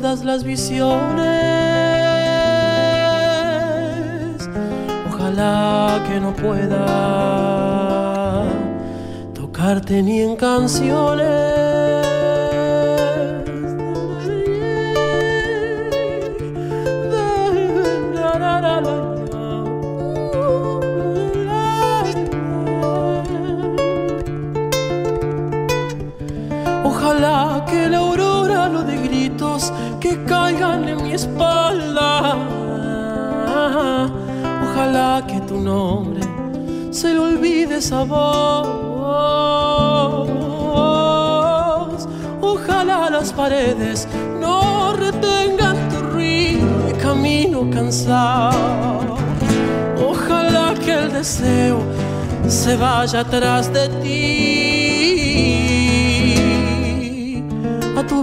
todas 0.00 0.24
las 0.24 0.44
visiones. 0.44 1.18
Ojalá 5.08 6.04
que 6.06 6.20
no 6.20 6.32
pueda 6.34 6.84
tocarte 9.34 10.02
ni 10.02 10.20
en 10.20 10.36
canciones. 10.36 11.97
De 28.68 28.96
gritos 28.98 29.72
que 29.98 30.22
caigan 30.24 30.86
en 30.88 31.02
mi 31.02 31.12
espalda. 31.14 32.36
Ojalá 34.62 35.24
que 35.26 35.40
tu 35.40 35.58
nombre 35.58 36.20
se 36.90 37.14
le 37.14 37.18
olvide 37.18 37.76
esa 37.76 38.04
voz. 38.04 38.68
Ojalá 42.40 43.10
las 43.10 43.32
paredes 43.32 44.06
no 44.38 44.92
retengan 44.92 45.76
tu 45.88 46.00
río 46.16 46.66
de 46.86 46.92
camino 46.98 47.68
cansado. 47.70 49.16
Ojalá 50.06 50.74
que 50.74 50.92
el 50.92 51.12
deseo 51.12 51.78
se 52.46 52.76
vaya 52.76 53.20
atrás 53.20 53.72
de 53.72 53.88
ti. 54.02 54.77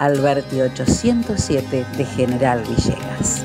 Alberti 0.00 0.62
807 0.62 1.84
de 1.98 2.04
General 2.06 2.62
Villegas. 2.64 3.44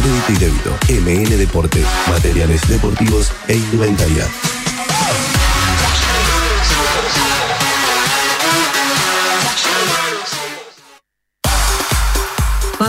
crédito 0.00 0.32
y 0.32 0.36
débito. 0.36 0.78
MN 0.88 1.38
Deporte, 1.38 1.84
materiales 2.08 2.66
deportivos 2.68 3.32
e 3.48 3.56
indumentaria. 3.56 4.26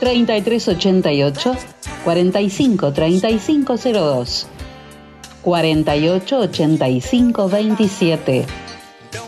3388 0.00 1.56
45 2.04 2.92
3502 2.92 4.46
48 5.42 6.38
85 6.38 7.48
27 7.48 8.46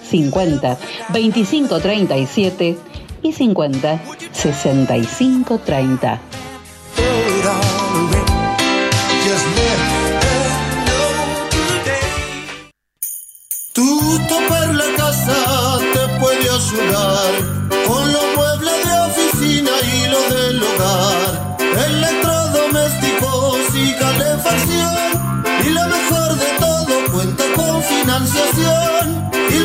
50 0.03 0.79
25 1.13 1.81
37 1.81 2.79
y 3.23 3.33
50 3.33 4.01
65 4.33 5.59
30. 5.59 6.21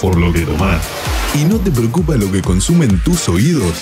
Por 0.00 0.18
lo 0.18 0.32
que 0.32 0.40
tomás. 0.40 0.82
¿Y 1.34 1.44
no 1.44 1.58
te 1.58 1.70
preocupa 1.70 2.16
lo 2.16 2.30
que 2.32 2.40
consumen 2.40 3.00
tus 3.04 3.28
oídos? 3.28 3.78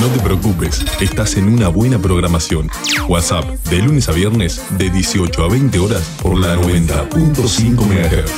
No 0.00 0.06
te 0.08 0.20
preocupes, 0.20 0.82
estás 1.00 1.36
en 1.36 1.48
una 1.48 1.68
buena 1.68 1.98
programación. 1.98 2.70
WhatsApp, 3.06 3.44
de 3.68 3.78
lunes 3.78 4.08
a 4.08 4.12
viernes, 4.12 4.62
de 4.78 4.88
18 4.88 5.44
a 5.44 5.48
20 5.48 5.78
horas 5.78 6.02
por 6.22 6.38
la 6.38 6.56
90.5 6.56 7.86
MHz. 7.86 8.30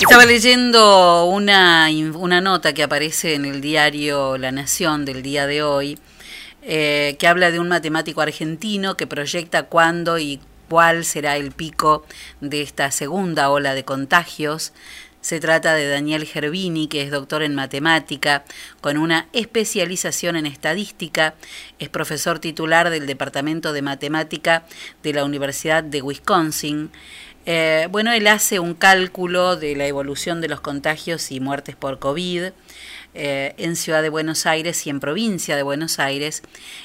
Estaba 0.00 0.24
leyendo 0.24 1.26
una, 1.26 1.88
una 2.14 2.40
nota 2.40 2.72
que 2.72 2.82
aparece 2.82 3.34
en 3.34 3.44
el 3.44 3.60
diario 3.60 4.38
La 4.38 4.50
Nación 4.50 5.04
del 5.04 5.22
día 5.22 5.46
de 5.46 5.62
hoy, 5.62 5.98
eh, 6.62 7.16
que 7.18 7.28
habla 7.28 7.50
de 7.50 7.60
un 7.60 7.68
matemático 7.68 8.22
argentino 8.22 8.96
que 8.96 9.06
proyecta 9.06 9.64
cuándo 9.64 10.18
y 10.18 10.40
cuál 10.68 11.04
será 11.04 11.36
el 11.36 11.52
pico 11.52 12.04
de 12.50 12.62
esta 12.62 12.90
segunda 12.90 13.50
ola 13.50 13.74
de 13.74 13.84
contagios. 13.84 14.72
Se 15.20 15.40
trata 15.40 15.74
de 15.74 15.88
Daniel 15.88 16.26
Gervini, 16.26 16.86
que 16.86 17.00
es 17.02 17.10
doctor 17.10 17.42
en 17.42 17.54
matemática, 17.54 18.44
con 18.82 18.98
una 18.98 19.26
especialización 19.32 20.36
en 20.36 20.44
estadística, 20.44 21.34
es 21.78 21.88
profesor 21.88 22.40
titular 22.40 22.90
del 22.90 23.06
Departamento 23.06 23.72
de 23.72 23.80
Matemática 23.80 24.64
de 25.02 25.14
la 25.14 25.24
Universidad 25.24 25.82
de 25.82 26.02
Wisconsin. 26.02 26.90
Eh, 27.46 27.88
bueno, 27.90 28.12
él 28.12 28.26
hace 28.26 28.58
un 28.58 28.74
cálculo 28.74 29.56
de 29.56 29.76
la 29.76 29.86
evolución 29.86 30.40
de 30.40 30.48
los 30.48 30.60
contagios 30.60 31.30
y 31.30 31.40
muertes 31.40 31.76
por 31.76 31.98
COVID 31.98 32.52
eh, 33.16 33.54
en 33.58 33.76
Ciudad 33.76 34.02
de 34.02 34.08
Buenos 34.08 34.44
Aires 34.44 34.86
y 34.86 34.90
en 34.90 34.98
provincia 34.98 35.54
de 35.56 35.62
Buenos 35.62 35.98
Aires 35.98 36.42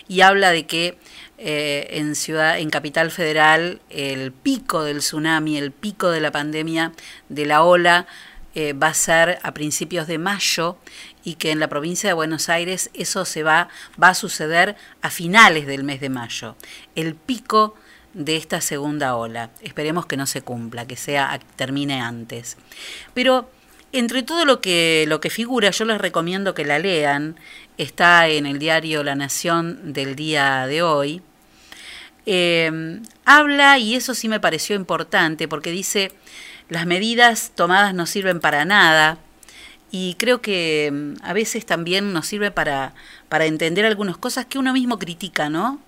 y 0.07 0.21
habla 0.21 0.51
de 0.51 0.67
que 0.67 0.97
eh, 1.39 1.87
en 1.91 2.15
ciudad 2.15 2.59
en 2.59 2.69
capital 2.69 3.11
federal 3.11 3.81
el 3.89 4.31
pico 4.31 4.83
del 4.83 4.99
tsunami 4.99 5.57
el 5.57 5.71
pico 5.71 6.11
de 6.11 6.19
la 6.19 6.31
pandemia 6.31 6.91
de 7.29 7.45
la 7.45 7.63
ola 7.63 8.07
eh, 8.55 8.73
va 8.73 8.87
a 8.87 8.93
ser 8.93 9.39
a 9.43 9.53
principios 9.53 10.07
de 10.07 10.17
mayo 10.17 10.77
y 11.23 11.35
que 11.35 11.51
en 11.51 11.59
la 11.59 11.69
provincia 11.69 12.09
de 12.09 12.13
Buenos 12.13 12.49
Aires 12.49 12.89
eso 12.93 13.23
se 13.23 13.43
va 13.43 13.69
va 14.01 14.09
a 14.09 14.15
suceder 14.15 14.75
a 15.01 15.09
finales 15.09 15.65
del 15.67 15.83
mes 15.83 16.01
de 16.01 16.09
mayo. 16.09 16.55
El 16.95 17.15
pico 17.15 17.75
de 18.13 18.35
esta 18.35 18.59
segunda 18.61 19.15
ola. 19.15 19.51
Esperemos 19.61 20.05
que 20.05 20.17
no 20.17 20.25
se 20.25 20.41
cumpla 20.41 20.87
que 20.87 20.95
sea 20.95 21.39
termine 21.55 22.01
antes. 22.01 22.57
Pero 23.13 23.49
entre 23.91 24.23
todo 24.23 24.45
lo 24.45 24.61
que, 24.61 25.05
lo 25.07 25.19
que 25.21 25.29
figura, 25.29 25.71
yo 25.71 25.85
les 25.85 25.99
recomiendo 25.99 26.53
que 26.53 26.65
la 26.65 26.79
lean, 26.79 27.37
está 27.77 28.27
en 28.27 28.45
el 28.45 28.59
diario 28.59 29.03
La 29.03 29.15
Nación 29.15 29.93
del 29.93 30.15
día 30.15 30.67
de 30.67 30.81
hoy, 30.83 31.21
eh, 32.25 32.99
habla, 33.25 33.77
y 33.79 33.95
eso 33.95 34.13
sí 34.13 34.29
me 34.29 34.39
pareció 34.39 34.75
importante, 34.75 35.47
porque 35.47 35.71
dice, 35.71 36.11
las 36.69 36.85
medidas 36.85 37.51
tomadas 37.55 37.93
no 37.93 38.05
sirven 38.05 38.39
para 38.39 38.65
nada, 38.65 39.17
y 39.91 40.15
creo 40.15 40.41
que 40.41 40.89
mm, 40.91 41.23
a 41.23 41.33
veces 41.33 41.65
también 41.65 42.13
nos 42.13 42.27
sirve 42.27 42.51
para, 42.51 42.93
para 43.27 43.45
entender 43.45 43.85
algunas 43.85 44.17
cosas 44.17 44.45
que 44.45 44.59
uno 44.59 44.73
mismo 44.73 44.99
critica, 44.99 45.49
¿no? 45.49 45.79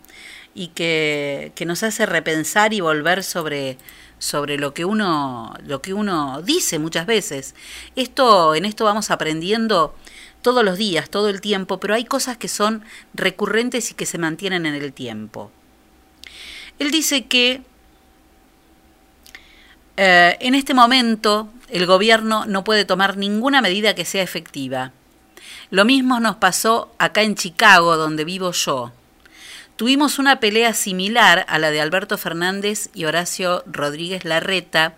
Y 0.53 0.69
que, 0.69 1.51
que 1.55 1.65
nos 1.65 1.83
hace 1.83 2.05
repensar 2.05 2.73
y 2.73 2.81
volver 2.81 3.23
sobre, 3.23 3.77
sobre 4.19 4.57
lo 4.57 4.73
que 4.73 4.85
uno 4.85 5.53
lo 5.65 5.81
que 5.81 5.93
uno 5.93 6.41
dice 6.41 6.79
muchas 6.79 7.05
veces. 7.05 7.55
Esto 7.95 8.55
en 8.55 8.65
esto 8.65 8.85
vamos 8.85 9.11
aprendiendo 9.11 9.95
todos 10.41 10.65
los 10.65 10.77
días, 10.77 11.09
todo 11.09 11.29
el 11.29 11.41
tiempo, 11.41 11.79
pero 11.79 11.93
hay 11.93 12.05
cosas 12.05 12.37
que 12.37 12.47
son 12.47 12.83
recurrentes 13.13 13.91
y 13.91 13.93
que 13.93 14.05
se 14.05 14.17
mantienen 14.17 14.65
en 14.65 14.75
el 14.75 14.93
tiempo. 14.93 15.51
Él 16.81 16.89
dice 16.89 17.25
que 17.25 17.61
eh, 19.97 20.37
en 20.39 20.55
este 20.55 20.73
momento 20.73 21.47
el 21.69 21.85
gobierno 21.85 22.47
no 22.47 22.63
puede 22.63 22.85
tomar 22.85 23.17
ninguna 23.17 23.61
medida 23.61 23.93
que 23.93 24.03
sea 24.03 24.23
efectiva. 24.23 24.91
Lo 25.69 25.85
mismo 25.85 26.19
nos 26.19 26.37
pasó 26.37 26.91
acá 26.97 27.21
en 27.21 27.35
Chicago, 27.35 27.97
donde 27.97 28.25
vivo 28.25 28.51
yo. 28.51 28.91
Tuvimos 29.75 30.17
una 30.17 30.39
pelea 30.39 30.73
similar 30.73 31.45
a 31.49 31.59
la 31.59 31.69
de 31.69 31.81
Alberto 31.81 32.17
Fernández 32.17 32.89
y 32.95 33.05
Horacio 33.05 33.63
Rodríguez 33.67 34.25
Larreta 34.25 34.95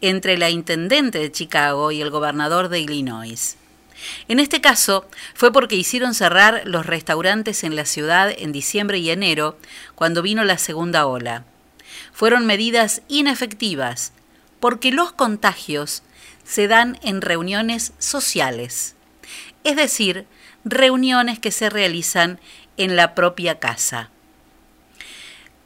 entre 0.00 0.38
la 0.38 0.48
intendente 0.50 1.18
de 1.18 1.32
Chicago 1.32 1.90
y 1.90 2.02
el 2.02 2.10
gobernador 2.10 2.68
de 2.68 2.78
Illinois. 2.78 3.56
En 4.28 4.40
este 4.40 4.60
caso 4.60 5.06
fue 5.34 5.52
porque 5.52 5.76
hicieron 5.76 6.14
cerrar 6.14 6.62
los 6.64 6.86
restaurantes 6.86 7.64
en 7.64 7.76
la 7.76 7.84
ciudad 7.84 8.30
en 8.36 8.52
diciembre 8.52 8.98
y 8.98 9.10
enero, 9.10 9.58
cuando 9.94 10.22
vino 10.22 10.44
la 10.44 10.58
segunda 10.58 11.06
ola. 11.06 11.44
Fueron 12.12 12.46
medidas 12.46 13.02
inefectivas, 13.08 14.12
porque 14.60 14.90
los 14.90 15.12
contagios 15.12 16.02
se 16.44 16.68
dan 16.68 16.98
en 17.02 17.20
reuniones 17.20 17.92
sociales, 17.98 18.94
es 19.64 19.76
decir, 19.76 20.26
reuniones 20.64 21.38
que 21.38 21.50
se 21.50 21.70
realizan 21.70 22.40
en 22.76 22.96
la 22.96 23.14
propia 23.14 23.58
casa. 23.58 24.10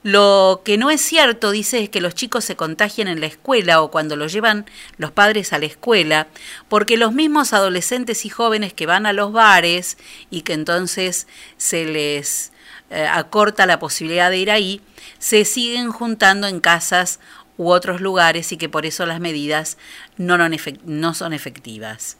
Lo 0.02 0.62
que 0.64 0.78
no 0.78 0.90
es 0.90 1.02
cierto, 1.02 1.51
dice, 1.51 1.82
es 1.82 1.90
que 1.90 2.01
los 2.01 2.14
chicos 2.14 2.44
se 2.44 2.56
contagien 2.56 3.06
en 3.06 3.20
la 3.20 3.27
escuela 3.27 3.82
o 3.82 3.90
cuando 3.90 4.16
los 4.16 4.32
llevan 4.32 4.64
los 4.97 5.10
padres 5.10 5.52
a 5.52 5.59
la 5.59 5.66
escuela, 5.66 6.28
porque 6.68 6.97
los 6.97 7.12
mismos 7.12 7.52
adolescentes 7.52 8.24
y 8.24 8.31
jóvenes 8.31 8.72
que 8.72 8.86
van 8.86 9.05
a 9.05 9.12
los 9.12 9.32
bares 9.32 9.98
y 10.31 10.40
que 10.40 10.55
entonces 10.55 11.27
se 11.59 11.85
les 11.85 12.51
eh, 12.89 13.06
acorta 13.06 13.66
la 13.66 13.78
posibilidad 13.78 14.31
de 14.31 14.39
ir 14.39 14.51
ahí, 14.51 14.81
se 15.18 15.44
siguen 15.44 15.93
juntando 15.93 16.47
en 16.47 16.60
casas 16.60 17.20
u 17.59 17.68
otros 17.68 18.01
lugares 18.01 18.52
y 18.52 18.56
que 18.56 18.70
por 18.70 18.86
eso 18.86 19.05
las 19.05 19.20
medidas 19.20 19.77
no 20.16 21.14
son 21.14 21.35
efectivas. 21.35 22.16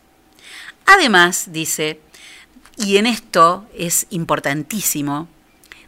Además, 0.85 1.47
dice, 1.51 1.99
y 2.77 2.99
en 2.99 3.07
esto 3.07 3.67
es 3.75 4.07
importantísimo, 4.11 5.29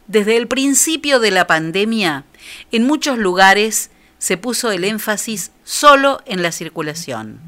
desde 0.07 0.37
el 0.37 0.47
principio 0.47 1.19
de 1.19 1.31
la 1.31 1.47
pandemia, 1.47 2.25
en 2.71 2.85
muchos 2.85 3.17
lugares 3.17 3.89
se 4.17 4.37
puso 4.37 4.71
el 4.71 4.83
énfasis 4.83 5.51
solo 5.63 6.21
en 6.25 6.41
la 6.41 6.51
circulación. 6.51 7.39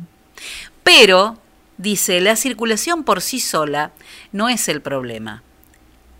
Pero, 0.83 1.39
dice, 1.77 2.21
la 2.21 2.35
circulación 2.35 3.03
por 3.03 3.21
sí 3.21 3.39
sola 3.39 3.91
no 4.31 4.49
es 4.49 4.67
el 4.69 4.81
problema. 4.81 5.43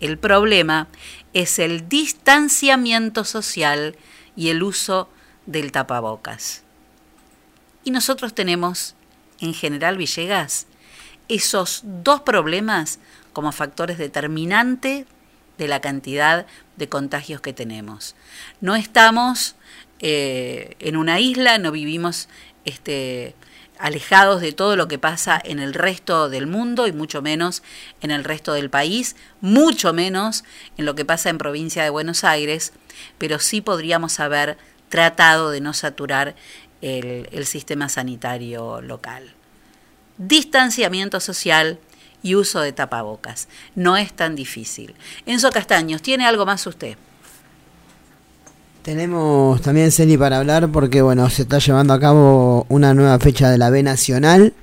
El 0.00 0.18
problema 0.18 0.88
es 1.32 1.58
el 1.58 1.88
distanciamiento 1.88 3.24
social 3.24 3.96
y 4.34 4.50
el 4.50 4.62
uso 4.62 5.08
del 5.46 5.72
tapabocas. 5.72 6.62
Y 7.84 7.90
nosotros 7.92 8.34
tenemos, 8.34 8.94
en 9.40 9.54
general 9.54 9.96
Villegas, 9.96 10.66
esos 11.28 11.80
dos 11.84 12.20
problemas 12.20 12.98
como 13.32 13.52
factores 13.52 13.98
determinantes 13.98 15.06
de 15.58 15.68
la 15.68 15.80
cantidad 15.80 16.46
de 16.76 16.88
contagios 16.88 17.40
que 17.40 17.52
tenemos. 17.52 18.14
No 18.60 18.76
estamos 18.76 19.56
eh, 20.00 20.76
en 20.78 20.96
una 20.96 21.20
isla, 21.20 21.58
no 21.58 21.72
vivimos 21.72 22.28
este, 22.64 23.34
alejados 23.78 24.40
de 24.40 24.52
todo 24.52 24.76
lo 24.76 24.88
que 24.88 24.98
pasa 24.98 25.40
en 25.42 25.58
el 25.58 25.74
resto 25.74 26.28
del 26.28 26.46
mundo 26.46 26.86
y 26.86 26.92
mucho 26.92 27.22
menos 27.22 27.62
en 28.00 28.10
el 28.10 28.24
resto 28.24 28.52
del 28.52 28.70
país, 28.70 29.16
mucho 29.40 29.92
menos 29.92 30.44
en 30.76 30.84
lo 30.84 30.94
que 30.94 31.04
pasa 31.04 31.30
en 31.30 31.38
provincia 31.38 31.82
de 31.82 31.90
Buenos 31.90 32.24
Aires, 32.24 32.72
pero 33.18 33.38
sí 33.38 33.60
podríamos 33.60 34.20
haber 34.20 34.58
tratado 34.88 35.50
de 35.50 35.60
no 35.60 35.72
saturar 35.72 36.36
el 36.82 37.46
sistema 37.46 37.88
sanitario 37.88 38.80
local. 38.80 39.34
Distanciamiento 40.18 41.20
social, 41.20 41.78
y 42.26 42.34
uso 42.34 42.60
de 42.60 42.72
tapabocas. 42.72 43.46
No 43.76 43.96
es 43.96 44.12
tan 44.12 44.34
difícil. 44.34 44.94
Enzo 45.26 45.50
Castaños, 45.52 46.02
¿tiene 46.02 46.26
algo 46.26 46.44
más 46.44 46.66
usted? 46.66 46.96
Tenemos 48.82 49.60
también, 49.62 49.92
Celi, 49.92 50.16
para 50.16 50.38
hablar 50.38 50.68
porque, 50.72 51.02
bueno, 51.02 51.30
se 51.30 51.42
está 51.42 51.58
llevando 51.58 51.94
a 51.94 52.00
cabo 52.00 52.66
una 52.68 52.94
nueva 52.94 53.18
fecha 53.20 53.48
de 53.48 53.58
la 53.58 53.70
B 53.70 53.84
Nacional, 53.84 54.54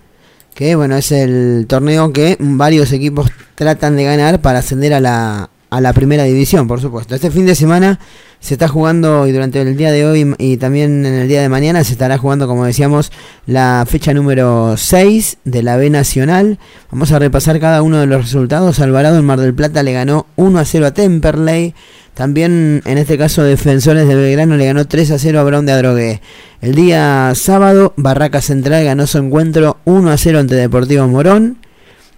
que, 0.53 0.75
bueno, 0.75 0.97
es 0.97 1.11
el 1.13 1.65
torneo 1.67 2.11
que 2.11 2.35
varios 2.39 2.91
equipos 2.91 3.31
tratan 3.55 3.95
de 3.95 4.03
ganar 4.03 4.41
para 4.41 4.59
ascender 4.59 4.93
a 4.93 4.99
la, 4.99 5.49
a 5.73 5.81
la 5.81 5.91
primera 5.91 6.23
división, 6.23 6.67
por 6.67 6.79
supuesto. 6.79 7.15
Este 7.15 7.31
fin 7.31 7.47
de 7.47 7.55
semana 7.55 7.99
se 8.39 8.53
está 8.53 8.67
jugando 8.67 9.25
y 9.25 9.31
durante 9.31 9.59
el 9.59 9.75
día 9.75 9.91
de 9.91 10.05
hoy 10.05 10.35
y 10.37 10.57
también 10.57 11.03
en 11.03 11.15
el 11.15 11.27
día 11.27 11.41
de 11.41 11.49
mañana 11.49 11.83
se 11.83 11.93
estará 11.93 12.19
jugando, 12.19 12.45
como 12.45 12.63
decíamos, 12.63 13.11
la 13.47 13.83
fecha 13.89 14.13
número 14.13 14.77
6 14.77 15.37
de 15.45 15.63
la 15.63 15.75
B 15.77 15.89
Nacional. 15.89 16.59
Vamos 16.91 17.11
a 17.11 17.17
repasar 17.17 17.59
cada 17.59 17.81
uno 17.81 17.97
de 17.97 18.05
los 18.05 18.21
resultados. 18.21 18.79
Alvarado 18.79 19.17
en 19.17 19.25
Mar 19.25 19.39
del 19.39 19.55
Plata 19.55 19.81
le 19.81 19.93
ganó 19.93 20.27
1 20.35 20.59
a 20.59 20.65
0 20.65 20.85
a 20.85 20.93
Temperley. 20.93 21.73
También 22.13 22.83
en 22.85 22.97
este 22.99 23.17
caso 23.17 23.43
Defensores 23.43 24.07
de 24.07 24.13
Belgrano 24.13 24.55
le 24.57 24.67
ganó 24.67 24.85
3 24.85 25.09
a 25.09 25.17
0 25.17 25.39
a 25.39 25.43
Brown 25.43 25.65
de 25.65 25.71
Adrogué. 25.71 26.21
El 26.61 26.75
día 26.75 27.31
sábado 27.33 27.93
Barraca 27.97 28.41
Central 28.41 28.83
ganó 28.83 29.07
su 29.07 29.17
encuentro 29.17 29.77
1 29.85 30.11
a 30.11 30.17
0 30.17 30.37
ante 30.37 30.53
Deportivo 30.53 31.07
Morón. 31.07 31.62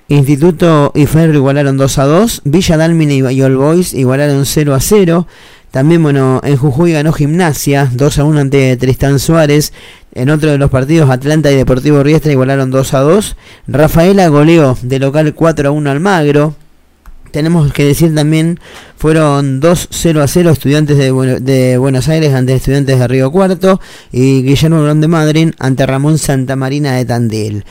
Instituto 0.07 0.91
y 0.93 1.07
Ferro 1.07 1.33
igualaron 1.33 1.77
2 1.77 1.97
a 1.97 2.05
2. 2.05 2.41
Villa 2.45 2.77
Dalmine 2.77 3.15
y 3.15 3.41
All 3.41 3.57
Boys 3.57 3.93
igualaron 3.93 4.45
0 4.45 4.75
a 4.75 4.79
0. 4.79 5.27
También, 5.71 6.01
bueno, 6.03 6.39
en 6.43 6.55
Jujuy 6.55 6.93
ganó 6.93 7.11
Gimnasia 7.11 7.89
2 7.91 8.19
a 8.19 8.23
1 8.23 8.39
ante 8.39 8.77
Tristán 8.77 9.19
Suárez. 9.19 9.73
En 10.13 10.29
otro 10.29 10.51
de 10.51 10.57
los 10.57 10.69
partidos, 10.69 11.09
Atlanta 11.09 11.51
y 11.51 11.55
Deportivo 11.55 12.03
Riestra 12.03 12.31
igualaron 12.31 12.71
2 12.71 12.93
a 12.93 12.99
2. 12.99 13.35
Rafaela 13.67 14.27
goleó 14.29 14.77
de 14.81 14.99
local 14.99 15.33
4 15.33 15.67
a 15.67 15.71
1 15.71 15.89
al 15.91 15.99
Magro. 15.99 16.55
tenemos 17.31 17.73
que 17.73 17.83
decir 17.83 18.15
también, 18.15 18.61
fueron 18.95 19.59
2-0 19.59 20.21
a 20.21 20.27
0 20.27 20.51
estudiantes 20.51 20.97
de, 20.97 21.11
de 21.41 21.77
Buenos 21.77 22.07
Aires 22.07 22.33
ante 22.33 22.55
estudiantes 22.55 22.97
de 22.97 23.07
Río 23.09 23.29
Cuarto 23.29 23.81
y 24.13 24.43
Guillermo 24.43 24.81
Grón 24.81 25.01
de 25.01 25.09
Madrid 25.09 25.51
ante 25.59 25.85
Ramón 25.85 26.17
Santamarina 26.17 26.95
de 26.95 27.03
Tandil. 27.03 27.65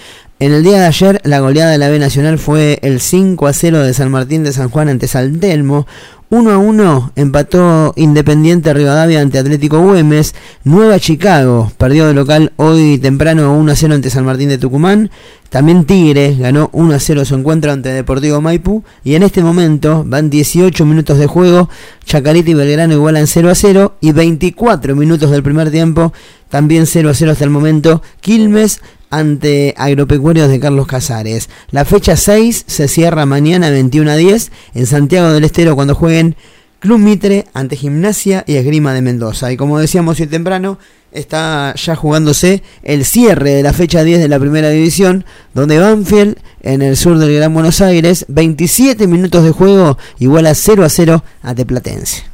En 0.44 0.52
el 0.52 0.62
día 0.62 0.78
de 0.78 0.84
ayer, 0.84 1.22
la 1.24 1.40
goleada 1.40 1.70
de 1.70 1.78
la 1.78 1.88
B 1.88 1.98
Nacional 1.98 2.38
fue 2.38 2.78
el 2.82 3.00
5 3.00 3.46
a 3.46 3.54
0 3.54 3.78
de 3.78 3.94
San 3.94 4.10
Martín 4.10 4.44
de 4.44 4.52
San 4.52 4.68
Juan 4.68 4.90
ante 4.90 5.08
Saltelmo. 5.08 5.86
1 6.28 6.50
a 6.50 6.58
1 6.58 7.12
empató 7.16 7.94
Independiente 7.96 8.74
Rivadavia 8.74 9.22
ante 9.22 9.38
Atlético 9.38 9.80
Güemes. 9.80 10.34
Nueva 10.64 11.00
Chicago 11.00 11.72
perdió 11.78 12.06
de 12.06 12.12
local 12.12 12.52
hoy 12.56 12.98
temprano 12.98 13.54
1 13.54 13.72
a 13.72 13.74
0 13.74 13.94
ante 13.94 14.10
San 14.10 14.26
Martín 14.26 14.50
de 14.50 14.58
Tucumán. 14.58 15.10
También 15.48 15.86
Tigre 15.86 16.36
ganó 16.38 16.68
1 16.74 16.92
a 16.92 16.98
0 16.98 17.24
su 17.24 17.36
encuentro 17.36 17.72
ante 17.72 17.88
Deportivo 17.88 18.42
Maipú. 18.42 18.84
Y 19.02 19.14
en 19.14 19.22
este 19.22 19.42
momento 19.42 20.04
van 20.06 20.28
18 20.28 20.84
minutos 20.84 21.16
de 21.16 21.26
juego. 21.26 21.70
Chacarita 22.04 22.50
y 22.50 22.54
Belgrano 22.54 22.92
igualan 22.92 23.26
0 23.26 23.48
a 23.48 23.54
0. 23.54 23.96
Y 24.02 24.12
24 24.12 24.94
minutos 24.94 25.30
del 25.30 25.42
primer 25.42 25.70
tiempo. 25.70 26.12
También 26.50 26.84
0 26.84 27.08
a 27.08 27.14
0 27.14 27.32
hasta 27.32 27.44
el 27.44 27.50
momento. 27.50 28.02
Quilmes 28.20 28.82
ante 29.14 29.74
Agropecuarios 29.76 30.48
de 30.48 30.58
Carlos 30.58 30.88
Casares. 30.88 31.48
La 31.70 31.84
fecha 31.84 32.16
6 32.16 32.64
se 32.66 32.88
cierra 32.88 33.26
mañana 33.26 33.70
21 33.70 34.10
a 34.10 34.16
10 34.16 34.50
en 34.74 34.86
Santiago 34.86 35.32
del 35.32 35.44
Estero 35.44 35.76
cuando 35.76 35.94
jueguen 35.94 36.34
Club 36.80 36.98
Mitre 36.98 37.46
ante 37.54 37.76
Gimnasia 37.76 38.42
y 38.46 38.56
Esgrima 38.56 38.92
de 38.92 39.02
Mendoza. 39.02 39.52
Y 39.52 39.56
como 39.56 39.78
decíamos 39.78 40.18
hoy 40.18 40.26
temprano, 40.26 40.78
está 41.12 41.74
ya 41.76 41.94
jugándose 41.94 42.64
el 42.82 43.04
cierre 43.04 43.54
de 43.54 43.62
la 43.62 43.72
fecha 43.72 44.02
10 44.02 44.18
de 44.18 44.28
la 44.28 44.40
primera 44.40 44.70
división, 44.70 45.24
donde 45.54 45.78
Banfield, 45.78 46.36
en 46.62 46.82
el 46.82 46.96
sur 46.96 47.16
del 47.18 47.36
Gran 47.36 47.54
Buenos 47.54 47.80
Aires, 47.80 48.26
27 48.26 49.06
minutos 49.06 49.44
de 49.44 49.52
juego, 49.52 49.96
igual 50.18 50.46
a 50.46 50.54
0 50.56 50.84
a 50.84 50.88
0 50.88 51.24
a 51.40 51.54
Teplatense. 51.54 52.33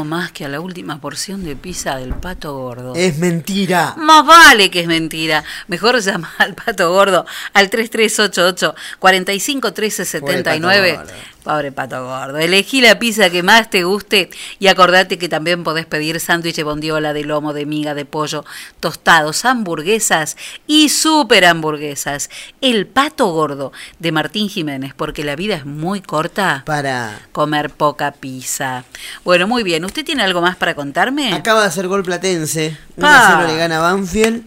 Más 0.05 0.33
que 0.33 0.45
a 0.45 0.49
la 0.49 0.61
última 0.61 1.01
porción 1.01 1.45
de 1.45 1.57
pizza 1.57 1.97
del 1.97 2.15
pato 2.15 2.55
gordo. 2.55 2.95
Es 2.95 3.19
mentira. 3.19 3.95
Más 3.97 4.27
vale 4.27 4.71
que 4.71 4.81
es 4.81 4.87
mentira. 4.87 5.45
Mejor 5.69 6.01
llama 6.01 6.33
al 6.39 6.55
pato 6.55 6.93
gordo 6.93 7.27
al 7.53 7.71
3388 7.71 8.75
45 8.99 9.73
13 9.73 10.05
79. 10.05 11.01
Pobre 11.47 11.71
pato 11.71 12.05
gordo. 12.05 12.39
Elegí 12.39 12.81
la 12.81 12.99
pizza 12.99 13.31
que 13.31 13.45
más 13.45 13.71
te 13.71 13.85
guste 13.85 14.31
y 14.59 14.67
acordate 14.67 15.17
que 15.17 15.29
también 15.29 15.63
podés 15.63 15.87
pedir 15.87 16.19
sándwich 16.19 16.57
de 16.57 16.65
bondiola, 16.65 17.13
de 17.13 17.23
lomo, 17.23 17.53
de 17.53 17.67
miga, 17.67 17.95
de 17.95 18.05
pollo, 18.05 18.45
tostados, 18.81 19.45
hamburguesas 19.45 20.37
y 20.67 20.89
super 20.89 21.45
hamburguesas. 21.45 22.31
El 22.61 22.89
pato 22.89 23.29
gordo 23.29 23.73
de 24.01 24.11
Martín 24.11 24.49
Jiménez, 24.49 24.93
porque 24.97 25.23
la 25.23 25.37
vida 25.37 25.55
es 25.55 25.65
muy 25.65 26.01
corta 26.01 26.65
para 26.67 27.21
comer 27.31 27.71
poca 27.71 28.11
pizza. 28.11 28.83
Bueno, 29.23 29.47
muy 29.47 29.63
bien. 29.63 29.85
¿Usted 29.85 30.05
tiene 30.05 30.25
algo 30.25 30.41
más 30.41 30.57
para 30.57 30.75
contarme? 30.75 31.33
Acaba 31.33 31.61
de 31.61 31.69
hacer 31.69 31.87
gol 31.87 32.03
platense. 32.03 32.77
1 32.97 33.07
Pa. 33.07 33.35
a 33.35 33.37
0 33.37 33.53
le 33.53 33.57
gana 33.57 33.79
Banfield. 33.79 34.43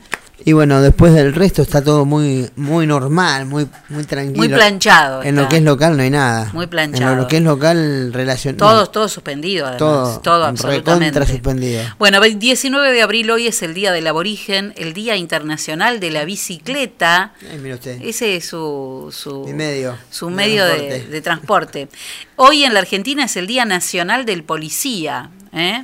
Y 0.46 0.54
bueno, 0.54 0.82
después 0.82 1.14
del 1.14 1.34
resto 1.34 1.62
está 1.62 1.84
todo 1.84 2.06
muy 2.06 2.50
muy 2.56 2.88
normal, 2.88 3.46
muy 3.46 3.68
muy 3.90 4.04
tranquilo. 4.06 4.38
Muy 4.38 4.48
planchado 4.48 5.22
En 5.24 5.36
lo 5.36 5.50
que 5.50 5.58
es 5.58 5.64
local 5.64 5.98
no 5.98 6.04
hay 6.04 6.10
nada. 6.10 6.50
Muy 6.54 6.64
En 6.64 6.70
planchado. 6.70 7.16
lo 7.16 7.28
que 7.28 7.38
es 7.38 7.44
local 7.44 8.14
relacionado. 8.14 8.58
Todo, 8.72 8.88
todo 8.88 9.08
suspendido, 9.10 9.66
además. 9.66 9.80
todo, 9.80 10.20
Todo, 10.22 10.46
absolutamente. 10.46 11.26
suspendido. 11.26 11.84
Bueno, 11.98 12.22
19 12.22 12.92
de 12.92 13.02
abril 13.02 13.30
hoy 13.32 13.48
es 13.48 13.62
el 13.64 13.74
Día 13.74 13.92
del 13.92 14.08
Aborigen, 14.08 14.74
el 14.78 14.94
Día 14.94 15.16
Internacional 15.18 16.00
de 16.00 16.12
la 16.12 16.26
Bicicleta. 16.26 17.34
Ay, 17.52 17.60
mira 17.60 17.76
usted. 17.76 18.02
Ese 18.02 18.36
es 18.36 18.46
su, 18.46 19.14
su, 19.16 19.44
Mi 19.46 19.54
medio 19.54 19.98
su 20.10 20.30
medio 20.30 20.66
de, 20.66 20.78
transporte. 20.78 21.08
de 21.10 21.22
transporte. 21.22 21.90
Hoy 22.38 22.64
en 22.64 22.74
la 22.74 22.80
Argentina 22.80 23.26
es 23.26 23.36
el 23.36 23.48
Día 23.48 23.66
Nacional 23.66 24.26
del 24.26 24.44
Policía. 24.44 25.30
¿eh? 25.54 25.84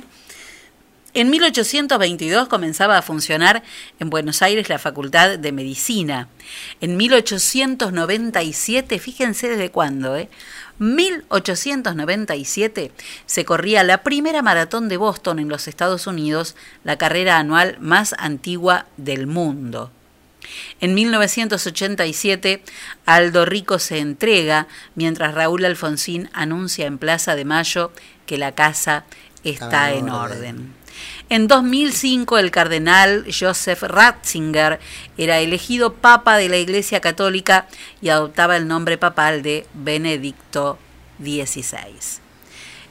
En 1.16 1.30
1822 1.30 2.46
comenzaba 2.46 2.96
a 2.98 3.02
funcionar 3.02 3.64
en 3.98 4.10
Buenos 4.10 4.42
Aires 4.42 4.68
la 4.68 4.78
Facultad 4.78 5.38
de 5.38 5.50
Medicina. 5.50 6.28
En 6.82 6.98
1897, 6.98 8.98
fíjense 8.98 9.48
desde 9.48 9.70
cuándo, 9.70 10.14
¿eh? 10.14 10.28
1897 10.78 12.92
se 13.24 13.44
corría 13.46 13.82
la 13.82 14.02
primera 14.02 14.42
maratón 14.42 14.90
de 14.90 14.98
Boston 14.98 15.38
en 15.38 15.48
los 15.48 15.68
Estados 15.68 16.06
Unidos, 16.06 16.54
la 16.84 16.98
carrera 16.98 17.38
anual 17.38 17.78
más 17.80 18.14
antigua 18.18 18.84
del 18.98 19.26
mundo. 19.26 19.90
En 20.82 20.92
1987, 20.92 22.62
Aldo 23.06 23.46
Rico 23.46 23.78
se 23.78 24.00
entrega, 24.00 24.66
mientras 24.94 25.34
Raúl 25.34 25.64
Alfonsín 25.64 26.28
anuncia 26.34 26.84
en 26.84 26.98
Plaza 26.98 27.36
de 27.36 27.46
Mayo 27.46 27.90
que 28.26 28.36
la 28.36 28.52
casa 28.52 29.06
está 29.44 29.94
en 29.94 30.10
orden. 30.10 30.75
En 31.28 31.48
2005, 31.48 32.38
el 32.38 32.52
cardenal 32.52 33.26
Joseph 33.26 33.82
Ratzinger 33.82 34.78
era 35.18 35.40
elegido 35.40 35.94
papa 35.94 36.36
de 36.36 36.48
la 36.48 36.56
Iglesia 36.56 37.00
Católica 37.00 37.66
y 38.00 38.10
adoptaba 38.10 38.56
el 38.56 38.68
nombre 38.68 38.96
papal 38.96 39.42
de 39.42 39.66
Benedicto 39.74 40.78
XVI. 41.18 42.25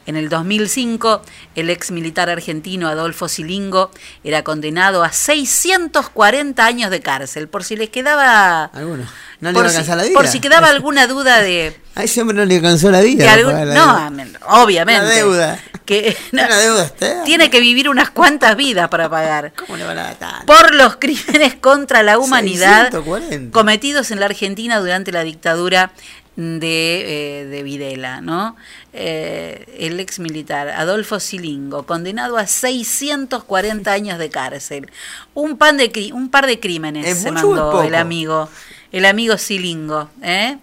En 0.06 0.16
el 0.16 0.30
2005, 0.30 1.22
el 1.56 1.70
ex 1.70 1.90
militar 1.92 2.30
argentino 2.30 2.88
Adolfo 2.88 3.28
Silingo 3.28 3.90
era 4.24 4.44
condenado 4.44 5.04
a 5.04 5.12
640 5.12 6.66
años 6.66 6.92
de 6.92 7.02
cárcel, 7.02 7.48
por 7.48 7.64
si 7.64 7.76
les 7.76 7.90
quedaba... 7.90 8.66
Algunos. 8.66 9.08
No 9.42 9.52
le 9.52 9.60
por 9.60 9.70
si- 9.70 9.84
la 9.84 10.04
vida. 10.04 10.14
Por 10.14 10.28
si 10.28 10.40
quedaba 10.40 10.68
alguna 10.70 11.08
duda 11.08 11.42
de... 11.42 11.76
A 11.96 12.04
ese 12.04 12.22
hombre 12.22 12.38
no 12.38 12.46
le 12.46 12.56
alcanzó 12.58 12.92
la 12.92 13.02
vida. 13.02 13.32
algún- 13.34 13.54
la 13.54 13.66
no, 14.10 14.10
deuda. 14.24 14.40
obviamente. 14.48 15.06
La 15.06 15.10
deuda. 15.12 15.60
Que, 15.86 16.18
Una 16.34 16.48
deuda 16.58 16.84
usted. 16.84 17.24
tiene 17.24 17.50
que 17.50 17.60
vivir 17.60 17.90
unas 17.90 18.10
cuantas 18.10 18.56
vidas 18.56 18.90
para 18.90 19.10
pagar. 19.10 19.54
¿Cómo 19.56 19.78
le 19.78 19.84
van 19.86 19.98
a 20.00 20.14
dar? 20.16 20.46
Por 20.46 20.74
los 20.74 20.96
crímenes 21.00 21.56
contra 21.56 22.02
la 22.04 22.18
humanidad 22.20 22.92
640. 22.92 23.52
cometidos 23.54 24.12
en 24.12 24.20
la 24.20 24.26
Argentina 24.28 24.80
durante 24.80 25.12
la 25.12 25.24
dictadura 25.24 25.92
de, 26.36 27.42
eh, 27.42 27.46
de 27.46 27.64
Videla, 27.64 28.22
¿no? 28.22 28.56
Eh, 28.94 29.66
el 29.80 30.00
ex 30.00 30.20
militar 30.20 30.70
Adolfo 30.70 31.20
Silingo, 31.20 31.86
condenado 31.86 32.38
a 32.38 32.48
640 32.48 33.92
años 33.92 34.20
de 34.20 34.30
cárcel. 34.30 34.92
Un, 35.34 35.58
pan 35.58 35.78
de, 35.78 36.12
un 36.14 36.30
par 36.30 36.46
de 36.48 36.60
crímenes 36.60 37.08
¿Es 37.08 37.20
se 37.20 37.32
mandó 37.32 37.84
el 37.84 37.96
amigo, 37.96 38.50
el 38.92 39.06
amigo 39.06 39.38
Silingo, 39.38 40.10
¿eh? 40.22 40.58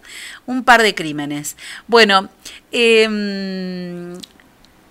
Un 0.46 0.64
par 0.64 0.82
de 0.82 0.94
crímenes. 0.94 1.56
Bueno, 1.86 2.28
em, 2.70 4.14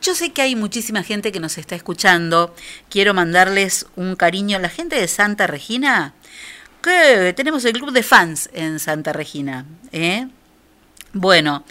yo 0.01 0.15
sé 0.15 0.31
que 0.31 0.41
hay 0.41 0.55
muchísima 0.55 1.03
gente 1.03 1.31
que 1.31 1.39
nos 1.39 1.57
está 1.57 1.75
escuchando. 1.75 2.55
Quiero 2.89 3.13
mandarles 3.13 3.85
un 3.95 4.15
cariño 4.15 4.57
a 4.57 4.61
la 4.61 4.69
gente 4.69 4.95
de 4.95 5.07
Santa 5.07 5.45
Regina. 5.45 6.13
Que 6.81 7.33
tenemos 7.37 7.63
el 7.65 7.73
club 7.73 7.91
de 7.91 8.01
fans 8.01 8.49
en 8.53 8.79
Santa 8.79 9.13
Regina. 9.13 9.67
¿eh? 9.91 10.27
Bueno, 11.13 11.65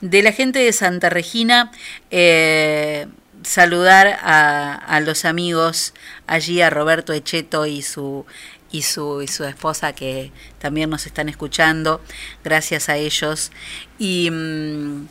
de 0.00 0.22
la 0.22 0.32
gente 0.32 0.60
de 0.60 0.72
Santa 0.72 1.10
Regina, 1.10 1.70
eh, 2.10 3.06
saludar 3.42 4.18
a, 4.22 5.00
los 5.00 5.26
amigos 5.26 5.92
allí, 6.26 6.62
a 6.62 6.70
Roberto 6.70 7.12
Echeto 7.12 7.66
y 7.66 7.82
su, 7.82 8.24
y, 8.72 8.82
su, 8.82 9.20
y 9.20 9.28
su 9.28 9.44
esposa 9.44 9.92
que 9.92 10.32
también 10.58 10.88
nos 10.88 11.06
están 11.06 11.28
escuchando, 11.28 12.00
gracias 12.42 12.88
a 12.88 12.96
ellos. 12.96 13.52
Y, 13.98 14.30
mm, 14.30 15.06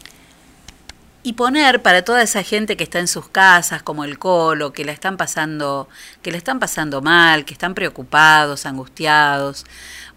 y 1.26 1.34
poner 1.34 1.82
para 1.82 2.04
toda 2.04 2.22
esa 2.22 2.44
gente 2.44 2.78
que 2.78 2.84
está 2.84 3.00
en 3.00 3.08
sus 3.08 3.28
casas, 3.30 3.82
como 3.82 4.04
el 4.04 4.20
Colo, 4.20 4.74
que 4.74 4.86
la 4.86 4.92
están 4.92 5.18
pasando, 5.18 5.90
que 6.22 6.30
la 6.30 6.38
están 6.38 6.60
pasando 6.60 7.02
mal, 7.02 7.46
que 7.46 7.54
están 7.54 7.74
preocupados, 7.74 8.68
angustiados, 8.68 9.66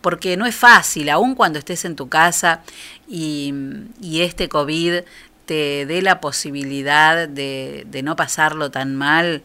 porque 0.01 0.37
no 0.37 0.47
es 0.47 0.55
fácil, 0.55 1.09
aun 1.11 1.35
cuando 1.35 1.59
estés 1.59 1.85
en 1.85 1.97
tu 1.97 2.09
casa 2.09 2.63
y, 3.09 3.53
y 4.01 4.23
este 4.23 4.49
COVID 4.49 5.01
te 5.47 5.87
dé 5.87 6.03
la 6.03 6.21
posibilidad 6.21 7.29
de, 7.29 7.87
de 7.89 8.03
no 8.03 8.17
pasarlo 8.17 8.71
tan 8.71 8.95
mal, 8.95 9.43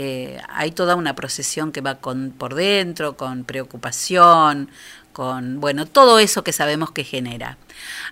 eh, 0.00 0.40
hay 0.48 0.70
toda 0.70 0.94
una 0.94 1.16
procesión 1.16 1.72
que 1.72 1.80
va 1.80 1.96
con, 1.96 2.30
por 2.30 2.54
dentro, 2.54 3.16
con 3.16 3.42
preocupación, 3.42 4.70
con, 5.12 5.60
bueno, 5.60 5.86
todo 5.86 6.20
eso 6.20 6.44
que 6.44 6.52
sabemos 6.52 6.92
que 6.92 7.02
genera. 7.02 7.58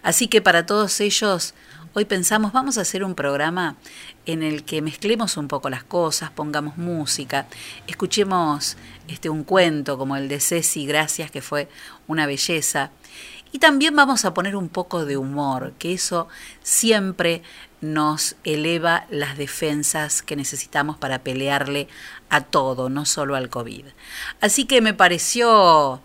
Así 0.03 0.27
que 0.27 0.43
para 0.43 0.67
todos 0.67 1.01
ellos, 1.01 1.55
hoy 1.99 2.05
pensamos, 2.05 2.53
vamos 2.53 2.77
a 2.77 2.83
hacer 2.83 3.03
un 3.03 3.15
programa 3.15 3.77
en 4.27 4.43
el 4.43 4.65
que 4.65 4.83
mezclemos 4.83 5.39
un 5.39 5.49
poco 5.49 5.71
las 5.71 5.83
cosas, 5.83 6.31
pongamos 6.31 6.77
música, 6.77 7.47
escuchemos 7.87 8.77
este, 9.09 9.31
un 9.31 9.45
cuento 9.45 9.97
como 9.97 10.15
el 10.15 10.29
de 10.29 10.39
Ceci 10.39 10.85
Gracias, 10.85 11.31
que 11.31 11.41
fue 11.41 11.71
una 12.07 12.27
belleza. 12.27 12.91
Y 13.51 13.61
también 13.61 13.97
vamos 13.97 14.27
a 14.27 14.35
poner 14.35 14.57
un 14.57 14.69
poco 14.69 15.07
de 15.07 15.17
humor, 15.17 15.73
que 15.79 15.95
eso 15.95 16.29
siempre 16.63 17.41
nos 17.81 18.37
eleva 18.45 19.07
las 19.09 19.39
defensas 19.39 20.21
que 20.21 20.37
necesitamos 20.37 20.99
para 20.99 21.21
pelearle 21.21 21.89
a 22.29 22.43
todo, 22.43 22.91
no 22.91 23.07
solo 23.07 23.37
al 23.37 23.49
COVID. 23.49 23.87
Así 24.43 24.67
que 24.67 24.83
me 24.83 24.93
pareció, 24.93 26.03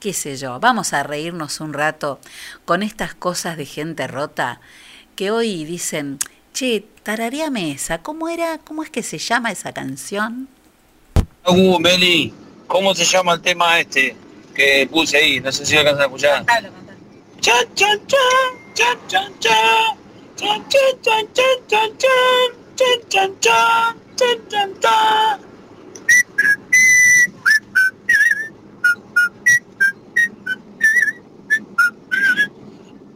qué 0.00 0.14
sé 0.14 0.36
yo, 0.36 0.58
vamos 0.58 0.92
a 0.94 1.02
reírnos 1.02 1.60
un 1.60 1.74
rato 1.74 2.18
con 2.64 2.82
estas 2.82 3.14
cosas 3.14 3.56
de 3.56 3.66
gente 3.66 4.06
rota 4.06 4.60
que 5.14 5.30
hoy 5.30 5.64
dicen, 5.64 6.18
che, 6.54 6.86
tarareame 7.02 7.70
esa, 7.72 7.98
¿cómo 7.98 8.28
era? 8.28 8.58
¿Cómo 8.58 8.82
es 8.82 8.90
que 8.90 9.02
se 9.02 9.18
llama 9.18 9.52
esa 9.52 9.72
canción? 9.72 10.48
Uh, 11.46 11.78
Meli, 11.78 12.32
¿cómo 12.66 12.94
se 12.94 13.04
llama 13.04 13.34
el 13.34 13.42
tema 13.42 13.78
este 13.78 14.16
que 14.54 14.88
puse 14.90 15.18
ahí? 15.18 15.40
No 15.40 15.52
sé 15.52 15.66
si 15.66 15.74
lo 15.74 15.80
alcanzas 15.80 16.00
a 16.00 16.06
escuchar. 16.06 16.46
Chan, 17.40 17.74
chan, 17.74 18.00
chan, 18.06 18.18
chan, 18.74 18.98
chan, 19.06 19.32
chan. 19.38 19.96
Chan, 20.36 20.64
chan, 20.68 21.02
chan, 21.02 21.26
chan, 21.34 21.58
chan, 21.68 21.98
chan. 21.98 22.60
Chan, 22.76 23.00
chan, 23.10 23.40
chan, 23.40 23.96
chan, 24.16 24.48
chan, 24.48 24.80
chan. 24.80 25.49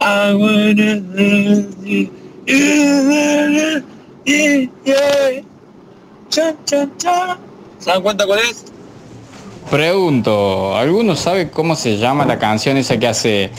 I 0.06 0.34
¿Se 7.78 7.90
dan 7.90 8.02
cuenta 8.02 8.26
cuál 8.26 8.40
es? 8.40 8.66
Pregunto, 9.70 10.76
¿alguno 10.76 11.16
sabe 11.16 11.50
cómo 11.50 11.74
se 11.74 11.96
llama 11.96 12.26
la 12.26 12.38
canción 12.38 12.76
esa 12.76 12.98
que 12.98 13.06
hace? 13.06 13.50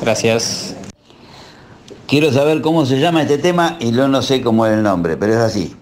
Gracias. 0.00 0.74
Quiero 2.06 2.32
saber 2.32 2.60
cómo 2.62 2.86
se 2.86 2.98
llama 2.98 3.22
este 3.22 3.38
tema 3.38 3.76
y 3.78 3.92
yo 3.92 4.08
no 4.08 4.22
sé 4.22 4.42
cómo 4.42 4.66
es 4.66 4.72
el 4.72 4.82
nombre, 4.82 5.16
pero 5.16 5.34
es 5.34 5.38
así. 5.38 5.76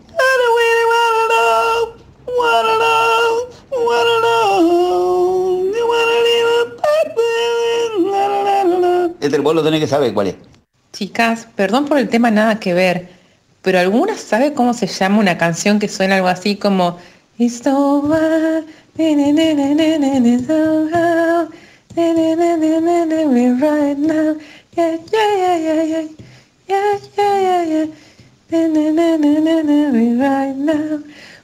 Teter, 9.29 9.43
vos 9.43 9.55
lo 9.55 9.63
tenés 9.63 9.81
que 9.81 9.87
saber 9.87 10.15
cuál 10.15 10.29
es. 10.29 10.37
Chicas, 10.93 11.47
perdón 11.55 11.85
por 11.85 11.99
el 11.99 12.09
tema 12.09 12.31
nada 12.31 12.59
que 12.59 12.73
ver, 12.73 13.09
pero 13.63 13.79
¿alguna 13.79 14.17
sabe 14.17 14.55
cómo 14.55 14.73
se 14.73 14.87
llama 14.87 15.19
una 15.19 15.37
canción 15.37 15.79
que 15.79 15.89
suena 15.89 16.17
algo 16.17 16.29
así 16.29 16.57
como 16.57 16.99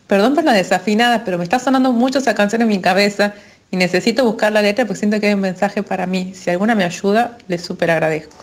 Perdón 0.07 0.35
por 0.35 0.45
la 0.45 0.53
desafinada, 0.53 1.25
pero 1.25 1.39
me 1.39 1.45
está 1.45 1.59
sonando 1.59 1.93
mucho 1.93 2.19
esa 2.19 2.35
canción 2.35 2.63
en 2.63 2.69
mi 2.69 2.81
cabeza 2.81 3.35
y 3.75 3.77
necesito 3.77 4.25
buscar 4.25 4.53
la 4.53 4.63
letra 4.63 4.85
porque 4.85 5.01
siento 5.01 5.19
que 5.19 5.27
hay 5.27 5.35
un 5.35 5.41
mensaje 5.41 5.83
para 5.83 6.07
mí. 6.07 6.33
Si 6.33 6.49
alguna 6.49 6.77
me 6.77 6.85
ayuda, 6.85 7.39
les 7.49 7.61
súper 7.61 7.91
agradezco. 7.91 8.37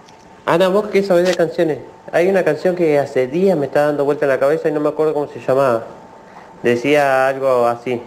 Ana, 0.45 0.68
vos 0.68 0.88
que 0.88 1.03
sabés 1.03 1.26
de 1.26 1.34
canciones. 1.34 1.78
Hay 2.12 2.28
una 2.28 2.44
canción 2.44 2.76
que 2.76 2.99
hace 2.99 3.28
días 3.28 3.58
me 3.58 3.68
está 3.68 3.86
dando 3.86 4.03
vuelta 4.03 4.26
en 4.26 4.30
la 4.30 4.40
cabeza 4.40 4.68
y 4.68 4.74
no 4.74 4.82
me 4.82 4.90
acuerdo 4.90 5.14
cómo 5.14 5.30
se 5.30 5.40
llamaba. 5.40 5.86
Decía 6.64 7.30
algo 7.30 7.66
así. 7.66 8.02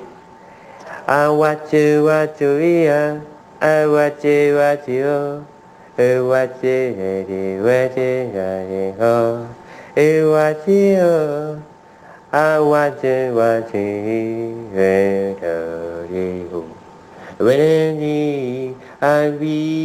I 1.09 1.28
watch 1.28 1.72
you, 1.72 2.05
watch 2.05 2.40
you, 2.40 2.59
yeah. 2.60 3.22
I 3.62 3.86
watch 3.86 4.22
you, 4.22 4.59
watch 4.59 4.86
you. 4.86 5.46
I 5.96 6.18
watch 6.20 6.62
you, 6.62 6.92
watch 6.94 7.32
you, 7.32 7.64
watch 7.64 7.96
you. 7.96 8.34
You, 9.94 10.28
watch 13.40 13.72
you, 16.12 16.74
When 17.39 18.77
I 19.02 19.31
be 19.31 19.85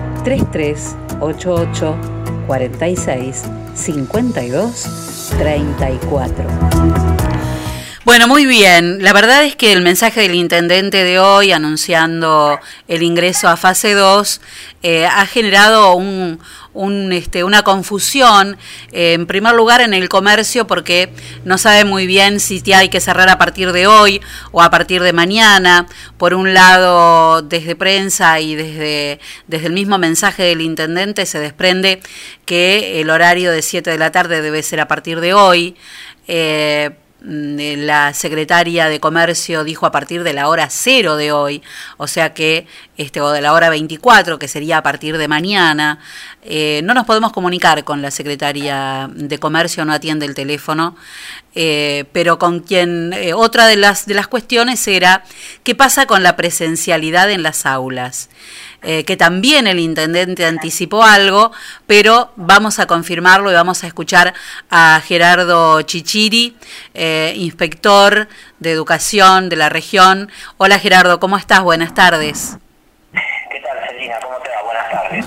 3388 0.23 1.95
46 2.47 3.45
52 3.75 4.71
34. 5.39 7.10
Bueno, 8.03 8.27
muy 8.27 8.47
bien. 8.47 9.03
La 9.03 9.13
verdad 9.13 9.43
es 9.43 9.55
que 9.55 9.71
el 9.71 9.81
mensaje 9.81 10.21
del 10.21 10.33
intendente 10.33 11.03
de 11.03 11.19
hoy 11.19 11.51
anunciando 11.51 12.59
el 12.87 13.03
ingreso 13.03 13.47
a 13.47 13.57
fase 13.57 13.93
2 13.93 14.41
eh, 14.81 15.05
ha 15.05 15.27
generado 15.27 15.93
un, 15.93 16.39
un, 16.73 17.13
este, 17.13 17.43
una 17.43 17.61
confusión, 17.61 18.57
eh, 18.91 19.13
en 19.13 19.27
primer 19.27 19.53
lugar 19.53 19.81
en 19.81 19.93
el 19.93 20.09
comercio, 20.09 20.65
porque 20.65 21.13
no 21.45 21.59
sabe 21.59 21.85
muy 21.85 22.07
bien 22.07 22.39
si 22.39 22.63
hay 22.73 22.89
que 22.89 22.99
cerrar 22.99 23.29
a 23.29 23.37
partir 23.37 23.71
de 23.71 23.85
hoy 23.85 24.19
o 24.51 24.63
a 24.63 24.71
partir 24.71 25.03
de 25.03 25.13
mañana. 25.13 25.85
Por 26.17 26.33
un 26.33 26.55
lado, 26.55 27.43
desde 27.43 27.75
prensa 27.75 28.39
y 28.39 28.55
desde, 28.55 29.19
desde 29.45 29.67
el 29.67 29.73
mismo 29.73 29.99
mensaje 29.99 30.41
del 30.41 30.61
intendente 30.61 31.27
se 31.27 31.37
desprende 31.37 32.01
que 32.45 32.99
el 32.99 33.11
horario 33.11 33.51
de 33.51 33.61
7 33.61 33.91
de 33.91 33.97
la 33.99 34.11
tarde 34.11 34.41
debe 34.41 34.63
ser 34.63 34.79
a 34.79 34.87
partir 34.87 35.19
de 35.19 35.35
hoy. 35.35 35.75
Eh, 36.27 36.89
la 37.23 38.13
secretaria 38.13 38.87
de 38.87 38.99
Comercio 38.99 39.63
dijo 39.63 39.85
a 39.85 39.91
partir 39.91 40.23
de 40.23 40.33
la 40.33 40.47
hora 40.47 40.67
cero 40.69 41.17
de 41.17 41.31
hoy, 41.31 41.61
o 41.97 42.07
sea 42.07 42.33
que, 42.33 42.65
este, 42.97 43.21
o 43.21 43.29
de 43.31 43.41
la 43.41 43.53
hora 43.53 43.69
24, 43.69 44.39
que 44.39 44.47
sería 44.47 44.77
a 44.77 44.83
partir 44.83 45.17
de 45.17 45.27
mañana. 45.27 45.99
Eh, 46.43 46.81
no 46.83 46.93
nos 46.93 47.05
podemos 47.05 47.31
comunicar 47.31 47.83
con 47.83 48.01
la 48.01 48.09
secretaria 48.09 49.09
de 49.13 49.37
Comercio, 49.37 49.85
no 49.85 49.93
atiende 49.93 50.25
el 50.25 50.33
teléfono, 50.33 50.95
eh, 51.53 52.05
pero 52.11 52.39
con 52.39 52.61
quien, 52.61 53.13
eh, 53.13 53.33
otra 53.33 53.67
de 53.67 53.75
las, 53.75 54.07
de 54.07 54.15
las 54.15 54.27
cuestiones 54.27 54.87
era, 54.87 55.23
¿qué 55.63 55.75
pasa 55.75 56.07
con 56.07 56.23
la 56.23 56.35
presencialidad 56.35 57.29
en 57.29 57.43
las 57.43 57.65
aulas? 57.67 58.29
Eh, 58.83 59.05
que 59.05 59.15
también 59.15 59.67
el 59.67 59.79
intendente 59.79 60.43
anticipó 60.43 61.03
algo, 61.03 61.51
pero 61.85 62.31
vamos 62.35 62.79
a 62.79 62.87
confirmarlo 62.87 63.51
y 63.51 63.53
vamos 63.53 63.83
a 63.83 63.87
escuchar 63.87 64.33
a 64.71 64.99
Gerardo 65.05 65.83
Chichiri, 65.83 66.57
eh, 66.95 67.33
inspector 67.35 68.27
de 68.57 68.71
educación 68.71 69.49
de 69.49 69.55
la 69.55 69.69
región. 69.69 70.31
Hola 70.57 70.79
Gerardo, 70.79 71.19
¿cómo 71.19 71.37
estás? 71.37 71.61
Buenas 71.61 71.93
tardes. 71.93 72.57
¿Qué 73.13 73.59
tal, 73.59 73.87
Celina? 73.87 74.19
¿Cómo 74.19 74.37
te 74.39 74.49
va? 74.49 74.63
Buenas 74.63 74.89
tardes. 74.89 75.25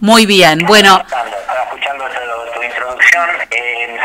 Muy 0.00 0.24
bien, 0.24 0.60
bueno. 0.66 1.02
Estaba 1.02 1.28
escuchando 1.64 2.04
tu, 2.54 2.62
introducción. 2.62 3.28
Eh, 3.50 3.98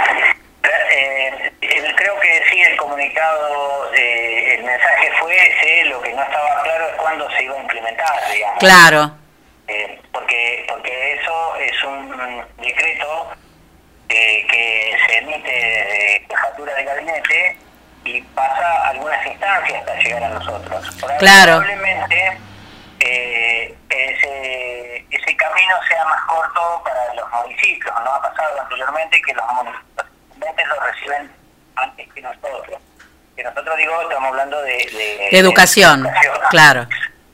creo 1.96 2.20
que 2.20 2.44
sí, 2.50 2.62
el 2.62 2.78
comunicado, 2.78 3.92
el 3.94 4.64
mensaje 4.64 5.12
fue 5.20 5.36
ese, 5.36 5.86
lo 5.86 6.02
que 6.02 6.14
no 6.14 6.22
estaba 6.22 6.62
claro 6.64 6.90
es 6.90 6.96
cuándo 6.96 7.30
se 7.32 7.44
iba 7.44 7.56
a 7.56 7.62
implementar, 7.62 8.19
digamos. 8.32 8.60
Claro. 8.60 9.12
Eh, 9.68 10.02
porque, 10.12 10.66
porque 10.68 11.14
eso 11.14 11.56
es 11.58 11.84
un 11.84 12.46
decreto 12.58 13.32
eh, 14.10 14.46
que 14.50 14.98
se 15.06 15.18
emite 15.20 15.52
de 15.52 16.26
jefatura 16.28 16.74
de 16.74 16.84
gabinete 16.84 17.58
y 18.04 18.22
pasa 18.22 18.88
algunas 18.88 19.26
instancias 19.26 19.80
hasta 19.80 19.96
llegar 19.96 20.24
a 20.24 20.30
nosotros. 20.30 20.90
claro. 21.20 21.60
Probablemente 21.60 22.38
eh, 23.00 23.76
ese, 23.90 25.06
ese 25.10 25.38
camino 25.38 25.76
sea 25.88 26.06
más 26.06 26.22
corto 26.26 26.82
para 26.84 27.14
los 27.14 27.32
municipios. 27.32 27.94
No 28.04 28.12
ha 28.12 28.22
pasado 28.22 28.62
anteriormente 28.62 29.22
que 29.22 29.34
los 29.34 29.46
municipios 29.54 30.68
lo 30.68 30.80
reciben 30.82 31.32
antes 31.76 32.14
que 32.14 32.22
nosotros. 32.22 32.82
Que 33.36 33.44
nosotros 33.44 33.78
digo, 33.78 34.02
estamos 34.02 34.30
hablando 34.30 34.62
de, 34.64 35.30
de, 35.32 35.40
educación, 35.40 36.08
claro. 36.50 36.88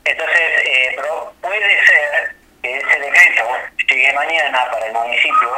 Entonces, 0.05 0.49
eh, 0.63 0.95
puede 1.41 1.85
ser 1.85 2.35
que 2.61 2.77
ese 2.77 2.99
decreto 2.99 3.49
llegue 3.87 4.13
mañana 4.13 4.69
para 4.71 4.85
el 4.85 4.93
municipio 4.93 5.51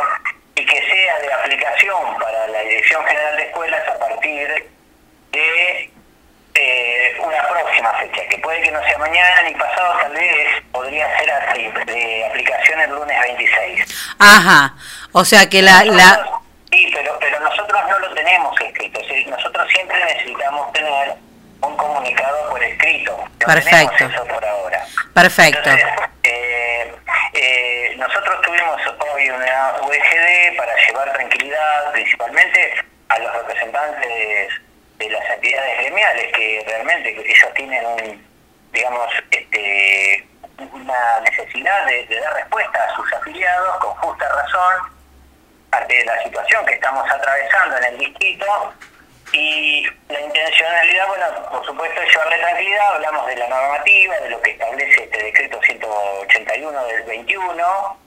y 0.56 0.66
que 0.66 0.90
sea 0.90 1.20
de 1.20 1.34
aplicación 1.34 2.18
para 2.20 2.48
la 2.48 2.62
Dirección 2.62 3.06
General 3.06 3.36
de 3.36 3.44
Escuelas 3.44 3.88
a 3.88 4.00
partir 4.00 4.72
de 5.32 5.92
eh, 6.56 7.18
una 7.20 7.48
próxima 7.48 7.94
fecha, 7.94 8.28
que 8.30 8.38
puede 8.40 8.62
que 8.62 8.72
no 8.72 8.82
sea 8.84 8.98
mañana 8.98 9.44
ni 9.44 9.54
pasado, 9.54 10.00
tal 10.02 10.14
vez 10.14 10.48
podría 10.72 11.20
ser 11.20 11.32
así, 11.32 11.70
de 11.86 12.26
aplicación 12.26 12.80
el 12.80 12.90
lunes 12.92 13.20
26. 13.22 14.16
Ajá, 14.18 14.74
o 15.12 15.26
sea 15.26 15.48
que 15.50 15.62
la... 15.62 15.84
la... 15.84 16.42
Sí, 16.72 16.92
pero, 16.94 17.18
pero 17.20 17.40
nosotros 17.42 17.82
no 17.90 18.00
lo 18.00 18.14
tenemos 18.14 18.60
escrito. 18.62 19.00
nosotros 19.30 19.68
siempre 19.72 20.04
necesitamos 20.06 20.72
tener 20.74 21.16
un 21.62 21.78
comunicado 21.78 22.50
por 22.50 22.64
escrito. 22.64 23.18
Perfecto. 23.40 24.06
eso 24.06 24.26
por 24.26 24.46
ahora. 24.46 24.86
Perfecto. 25.14 25.70
Eh, 26.24 26.94
eh, 27.34 27.96
nosotros 27.98 28.42
tuvimos 28.42 28.82
hoy 29.14 29.30
una 29.30 29.74
UGD 29.82 30.58
para 30.58 30.74
llevar 30.88 31.14
tranquilidad 31.14 31.92
principalmente 31.92 32.74
a 33.10 33.20
los 33.20 33.34
representantes 33.34 34.50
de 34.98 35.10
las 35.10 35.30
entidades 35.30 35.80
gremiales 35.80 36.34
que 36.34 36.64
realmente 36.68 37.10
ellos 37.10 37.54
tienen 37.56 37.86
un, 37.86 38.28
digamos, 38.72 39.12
este, 39.32 40.28
una 40.72 41.20
necesidad 41.22 41.86
de, 41.86 42.06
de 42.08 42.20
dar 42.20 42.34
respuesta 42.34 42.84
a 42.84 42.96
sus 42.96 43.14
afiliados 43.14 43.78
con 43.78 43.94
justa 43.96 44.28
razón 44.30 44.98
ante 45.72 46.06
la 46.06 46.24
situación 46.24 46.66
que 46.66 46.74
estamos 46.74 47.10
atravesando 47.10 47.78
en 47.78 47.84
el 47.86 47.98
distrito 48.00 48.74
y 49.34 49.86
la 50.10 50.22
intencionalidad, 50.22 51.08
bueno, 51.08 51.26
por 51.52 51.66
supuesto 51.66 52.02
es 52.02 52.12
llevarle 52.12 52.38
tranquilidad, 52.38 52.96
hablamos 52.96 53.28
de 53.28 53.36
la 53.36 53.48
normativa, 53.48 54.16
de 54.20 54.30
lo 54.30 54.42
que 54.42 54.52
establece 54.52 55.04
este 55.04 55.24
decreto 55.24 55.60
181 55.62 56.86
del 56.86 57.04
21, 57.04 57.98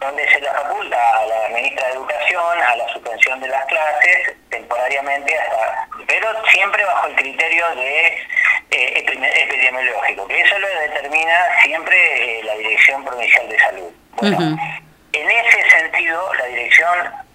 donde 0.00 0.28
se 0.32 0.40
le 0.40 0.48
faculta 0.48 1.18
a 1.18 1.26
la 1.26 1.48
ministra 1.48 1.86
de 1.88 1.94
Educación 1.94 2.62
a 2.62 2.76
la 2.76 2.88
suspensión 2.92 3.40
de 3.40 3.48
las 3.48 3.64
clases 3.66 4.34
temporariamente 4.50 5.36
hasta, 5.38 5.88
pero 6.06 6.28
siempre 6.52 6.84
bajo 6.84 7.06
el 7.06 7.16
criterio 7.16 7.66
de 7.74 8.06
eh, 8.70 9.04
epidemiológico, 9.04 10.26
que 10.28 10.40
eso 10.40 10.58
lo 10.58 10.68
determina 10.68 11.44
siempre 11.62 12.40
eh, 12.40 12.44
la 12.44 12.54
Dirección 12.54 13.04
Provincial 13.04 13.48
de 13.48 13.58
Salud. 13.58 13.92
Bueno, 14.12 14.38
en 15.12 15.30
ese 15.30 15.70
sentido, 15.70 16.34
la 16.34 16.44
Dirección 16.46 17.29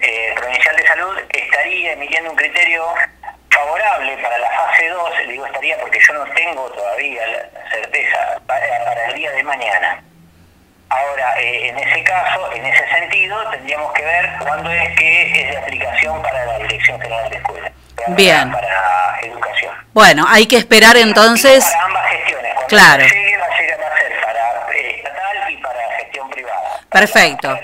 eh, 0.00 0.34
Provincial 0.36 0.76
de 0.76 0.86
Salud 0.86 1.18
estaría 1.30 1.92
emitiendo 1.92 2.30
un 2.30 2.36
criterio 2.36 2.84
favorable 3.50 4.16
para 4.18 4.38
la 4.38 4.50
fase 4.50 4.88
2, 4.88 5.10
digo 5.28 5.46
estaría 5.46 5.78
porque 5.78 5.98
yo 6.06 6.14
no 6.14 6.24
tengo 6.32 6.70
todavía 6.70 7.26
la 7.26 7.70
certeza 7.70 8.40
para, 8.46 9.06
el 9.06 9.14
día 9.14 9.32
de 9.32 9.42
mañana. 9.42 10.02
Ahora, 10.90 11.34
eh, 11.38 11.68
en 11.68 11.78
ese 11.78 12.02
caso, 12.02 12.50
en 12.52 12.64
ese 12.64 12.88
sentido, 12.88 13.36
tendríamos 13.50 13.92
que 13.92 14.02
ver 14.02 14.30
cuándo 14.40 14.70
es 14.70 14.98
que 14.98 15.42
es 15.42 15.50
de 15.50 15.56
aplicación 15.58 16.22
para 16.22 16.46
la 16.46 16.58
Dirección 16.60 17.00
General 17.00 17.28
de 17.28 17.36
Escuela. 17.36 17.72
Bien. 18.08 18.50
Para, 18.50 19.18
educación. 19.22 19.74
Bueno, 19.92 20.24
hay 20.28 20.46
que 20.46 20.56
esperar 20.56 20.96
entonces. 20.96 21.64
Para 21.64 21.84
ambas 21.84 22.10
gestiones. 22.10 22.54
Cuando 22.54 22.68
claro. 22.68 23.04
llegue, 23.04 23.36
va 23.36 23.46
a, 23.46 23.60
llegar 23.60 23.80
a 23.92 23.98
ser 23.98 24.20
para 24.24 24.72
eh, 24.72 24.96
estatal 24.96 25.50
y 25.50 25.56
para 25.58 25.92
gestión 25.98 26.30
privada. 26.30 26.80
Perfecto. 26.90 27.58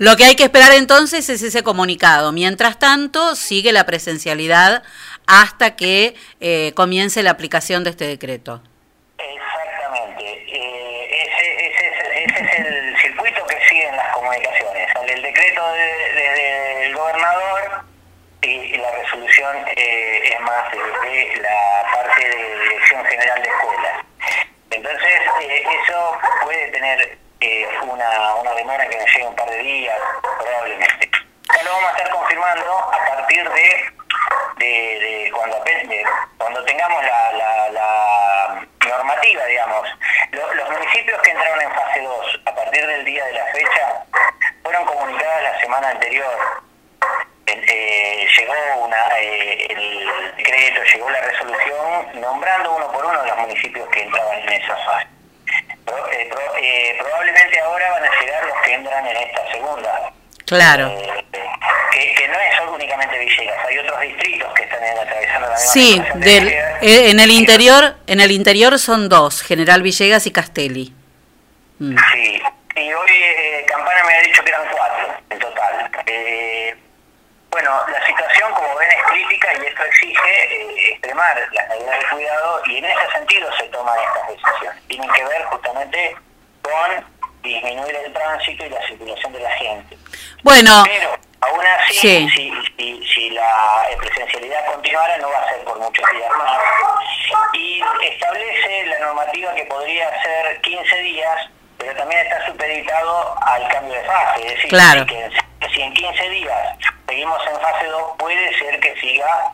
Lo 0.00 0.16
que 0.16 0.24
hay 0.24 0.34
que 0.34 0.44
esperar 0.44 0.72
entonces 0.72 1.28
es 1.28 1.42
ese 1.42 1.62
comunicado. 1.62 2.32
Mientras 2.32 2.78
tanto, 2.78 3.36
sigue 3.36 3.70
la 3.70 3.84
presencialidad 3.84 4.82
hasta 5.26 5.76
que 5.76 6.14
eh, 6.40 6.72
comience 6.74 7.22
la 7.22 7.32
aplicación 7.32 7.84
de 7.84 7.90
este 7.90 8.06
decreto. 8.06 8.62
Exactamente. 9.18 10.24
Eh, 10.24 11.22
ese, 11.22 11.66
es 12.24 12.60
el 12.60 12.96
circuito 12.96 13.46
que 13.46 13.56
siguen 13.68 13.94
las 13.94 14.14
comunicaciones. 14.14 14.88
Sale 14.90 15.12
el 15.12 15.20
decreto 15.20 15.62
del 15.70 16.94
gobernador 16.94 17.84
eh, 19.76 20.32
es 20.34 20.40
más 20.40 20.72
de, 20.72 20.78
de 20.78 21.42
la 21.42 21.84
parte 21.92 22.26
de 22.26 22.60
Dirección 22.62 23.04
General 23.04 23.42
de 23.42 23.48
Escuelas. 23.50 24.04
Entonces, 24.70 25.20
eh, 25.42 25.62
eso 25.84 26.18
puede 26.42 26.68
tener 26.68 27.18
eh, 27.40 27.66
una, 27.82 28.34
una 28.34 28.52
demora 28.54 28.88
que 28.88 28.96
nos 28.98 29.06
llegue 29.06 29.26
un 29.26 29.36
par 29.36 29.48
de 29.50 29.58
días, 29.58 29.98
probablemente. 30.38 31.10
Ya 31.56 31.62
lo 31.64 31.70
vamos 31.72 31.88
a 31.92 31.96
estar 31.96 32.10
confirmando 32.10 32.72
a 32.74 33.06
partir 33.08 33.48
de, 33.50 33.84
de, 34.58 35.30
cuando, 35.34 35.62
cuando 36.38 36.64
tengamos 36.64 37.02
la, 37.04 37.32
la, 37.32 38.66
normativa, 38.88 39.44
digamos. 39.46 39.88
Lo- 40.32 40.54
los 40.54 40.70
municipios 40.70 41.20
que 41.22 41.30
entraron 41.30 41.60
en 41.62 41.70
fase 41.72 42.00
2 42.02 42.40
a 42.46 42.54
partir 42.54 42.86
del 42.86 43.04
día 43.04 43.24
de 43.24 43.32
la 43.32 43.44
fecha 43.46 44.04
fueron 44.62 44.84
comunicadas 44.84 45.42
la 45.42 45.60
semana 45.60 45.88
anterior. 45.90 46.34
Eh, 47.46 48.26
llegó 48.38 48.52
una, 48.84 49.18
eh, 49.18 49.66
el 49.70 50.36
decreto, 50.36 50.82
llegó 50.94 51.10
la 51.10 51.20
resolución 51.20 52.20
nombrando 52.20 52.72
uno 52.76 52.90
por 52.92 53.04
uno 53.04 53.24
los 53.24 53.36
municipios 53.38 53.88
que 53.90 54.02
entraban 54.02 54.38
en 54.40 54.48
esa 54.62 54.76
fase. 54.76 55.06
Pro- 55.84 56.10
eh, 56.12 56.28
pro- 56.30 56.56
eh, 56.60 56.96
probablemente 56.98 57.60
ahora 57.60 57.90
van 57.90 58.04
a 58.04 58.20
llegar 58.20 58.44
los 58.46 58.56
que 58.64 58.74
entran 58.74 59.06
en 59.06 59.16
esta 59.16 59.52
segunda. 59.52 60.12
Claro. 60.46 60.88
Eh, 60.88 61.24
que, 61.92 62.14
que 62.14 62.28
no 62.28 62.34
es 62.34 62.60
únicamente 62.72 63.18
Villegas, 63.18 63.58
hay 63.68 63.78
otros 63.78 64.00
distritos 64.00 64.52
que 64.54 64.62
están 64.64 64.82
atravesando 64.82 65.48
la 65.48 65.54
misma 65.54 65.72
Sí, 65.72 66.02
de 66.14 66.18
del, 66.30 66.44
Villegas. 66.44 66.78
en 66.82 67.20
el 67.20 67.30
interior, 67.30 67.96
en 68.06 68.20
el 68.20 68.30
interior 68.30 68.78
son 68.78 69.08
dos, 69.08 69.42
General 69.42 69.82
Villegas 69.82 70.26
y 70.26 70.30
Castelli. 70.32 70.92
Mm. 71.78 71.96
Sí, 72.12 72.42
y 72.76 72.92
hoy 72.92 73.10
eh, 73.10 73.64
Campana 73.68 74.02
me 74.06 74.14
ha 74.14 74.20
dicho 74.22 74.42
que 74.42 74.50
eran 74.50 74.62
cuatro 74.70 75.14
en 75.30 75.38
total. 75.38 75.90
Eh, 76.06 76.76
bueno, 77.50 77.70
la 77.88 78.06
situación, 78.06 78.52
como 78.54 78.74
ven, 78.76 78.88
es 78.90 79.02
crítica 79.04 79.48
y 79.54 79.66
esto 79.66 79.82
exige 79.84 80.54
eh, 80.54 80.90
extremar 80.92 81.36
las 81.52 81.68
medidas 81.68 81.98
de 81.98 82.06
cuidado 82.08 82.62
y 82.66 82.78
en 82.78 82.84
ese 82.84 83.10
sentido 83.12 83.48
se 83.56 83.64
toman 83.64 83.98
estas 83.98 84.28
decisiones. 84.28 84.82
Tienen 84.88 85.10
que 85.10 85.24
ver 85.24 85.44
justamente 85.44 86.16
con 86.62 87.04
disminuir 87.42 87.96
el 87.96 88.12
tránsito 88.12 88.64
y 88.66 88.68
la 88.70 88.86
circulación 88.86 89.32
de 89.32 89.40
la 89.40 89.50
gente. 89.52 89.96
Bueno, 90.42 90.82
Pero 90.86 91.18
aún 91.40 91.66
así, 91.66 91.94
Sí. 91.94 92.28
si, 92.34 92.52
si, 92.76 93.06
si 93.06 93.30
la 93.30 93.82
presencialidad 93.98 94.66
continuara, 94.66 95.16
no 95.18 95.30
va 95.30 95.38
a 95.38 95.48
ser 95.48 95.64
por 95.64 95.78
muchos 95.78 96.04
días 96.12 96.30
más. 96.38 96.60
Y 97.54 97.82
establece 98.04 98.86
la 98.86 98.98
normativa 99.00 99.54
que 99.54 99.64
podría 99.64 100.22
ser 100.22 100.60
15 100.60 100.96
días, 101.02 101.50
pero 101.80 101.96
también 101.96 102.20
está 102.26 102.46
supeditado 102.46 103.34
al 103.42 103.66
cambio 103.68 103.94
de 103.94 104.04
fase. 104.04 104.46
Es 104.46 104.54
decir, 104.54 104.68
Claro. 104.70 105.06
que 105.06 105.30
si 105.74 105.82
en 105.82 105.92
15 105.94 106.28
días 106.28 106.58
seguimos 107.08 107.40
en 107.46 107.60
fase 107.60 107.86
2, 107.86 108.02
puede 108.18 108.58
ser 108.58 108.78
que 108.80 108.94
siga 109.00 109.52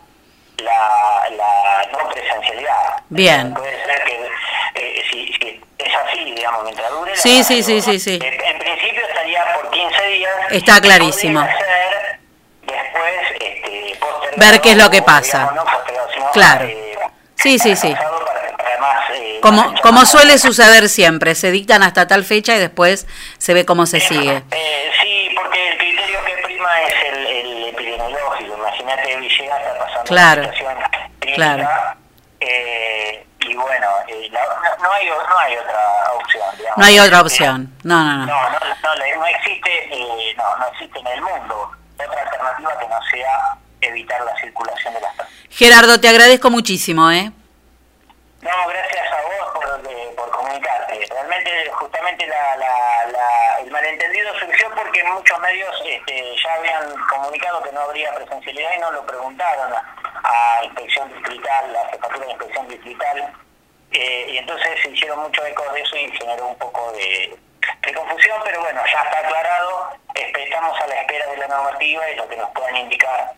la, 0.58 1.28
la 1.30 1.88
no 1.92 2.08
presencialidad. 2.10 3.02
Bien. 3.08 3.54
Puede 3.54 3.84
ser 3.84 4.04
que 4.04 4.30
eh, 4.74 5.02
si, 5.10 5.26
si 5.34 5.60
es 5.78 5.94
así, 5.94 6.24
digamos, 6.34 6.64
mientras 6.64 6.90
dure 6.90 7.10
la 7.12 7.16
Sí, 7.16 7.42
sí, 7.44 7.62
sí, 7.62 7.80
sí, 7.80 7.98
sí. 7.98 8.18
En 8.22 8.58
principio 8.58 9.02
estaría 9.06 9.44
por 9.54 9.70
15 9.70 10.06
días. 10.08 10.32
Está 10.50 10.80
clarísimo. 10.80 11.40
Ser 11.42 12.18
después 12.62 13.30
este, 13.40 13.98
Ver 14.36 14.60
qué 14.60 14.70
es 14.72 14.76
lo 14.76 14.90
que 14.90 15.02
pasa. 15.02 15.48
digamos, 15.50 15.64
no 15.64 16.12
sino, 16.12 16.30
Claro. 16.32 16.64
eh, 16.64 16.98
Sí, 17.36 17.58
sí, 17.58 17.76
sí. 17.76 17.94
para, 17.94 18.10
para 18.76 18.94
más, 18.94 19.10
eh, 19.10 19.38
Como, 19.42 19.74
como 19.82 20.04
suele 20.06 20.38
suceder 20.38 20.88
siempre, 20.88 21.34
se 21.34 21.50
dictan 21.50 21.82
hasta 21.82 22.06
tal 22.06 22.24
fecha 22.24 22.54
y 22.56 22.58
después 22.58 23.06
se 23.38 23.54
ve 23.54 23.64
cómo 23.64 23.86
se 23.86 24.00
sigue. 24.00 24.42
Eh, 24.50 24.90
sí, 25.02 25.30
porque 25.36 25.68
el 25.68 25.78
criterio 25.78 26.18
que 26.24 26.32
prima 26.44 26.82
es 26.82 26.94
el, 27.12 27.26
el 27.26 27.64
epidemiológico. 27.68 28.56
Imagínate, 28.56 29.16
Villegas 29.16 29.60
está 29.60 29.78
pasando 29.78 30.04
Claro, 30.04 30.42
una 30.42 30.52
situación 30.52 30.82
crítica. 31.20 31.34
claro. 31.36 31.68
eh, 32.40 33.26
y 33.40 33.54
bueno, 33.54 33.86
eh, 34.08 34.28
la- 34.32 34.42
no, 34.44 34.82
no 34.82 34.92
hay, 34.92 35.06
no 35.06 35.38
hay 35.38 35.56
otra 35.56 36.12
opción. 36.14 36.42
digamos. 36.58 36.78
No 36.78 36.84
hay 36.84 36.98
otra 36.98 37.20
opción. 37.20 37.72
No, 37.84 38.02
no, 38.02 38.12
no. 38.18 38.26
No, 38.26 38.50
no, 38.50 38.58
no, 38.58 39.16
no 39.20 39.26
existe, 39.26 39.70
eh, 39.94 40.34
no, 40.36 40.56
no 40.58 40.66
existe 40.72 40.98
en 40.98 41.06
el 41.06 41.20
mundo 41.22 41.70
otra 41.94 42.22
alternativa 42.22 42.78
que 42.78 42.88
no 42.88 42.98
sea 43.10 43.56
evitar 43.80 44.20
la 44.24 44.36
circulación 44.40 44.94
de 44.94 45.00
las 45.00 45.14
personas. 45.14 45.40
Gerardo, 45.50 46.00
te 46.00 46.08
agradezco 46.08 46.50
muchísimo, 46.50 47.10
¿eh? 47.10 47.30
No, 48.42 48.68
gracias 48.68 49.12
a 49.12 49.22
vos 49.22 49.52
por, 49.54 49.90
eh, 49.90 50.14
comunicarte. 50.30 51.06
Realmente, 51.10 51.70
justamente 51.72 52.26
la, 52.26 53.58
el 53.60 53.70
malentendido 53.70 54.38
surgió 54.38 54.70
porque 54.74 55.02
muchos 55.04 55.38
medios 55.40 55.74
este, 55.84 56.36
ya 56.42 56.54
habían 56.54 56.94
comunicado 57.08 57.62
que 57.62 57.72
no 57.72 57.80
habría 57.80 58.14
presencialidad 58.14 58.70
y 58.76 58.80
no 58.80 58.92
lo 58.92 59.06
preguntaron 59.06 59.72
a, 59.72 60.58
a 60.58 60.64
Inspección 60.64 61.12
Distrital, 61.14 61.72
la 61.72 61.88
Jefatura 61.88 62.26
de 62.26 62.32
Inspección 62.32 62.68
Distrital. 62.68 63.32
Eh, 63.92 64.26
y 64.30 64.38
entonces 64.38 64.68
se 64.82 64.90
hicieron 64.90 65.20
mucho 65.20 65.44
eco 65.46 65.64
de 65.72 65.80
eso 65.80 65.96
y 65.96 66.10
generó 66.18 66.48
un 66.48 66.58
poco 66.58 66.92
de, 66.92 67.38
confusión, 67.94 68.40
pero 68.44 68.60
bueno, 68.60 68.82
ya 68.84 69.00
está 69.02 69.18
aclarado. 69.20 69.90
Estamos 70.14 70.80
a 70.80 70.86
la 70.86 71.00
espera 71.00 71.26
de 71.26 71.36
la 71.38 71.48
normativa 71.48 72.10
y 72.10 72.16
lo 72.16 72.28
que 72.28 72.36
nos 72.36 72.50
puedan 72.50 72.76
indicar 72.76 73.34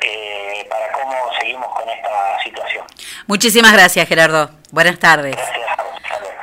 eh, 0.00 0.66
para 0.70 0.92
cómo 0.92 1.32
seguimos 1.38 1.66
con 1.74 1.88
esta 1.88 2.40
situación. 2.42 2.86
Muchísimas 3.26 3.72
gracias, 3.72 4.08
Gerardo. 4.08 4.50
Buenas 4.70 4.98
tardes. 4.98 5.36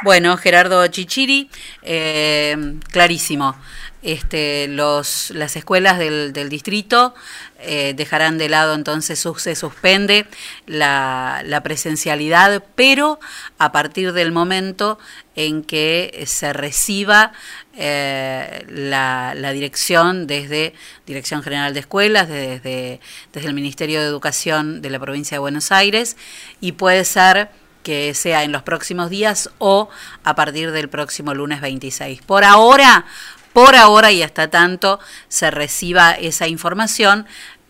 Bueno, 0.02 0.38
Gerardo 0.38 0.88
Chichiri, 0.88 1.50
eh, 1.82 2.56
clarísimo. 2.90 3.56
Este, 4.02 4.68
los, 4.70 5.30
las 5.32 5.58
escuelas 5.58 6.00
del, 6.00 6.32
del 6.32 6.48
distrito 6.48 7.14
eh, 7.60 7.94
dejarán 7.98 8.38
de 8.38 8.48
lado 8.48 8.74
entonces 8.74 9.20
su- 9.20 9.36
se 9.36 9.56
suspende 9.56 10.26
la, 10.68 11.42
la 11.46 11.62
presencialidad, 11.64 12.64
pero 12.76 13.20
a 13.58 13.74
partir 13.74 14.14
del 14.14 14.32
momento 14.32 15.00
en 15.36 15.64
que 15.64 16.24
se 16.28 16.54
reciba 16.54 17.34
eh, 17.76 18.64
la, 18.70 19.34
la 19.36 19.52
dirección 19.52 20.28
desde 20.28 20.74
Dirección 21.06 21.44
General 21.44 21.74
de 21.74 21.82
Escuelas, 21.82 22.30
desde, 22.30 23.02
desde 23.34 23.48
el 23.50 23.54
Ministerio 23.54 24.00
de 24.00 24.06
Educación 24.08 24.82
de 24.82 24.90
la 24.92 25.00
provincia 25.00 25.36
de 25.36 25.40
Buenos 25.40 25.74
Aires, 25.74 26.16
y 26.62 26.72
puede 26.74 27.04
ser 27.04 27.50
que 27.84 28.14
sea 28.14 28.44
en 28.44 28.52
los 28.52 28.62
próximos 28.64 29.10
días 29.10 29.50
o 29.58 29.90
a 30.26 30.36
partir 30.36 30.72
del 30.72 30.90
próximo 30.90 31.34
lunes 31.34 31.62
26. 31.62 32.22
Por 32.24 32.44
ahora, 32.44 33.06
por 33.54 33.76
ahora 33.76 34.12
y 34.12 34.24
hasta 34.24 34.50
tanto 34.50 35.00
se 35.28 35.52
reciba 35.52 36.12
esa 36.12 36.48
información, 36.48 37.26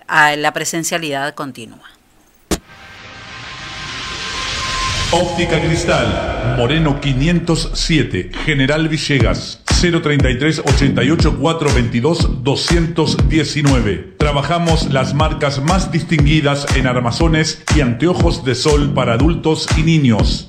la 0.07 0.53
presencialidad 0.53 1.33
continúa. 1.35 1.89
Óptica 5.11 5.59
Cristal, 5.59 6.55
Moreno 6.55 7.01
507, 7.01 8.29
General 8.45 8.87
Villegas, 8.87 9.63
033 9.65 10.59
88 10.59 11.37
422 11.39 12.43
219. 12.43 14.15
Trabajamos 14.19 14.93
las 14.93 15.15
marcas 15.15 15.63
más 15.63 15.91
distinguidas 15.91 16.67
en 16.75 16.85
armazones 16.85 17.63
y 17.75 17.81
anteojos 17.81 18.45
de 18.45 18.53
sol 18.53 18.93
para 18.93 19.13
adultos 19.13 19.67
y 19.77 19.81
niños. 19.81 20.48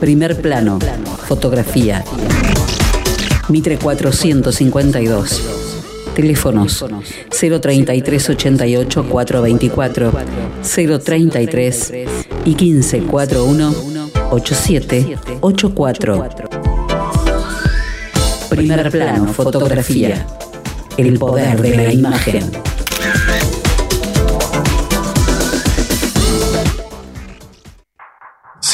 Primer 0.00 0.40
plano, 0.40 0.78
fotografía. 1.26 2.04
Mitre 3.48 3.78
452. 3.78 5.42
Teléfonos 6.14 6.84
033 7.30 8.30
88 8.30 9.06
424 9.08 10.12
033 11.02 11.92
y 12.44 12.54
1541 12.54 13.74
8784. 14.30 16.30
Primer 18.50 18.90
plano, 18.90 19.32
fotografía. 19.32 20.26
El 20.96 21.18
poder 21.18 21.60
de 21.60 21.76
la 21.76 21.92
imagen. 21.92 22.50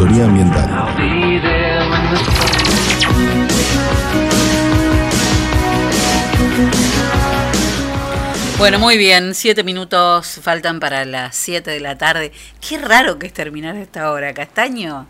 Ambiental. 0.00 0.70
Bueno, 8.58 8.78
muy 8.78 8.96
bien, 8.96 9.34
siete 9.34 9.62
minutos 9.62 10.40
faltan 10.42 10.80
para 10.80 11.04
las 11.04 11.36
siete 11.36 11.72
de 11.72 11.80
la 11.80 11.98
tarde. 11.98 12.32
Qué 12.66 12.78
raro 12.78 13.18
que 13.18 13.26
es 13.26 13.34
terminar 13.34 13.76
esta 13.76 14.10
hora, 14.10 14.32
Castaño. 14.32 15.06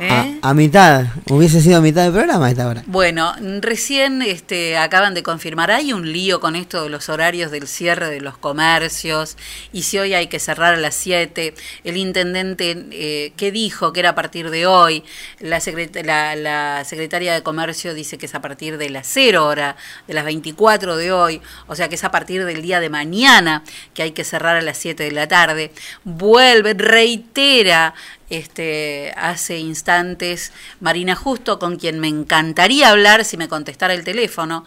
¿Eh? 0.00 0.38
A, 0.42 0.50
a 0.50 0.54
mitad, 0.54 1.06
hubiese 1.28 1.60
sido 1.60 1.78
a 1.78 1.80
mitad 1.80 2.04
del 2.04 2.12
programa 2.12 2.46
a 2.46 2.50
esta 2.50 2.68
hora. 2.68 2.84
Bueno, 2.86 3.34
recién 3.60 4.22
este, 4.22 4.78
acaban 4.78 5.12
de 5.12 5.24
confirmar, 5.24 5.72
hay 5.72 5.92
un 5.92 6.12
lío 6.12 6.38
con 6.38 6.54
esto 6.54 6.84
de 6.84 6.88
los 6.88 7.08
horarios 7.08 7.50
del 7.50 7.66
cierre 7.66 8.08
de 8.08 8.20
los 8.20 8.38
comercios 8.38 9.36
y 9.72 9.82
si 9.82 9.98
hoy 9.98 10.14
hay 10.14 10.28
que 10.28 10.38
cerrar 10.38 10.74
a 10.74 10.76
las 10.76 10.94
7, 10.94 11.52
el 11.82 11.96
intendente 11.96 12.86
eh, 12.92 13.32
que 13.36 13.50
dijo 13.50 13.92
que 13.92 13.98
era 13.98 14.10
a 14.10 14.14
partir 14.14 14.50
de 14.50 14.66
hoy, 14.66 15.02
la, 15.40 15.58
secret 15.58 16.06
la, 16.06 16.36
la, 16.36 16.84
secretaria 16.84 17.34
de 17.34 17.42
Comercio 17.42 17.92
dice 17.92 18.18
que 18.18 18.26
es 18.26 18.34
a 18.36 18.40
partir 18.40 18.78
de 18.78 18.90
las 18.90 19.08
0 19.08 19.44
hora, 19.44 19.74
de 20.06 20.14
las 20.14 20.24
24 20.24 20.96
de 20.96 21.10
hoy, 21.10 21.40
o 21.66 21.74
sea 21.74 21.88
que 21.88 21.96
es 21.96 22.04
a 22.04 22.12
partir 22.12 22.44
del 22.44 22.62
día 22.62 22.78
de 22.78 22.88
mañana 22.88 23.64
que 23.94 24.04
hay 24.04 24.12
que 24.12 24.22
cerrar 24.22 24.56
a 24.56 24.62
las 24.62 24.78
7 24.78 25.02
de 25.02 25.10
la 25.10 25.26
tarde, 25.26 25.72
vuelve, 26.04 26.74
reitera 26.74 27.94
este, 28.30 29.12
hace 29.16 29.58
instantes 29.58 30.52
Marina 30.80 31.14
Justo, 31.14 31.58
con 31.58 31.76
quien 31.76 31.98
me 31.98 32.08
encantaría 32.08 32.90
hablar 32.90 33.24
si 33.24 33.36
me 33.36 33.48
contestara 33.48 33.94
el 33.94 34.04
teléfono. 34.04 34.64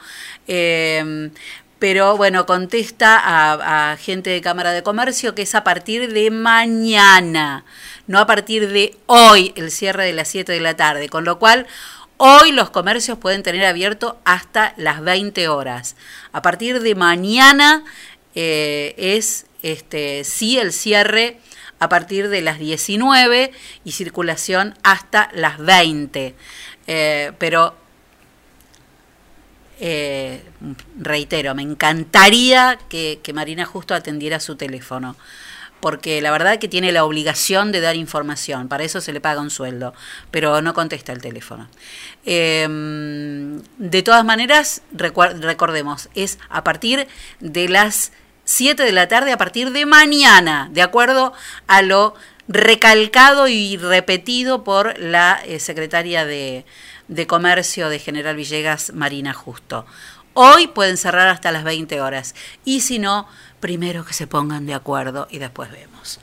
Eh, 0.48 1.30
pero 1.82 2.16
bueno, 2.16 2.46
contesta 2.46 3.18
a, 3.18 3.92
a, 3.92 3.98
gente 3.98 4.30
de 4.30 4.42
Cámara 4.42 4.72
de 4.72 4.84
Comercio 4.84 5.34
que 5.34 5.42
es 5.42 5.56
a 5.56 5.64
partir 5.64 6.14
de 6.14 6.30
mañana, 6.30 7.66
no 8.06 8.20
a 8.20 8.28
partir 8.28 8.70
de 8.70 8.96
hoy, 9.08 9.52
el 9.56 9.72
cierre 9.72 10.06
de 10.06 10.14
las 10.14 10.28
7 10.28 10.52
de 10.52 10.60
la 10.60 10.76
tarde, 10.76 11.10
con 11.10 11.26
lo 11.26 11.40
cual 11.40 11.66
hoy 12.18 12.52
los 12.52 12.70
comercios 12.70 13.18
pueden 13.18 13.42
tener 13.42 13.66
abierto 13.66 14.20
hasta 14.26 14.76
las 14.78 15.02
20 15.02 15.48
horas. 15.48 15.96
A 16.32 16.44
partir 16.44 16.82
de 16.82 16.94
mañana 16.94 17.84
eh, 18.36 18.94
es 18.98 19.48
este, 19.64 20.24
sí 20.24 20.60
el 20.60 20.74
cierre 20.74 21.40
a 21.82 21.90
partir 21.90 22.30
de 22.30 22.42
las 22.42 22.60
19 22.60 23.52
y 23.84 23.92
circulación 23.92 24.76
hasta 24.84 25.30
las 25.34 25.58
20. 25.58 26.36
Eh, 26.86 27.32
pero, 27.40 27.76
eh, 29.80 30.44
reitero, 31.00 31.56
me 31.56 31.64
encantaría 31.64 32.78
que, 32.88 33.20
que, 33.24 33.34
Marina 33.34 33.66
Justo 33.66 33.96
atendiera 33.96 34.40
su 34.40 34.58
teléfono, 34.58 35.16
porque 35.80 36.22
la 36.22 36.30
verdad 36.30 36.60
que 36.60 36.68
tiene 36.68 36.92
la 36.92 37.04
obligación 37.04 37.72
de 37.72 37.82
dar 37.82 37.96
información, 37.96 38.68
para 38.68 38.84
eso 38.84 39.02
se 39.02 39.12
le 39.12 39.20
paga 39.20 39.42
un 39.42 39.50
sueldo, 39.50 39.96
pero 40.30 40.62
no 40.62 40.76
contesta 40.76 41.14
el 41.14 41.20
teléfono. 41.20 41.68
Eh, 42.28 42.68
de 43.80 44.04
todas 44.04 44.24
maneras, 44.24 44.84
recordemos, 44.92 46.10
es 46.14 46.38
a 46.48 46.64
partir 46.64 47.08
de 47.40 47.70
las 47.70 48.12
7 48.52 48.84
de 48.84 48.92
la 48.92 49.08
tarde 49.08 49.32
a 49.32 49.38
partir 49.38 49.72
de 49.72 49.86
mañana, 49.86 50.68
de 50.74 50.82
acuerdo 50.82 51.32
a 51.68 51.82
lo 51.82 52.16
recalcado 52.50 53.48
y 53.48 53.78
repetido 53.78 54.66
por 54.66 55.00
la 55.00 55.40
eh, 55.46 55.58
secretaria 55.60 56.26
de, 56.26 56.66
de, 57.08 57.28
Comercio 57.28 57.88
de 57.88 57.98
General 57.98 58.36
Villegas, 58.36 58.92
Marina 58.94 59.34
Justo. 59.34 59.86
Hoy 60.34 60.68
pueden 60.68 60.98
cerrar 60.98 61.30
hasta 61.30 61.54
las 61.54 61.64
20 61.64 62.02
horas 62.02 62.36
y 62.66 62.82
si 62.82 63.00
no, 63.00 63.26
primero 63.62 64.04
que 64.04 64.14
se 64.14 64.28
pongan 64.28 64.66
de 64.66 64.74
acuerdo 64.74 65.30
y 65.32 65.38
después 65.38 65.72
vemos. 65.72 66.20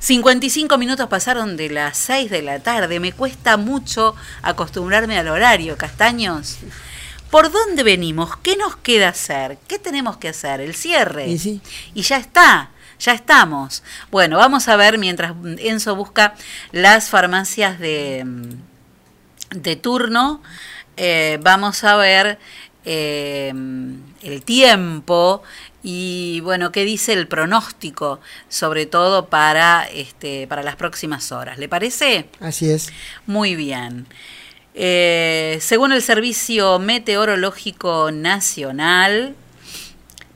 55 0.00 0.76
minutos 0.76 1.06
pasaron 1.06 1.56
de 1.56 1.70
las 1.70 1.96
6 1.98 2.32
de 2.32 2.42
la 2.42 2.58
tarde, 2.58 2.98
me 2.98 3.12
cuesta 3.12 3.56
mucho 3.56 4.16
acostumbrarme 4.42 5.18
al 5.18 5.28
horario, 5.28 5.76
castaños. 5.76 6.58
¿Por 7.30 7.52
dónde 7.52 7.82
venimos? 7.82 8.36
¿Qué 8.38 8.56
nos 8.56 8.76
queda 8.76 9.08
hacer? 9.08 9.58
¿Qué 9.68 9.78
tenemos 9.78 10.16
que 10.16 10.28
hacer? 10.28 10.60
El 10.60 10.74
cierre. 10.74 11.28
Y, 11.28 11.38
sí. 11.38 11.60
y 11.94 12.02
ya 12.02 12.16
está, 12.16 12.70
ya 12.98 13.12
estamos. 13.12 13.82
Bueno, 14.10 14.38
vamos 14.38 14.68
a 14.68 14.76
ver 14.76 14.98
mientras 14.98 15.34
Enzo 15.58 15.94
busca 15.94 16.34
las 16.72 17.08
farmacias 17.08 17.78
de, 17.78 18.26
de 19.50 19.76
turno. 19.76 20.42
Eh, 20.96 21.38
vamos 21.40 21.84
a 21.84 21.96
ver 21.96 22.38
eh, 22.84 23.52
el 24.22 24.42
tiempo 24.42 25.42
y 25.82 26.40
bueno, 26.40 26.72
qué 26.72 26.84
dice 26.84 27.12
el 27.12 27.26
pronóstico, 27.26 28.20
sobre 28.48 28.86
todo 28.86 29.28
para, 29.28 29.84
este, 29.84 30.46
para 30.46 30.62
las 30.62 30.76
próximas 30.76 31.32
horas. 31.32 31.58
¿Le 31.58 31.68
parece? 31.68 32.28
Así 32.40 32.70
es. 32.70 32.92
Muy 33.26 33.54
bien. 33.54 34.06
Eh, 34.74 35.58
según 35.60 35.92
el 35.92 36.02
Servicio 36.02 36.78
Meteorológico 36.78 38.10
Nacional, 38.12 39.34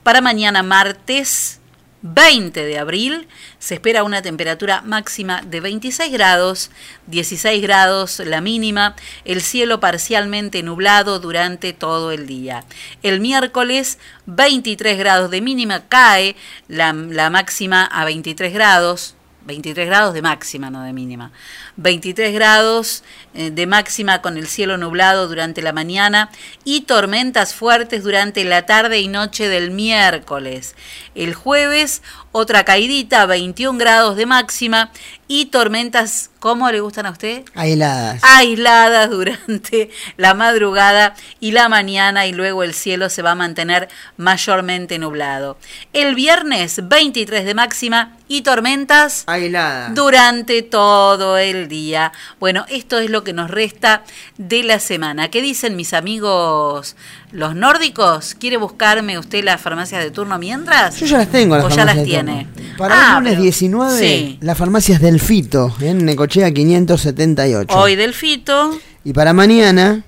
para 0.03 0.21
mañana 0.21 0.61
martes 0.61 1.59
20 2.07 2.63
de 2.63 2.77
abril 2.77 3.27
se 3.57 3.73
espera 3.73 4.03
una 4.03 4.21
temperatura 4.21 4.81
máxima 4.81 5.41
de 5.41 5.59
26 5.59 6.11
grados, 6.11 6.69
16 7.07 7.63
grados 7.63 8.19
la 8.19 8.41
mínima, 8.41 8.95
el 9.23 9.41
cielo 9.41 9.79
parcialmente 9.79 10.61
nublado 10.61 11.19
durante 11.19 11.73
todo 11.73 12.11
el 12.11 12.27
día. 12.27 12.63
El 13.01 13.21
miércoles 13.21 13.97
23 14.27 14.99
grados 14.99 15.31
de 15.31 15.41
mínima, 15.41 15.85
cae 15.87 16.35
la, 16.67 16.93
la 16.93 17.31
máxima 17.31 17.85
a 17.85 18.05
23 18.05 18.53
grados, 18.53 19.15
23 19.47 19.87
grados 19.87 20.13
de 20.13 20.21
máxima, 20.21 20.69
no 20.69 20.83
de 20.83 20.93
mínima. 20.93 21.31
23 21.77 22.33
grados 22.33 23.03
eh, 23.33 23.51
de 23.51 23.67
máxima 23.67 24.21
con 24.21 24.37
el 24.37 24.47
cielo 24.47 24.77
nublado 24.77 25.27
durante 25.27 25.61
la 25.61 25.73
mañana 25.73 26.29
y 26.63 26.81
tormentas 26.81 27.53
fuertes 27.53 28.03
durante 28.03 28.43
la 28.45 28.65
tarde 28.65 28.99
y 28.99 29.07
noche 29.07 29.47
del 29.47 29.71
miércoles. 29.71 30.75
El 31.15 31.33
jueves 31.33 32.01
otra 32.37 32.65
caidita, 32.65 33.25
21 33.25 33.79
grados 33.79 34.17
de 34.17 34.25
máxima 34.25 34.91
y 35.25 35.45
tormentas, 35.45 36.31
¿cómo 36.39 36.69
le 36.69 36.81
gustan 36.81 37.05
a 37.05 37.11
usted? 37.11 37.43
Aisladas. 37.55 38.21
Aisladas 38.25 39.09
durante 39.09 39.89
la 40.17 40.33
madrugada 40.33 41.15
y 41.39 41.53
la 41.53 41.69
mañana 41.69 42.27
y 42.27 42.33
luego 42.33 42.63
el 42.63 42.73
cielo 42.73 43.09
se 43.09 43.21
va 43.21 43.31
a 43.31 43.35
mantener 43.35 43.87
mayormente 44.17 44.99
nublado. 44.99 45.57
El 45.93 46.13
viernes 46.13 46.81
23 46.83 47.45
de 47.45 47.53
máxima 47.53 48.17
y 48.27 48.41
tormentas 48.41 49.23
aisladas 49.27 49.95
durante 49.95 50.61
todo 50.61 51.37
el 51.37 51.64
día. 51.67 52.11
Bueno, 52.39 52.65
esto 52.69 52.99
es 52.99 53.09
lo 53.09 53.23
que 53.23 53.33
nos 53.33 53.49
resta 53.49 54.03
de 54.37 54.63
la 54.63 54.79
semana. 54.79 55.29
¿Qué 55.29 55.41
dicen 55.41 55.75
mis 55.75 55.93
amigos 55.93 56.95
los 57.31 57.55
nórdicos? 57.55 58.35
¿Quiere 58.35 58.57
buscarme 58.57 59.19
usted 59.19 59.43
las 59.43 59.61
farmacias 59.61 60.03
de 60.03 60.11
turno 60.11 60.37
mientras? 60.37 60.99
Yo 60.99 61.05
ya 61.05 61.19
las 61.19 61.29
tengo. 61.29 61.55
Las 61.55 61.65
¿O 61.65 61.69
ya 61.69 61.85
las 61.85 62.03
tiene? 62.03 62.47
Para 62.77 62.95
ah, 62.95 63.17
el 63.17 63.23
lunes 63.23 63.33
pero, 63.33 63.43
19, 63.43 63.99
sí. 63.99 64.37
las 64.41 64.57
farmacias 64.57 65.01
del 65.01 65.19
Fito, 65.19 65.75
en 65.79 66.05
Necochea 66.05 66.51
578. 66.51 67.77
Hoy 67.77 67.95
del 67.95 68.13
Fito. 68.13 68.77
Y 69.03 69.13
para 69.13 69.33
mañana, 69.33 70.03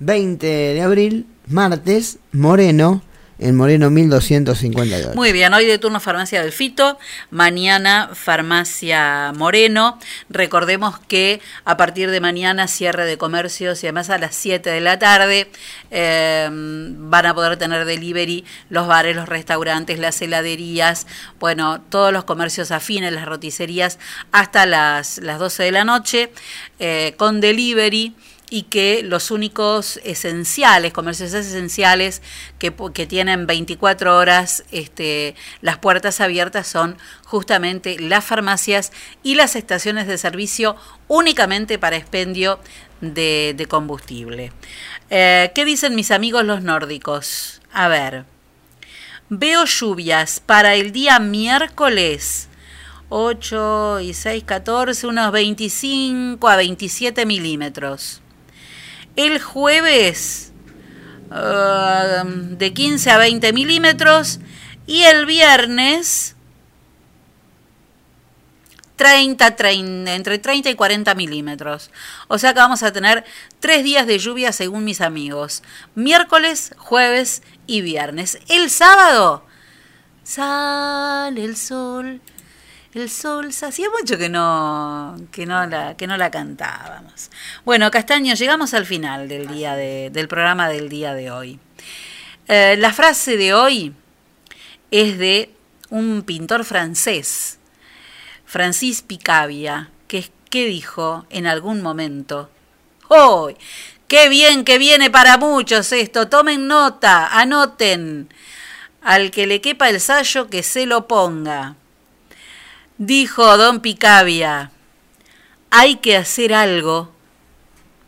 20 0.00 0.46
de 0.46 0.82
abril, 0.82 1.26
martes, 1.48 2.18
Moreno, 2.32 3.02
en 3.38 3.54
Moreno 3.54 3.90
1252. 3.90 5.14
Muy 5.14 5.32
bien, 5.32 5.52
hoy 5.52 5.66
de 5.66 5.78
turno 5.78 6.00
Farmacia 6.00 6.42
del 6.42 6.52
Fito, 6.52 6.98
mañana 7.30 8.10
Farmacia 8.14 9.32
Moreno. 9.36 9.98
Recordemos 10.30 10.98
que 11.00 11.40
a 11.64 11.76
partir 11.76 12.10
de 12.10 12.20
mañana 12.20 12.66
cierre 12.66 13.04
de 13.04 13.18
comercios 13.18 13.82
y 13.82 13.86
además 13.86 14.08
a 14.10 14.18
las 14.18 14.34
7 14.36 14.70
de 14.70 14.80
la 14.80 14.98
tarde 14.98 15.50
eh, 15.90 16.48
van 16.50 17.26
a 17.26 17.34
poder 17.34 17.58
tener 17.58 17.84
delivery 17.84 18.44
los 18.70 18.86
bares, 18.86 19.14
los 19.14 19.28
restaurantes, 19.28 19.98
las 19.98 20.20
heladerías, 20.22 21.06
bueno, 21.38 21.80
todos 21.80 22.12
los 22.12 22.24
comercios 22.24 22.70
afines, 22.70 23.12
las 23.12 23.26
roticerías 23.26 23.98
hasta 24.32 24.64
las, 24.64 25.18
las 25.18 25.38
12 25.38 25.64
de 25.64 25.72
la 25.72 25.84
noche 25.84 26.30
eh, 26.78 27.14
con 27.18 27.40
delivery 27.40 28.14
y 28.48 28.62
que 28.62 29.02
los 29.02 29.30
únicos 29.30 29.98
esenciales, 30.04 30.92
comercios 30.92 31.34
esenciales 31.34 32.22
que, 32.58 32.70
tienen 33.06 33.46
24 33.46 34.16
horas 34.16 34.64
este, 34.70 35.34
las 35.62 35.78
puertas 35.78 36.20
abiertas 36.20 36.66
son 36.66 36.96
justamente 37.24 37.98
las 37.98 38.24
farmacias 38.24 38.92
y 39.22 39.34
las 39.34 39.56
estaciones 39.56 40.06
de 40.06 40.18
servicio 40.18 40.76
únicamente 41.08 41.78
para 41.78 41.96
expendio 41.96 42.60
de, 43.00 43.54
de 43.56 43.66
combustible. 43.66 44.52
Eh, 45.10 45.50
¿Qué 45.54 45.64
dicen 45.64 45.94
mis 45.94 46.10
amigos 46.10 46.44
los 46.44 46.62
nórdicos? 46.62 47.60
A 47.72 47.88
ver, 47.88 48.24
veo 49.28 49.64
lluvias 49.64 50.40
para 50.40 50.74
el 50.76 50.92
día 50.92 51.18
miércoles 51.18 52.48
8 53.08 54.00
y 54.00 54.14
6, 54.14 54.44
14, 54.44 55.06
unos 55.06 55.32
25 55.32 56.48
a 56.48 56.56
27 56.56 57.26
milímetros 57.26 58.22
el 59.16 59.40
jueves 59.40 60.52
uh, 61.30 62.26
de 62.56 62.72
15 62.72 63.10
a 63.10 63.18
20 63.18 63.52
milímetros 63.52 64.40
y 64.86 65.02
el 65.02 65.26
viernes 65.26 66.36
30, 68.96 69.56
30, 69.56 70.14
entre 70.14 70.38
30 70.38 70.70
y 70.70 70.74
40 70.74 71.14
milímetros. 71.14 71.90
O 72.28 72.38
sea 72.38 72.54
que 72.54 72.60
vamos 72.60 72.82
a 72.82 72.92
tener 72.92 73.24
tres 73.60 73.84
días 73.84 74.06
de 74.06 74.18
lluvia 74.18 74.52
según 74.52 74.84
mis 74.84 75.00
amigos. 75.00 75.62
Miércoles, 75.94 76.74
jueves 76.78 77.42
y 77.66 77.82
viernes. 77.82 78.38
El 78.48 78.70
sábado 78.70 79.44
sale 80.22 81.44
el 81.44 81.56
sol 81.56 82.20
el 82.98 83.10
sol, 83.10 83.48
hacía 83.48 83.88
mucho 83.90 84.18
que 84.18 84.28
no, 84.28 85.16
que 85.30 85.46
no 85.46 85.66
la, 85.66 85.96
que 85.96 86.06
no 86.06 86.16
la 86.16 86.30
cantábamos. 86.30 87.30
Bueno, 87.64 87.90
Castaño, 87.90 88.34
llegamos 88.34 88.74
al 88.74 88.86
final 88.86 89.28
del 89.28 89.48
día 89.48 89.74
de, 89.74 90.10
del 90.10 90.28
programa 90.28 90.68
del 90.68 90.88
día 90.88 91.14
de 91.14 91.30
hoy. 91.30 91.58
Eh, 92.48 92.76
la 92.78 92.92
frase 92.92 93.36
de 93.36 93.54
hoy 93.54 93.94
es 94.90 95.18
de 95.18 95.50
un 95.90 96.22
pintor 96.22 96.64
francés, 96.64 97.58
Francis 98.44 99.02
Picabia, 99.02 99.90
que, 100.08 100.30
que 100.50 100.66
dijo 100.66 101.26
en 101.30 101.46
algún 101.46 101.82
momento, 101.82 102.50
¡Oh! 103.08 103.50
¡Qué 104.08 104.28
bien 104.28 104.64
que 104.64 104.78
viene 104.78 105.10
para 105.10 105.36
muchos 105.36 105.92
esto! 105.92 106.28
Tomen 106.28 106.68
nota, 106.68 107.26
anoten. 107.26 108.28
Al 109.02 109.30
que 109.30 109.46
le 109.46 109.60
quepa 109.60 109.88
el 109.88 110.00
sayo, 110.00 110.48
que 110.48 110.62
se 110.62 110.86
lo 110.86 111.06
ponga. 111.06 111.76
Dijo 112.98 113.58
don 113.58 113.80
Picabia, 113.80 114.70
hay 115.70 115.96
que 115.96 116.16
hacer 116.16 116.54
algo, 116.54 117.12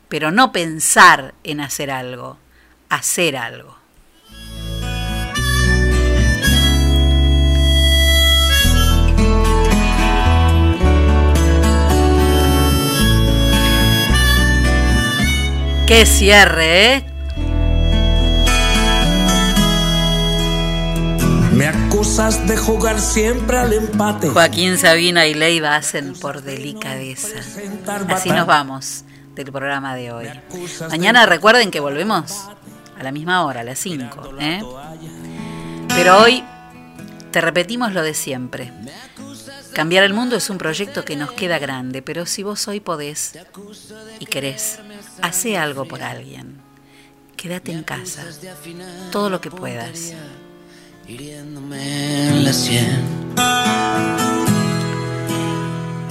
pero 0.08 0.30
no 0.30 0.50
pensar 0.50 1.34
en 1.44 1.60
hacer 1.60 1.90
algo, 1.90 2.38
hacer 2.88 3.36
algo. 3.36 3.76
Qué 15.86 16.06
cierre, 16.06 16.94
¿eh? 16.94 17.17
Me 21.58 21.66
acusas 21.66 22.46
de 22.46 22.56
jugar 22.56 23.00
siempre 23.00 23.58
al 23.58 23.72
empate. 23.72 24.28
Joaquín 24.28 24.78
Sabina 24.78 25.26
y 25.26 25.34
Leiva 25.34 25.74
hacen 25.74 26.14
por 26.14 26.42
delicadeza. 26.42 27.40
Así 28.10 28.30
nos 28.30 28.46
vamos 28.46 29.02
del 29.34 29.50
programa 29.50 29.96
de 29.96 30.12
hoy. 30.12 30.28
Mañana 30.88 31.26
recuerden 31.26 31.72
que 31.72 31.80
volvemos 31.80 32.48
a 32.96 33.02
la 33.02 33.10
misma 33.10 33.44
hora, 33.44 33.62
a 33.62 33.64
las 33.64 33.80
5. 33.80 34.36
¿eh? 34.38 34.62
Pero 35.88 36.22
hoy 36.22 36.44
te 37.32 37.40
repetimos 37.40 37.92
lo 37.92 38.02
de 38.02 38.14
siempre. 38.14 38.72
Cambiar 39.74 40.04
el 40.04 40.14
mundo 40.14 40.36
es 40.36 40.50
un 40.50 40.58
proyecto 40.58 41.04
que 41.04 41.16
nos 41.16 41.32
queda 41.32 41.58
grande, 41.58 42.02
pero 42.02 42.24
si 42.24 42.44
vos 42.44 42.68
hoy 42.68 42.78
podés 42.78 43.36
y 44.20 44.26
querés, 44.26 44.78
hace 45.22 45.58
algo 45.58 45.86
por 45.86 46.04
alguien. 46.04 46.62
Quédate 47.36 47.72
en 47.72 47.82
casa, 47.82 48.22
todo 49.10 49.28
lo 49.28 49.40
que 49.40 49.50
puedas 49.50 50.14
hiriéndome 51.08 52.28
en 52.28 52.44
la 52.44 52.52
sien. 52.52 53.02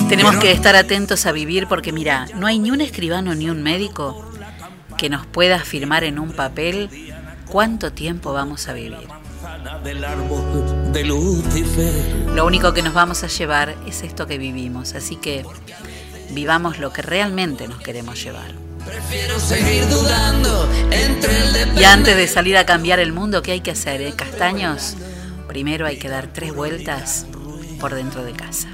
Tenemos 0.09 0.37
que 0.37 0.51
estar 0.51 0.75
atentos 0.75 1.25
a 1.27 1.31
vivir 1.31 1.67
porque 1.67 1.91
mira, 1.91 2.25
no 2.35 2.47
hay 2.47 2.57
ni 2.57 2.71
un 2.71 2.81
escribano 2.81 3.35
ni 3.35 3.49
un 3.49 3.61
médico 3.61 4.25
que 4.97 5.09
nos 5.09 5.25
pueda 5.27 5.57
afirmar 5.57 6.03
en 6.03 6.17
un 6.17 6.31
papel 6.31 6.89
cuánto 7.47 7.93
tiempo 7.93 8.33
vamos 8.33 8.67
a 8.67 8.73
vivir. 8.73 9.07
Lo 12.33 12.45
único 12.45 12.73
que 12.73 12.81
nos 12.81 12.93
vamos 12.93 13.23
a 13.23 13.27
llevar 13.27 13.75
es 13.85 14.01
esto 14.01 14.25
que 14.25 14.39
vivimos, 14.39 14.95
así 14.95 15.15
que 15.17 15.45
vivamos 16.31 16.79
lo 16.79 16.91
que 16.91 17.03
realmente 17.03 17.67
nos 17.67 17.79
queremos 17.79 18.23
llevar. 18.23 18.66
Prefiero 18.87 19.39
seguir 19.39 19.87
dudando 19.89 20.69
entre 20.91 21.37
el 21.37 21.79
Y 21.79 21.83
antes 21.83 22.15
de 22.15 22.27
salir 22.27 22.57
a 22.57 22.65
cambiar 22.65 22.99
el 22.99 23.11
mundo, 23.11 23.41
¿qué 23.41 23.51
hay 23.51 23.61
que 23.61 23.71
hacer? 23.71 24.01
Eh? 24.01 24.13
Castaños, 24.15 24.95
primero 25.47 25.85
hay 25.85 25.97
que 25.97 26.09
dar 26.09 26.27
tres 26.27 26.55
vueltas 26.55 27.25
por 27.79 27.93
dentro 27.93 28.23
de 28.23 28.31
casa. 28.31 28.69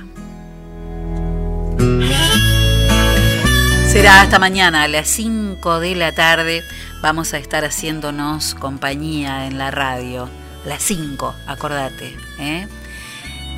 Será 3.88 4.22
hasta 4.22 4.40
mañana 4.40 4.84
a 4.84 4.88
las 4.88 5.08
5 5.08 5.80
de 5.80 5.96
la 5.96 6.14
tarde. 6.14 6.64
Vamos 7.02 7.34
a 7.34 7.38
estar 7.38 7.66
haciéndonos 7.66 8.56
compañía 8.56 9.46
en 9.46 9.58
la 9.58 9.72
radio. 9.72 10.30
Las 10.66 10.82
5, 10.84 11.36
acordate. 11.48 12.16
¿eh? 12.40 12.68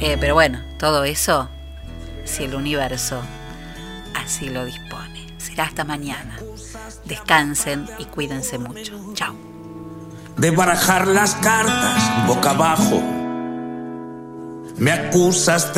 Eh, 0.01 0.17
pero 0.19 0.33
bueno, 0.33 0.61
todo 0.77 1.03
eso, 1.03 1.49
si 2.25 2.43
el 2.43 2.55
universo 2.55 3.21
así 4.13 4.49
lo 4.49 4.65
dispone. 4.65 5.14
Será 5.45 5.65
hasta 5.65 5.83
mañana. 5.83 6.39
Descansen 7.05 7.87
y 7.99 8.05
cuídense 8.05 8.57
mucho. 8.57 8.93
Chao. 9.13 9.35
De 10.37 10.49
barajar 10.49 11.07
las 11.07 11.35
cartas 11.35 12.27
boca 12.27 12.49
abajo. 12.49 13.01
Me 14.77 14.91
acusas 14.91 15.67
de 15.67 15.73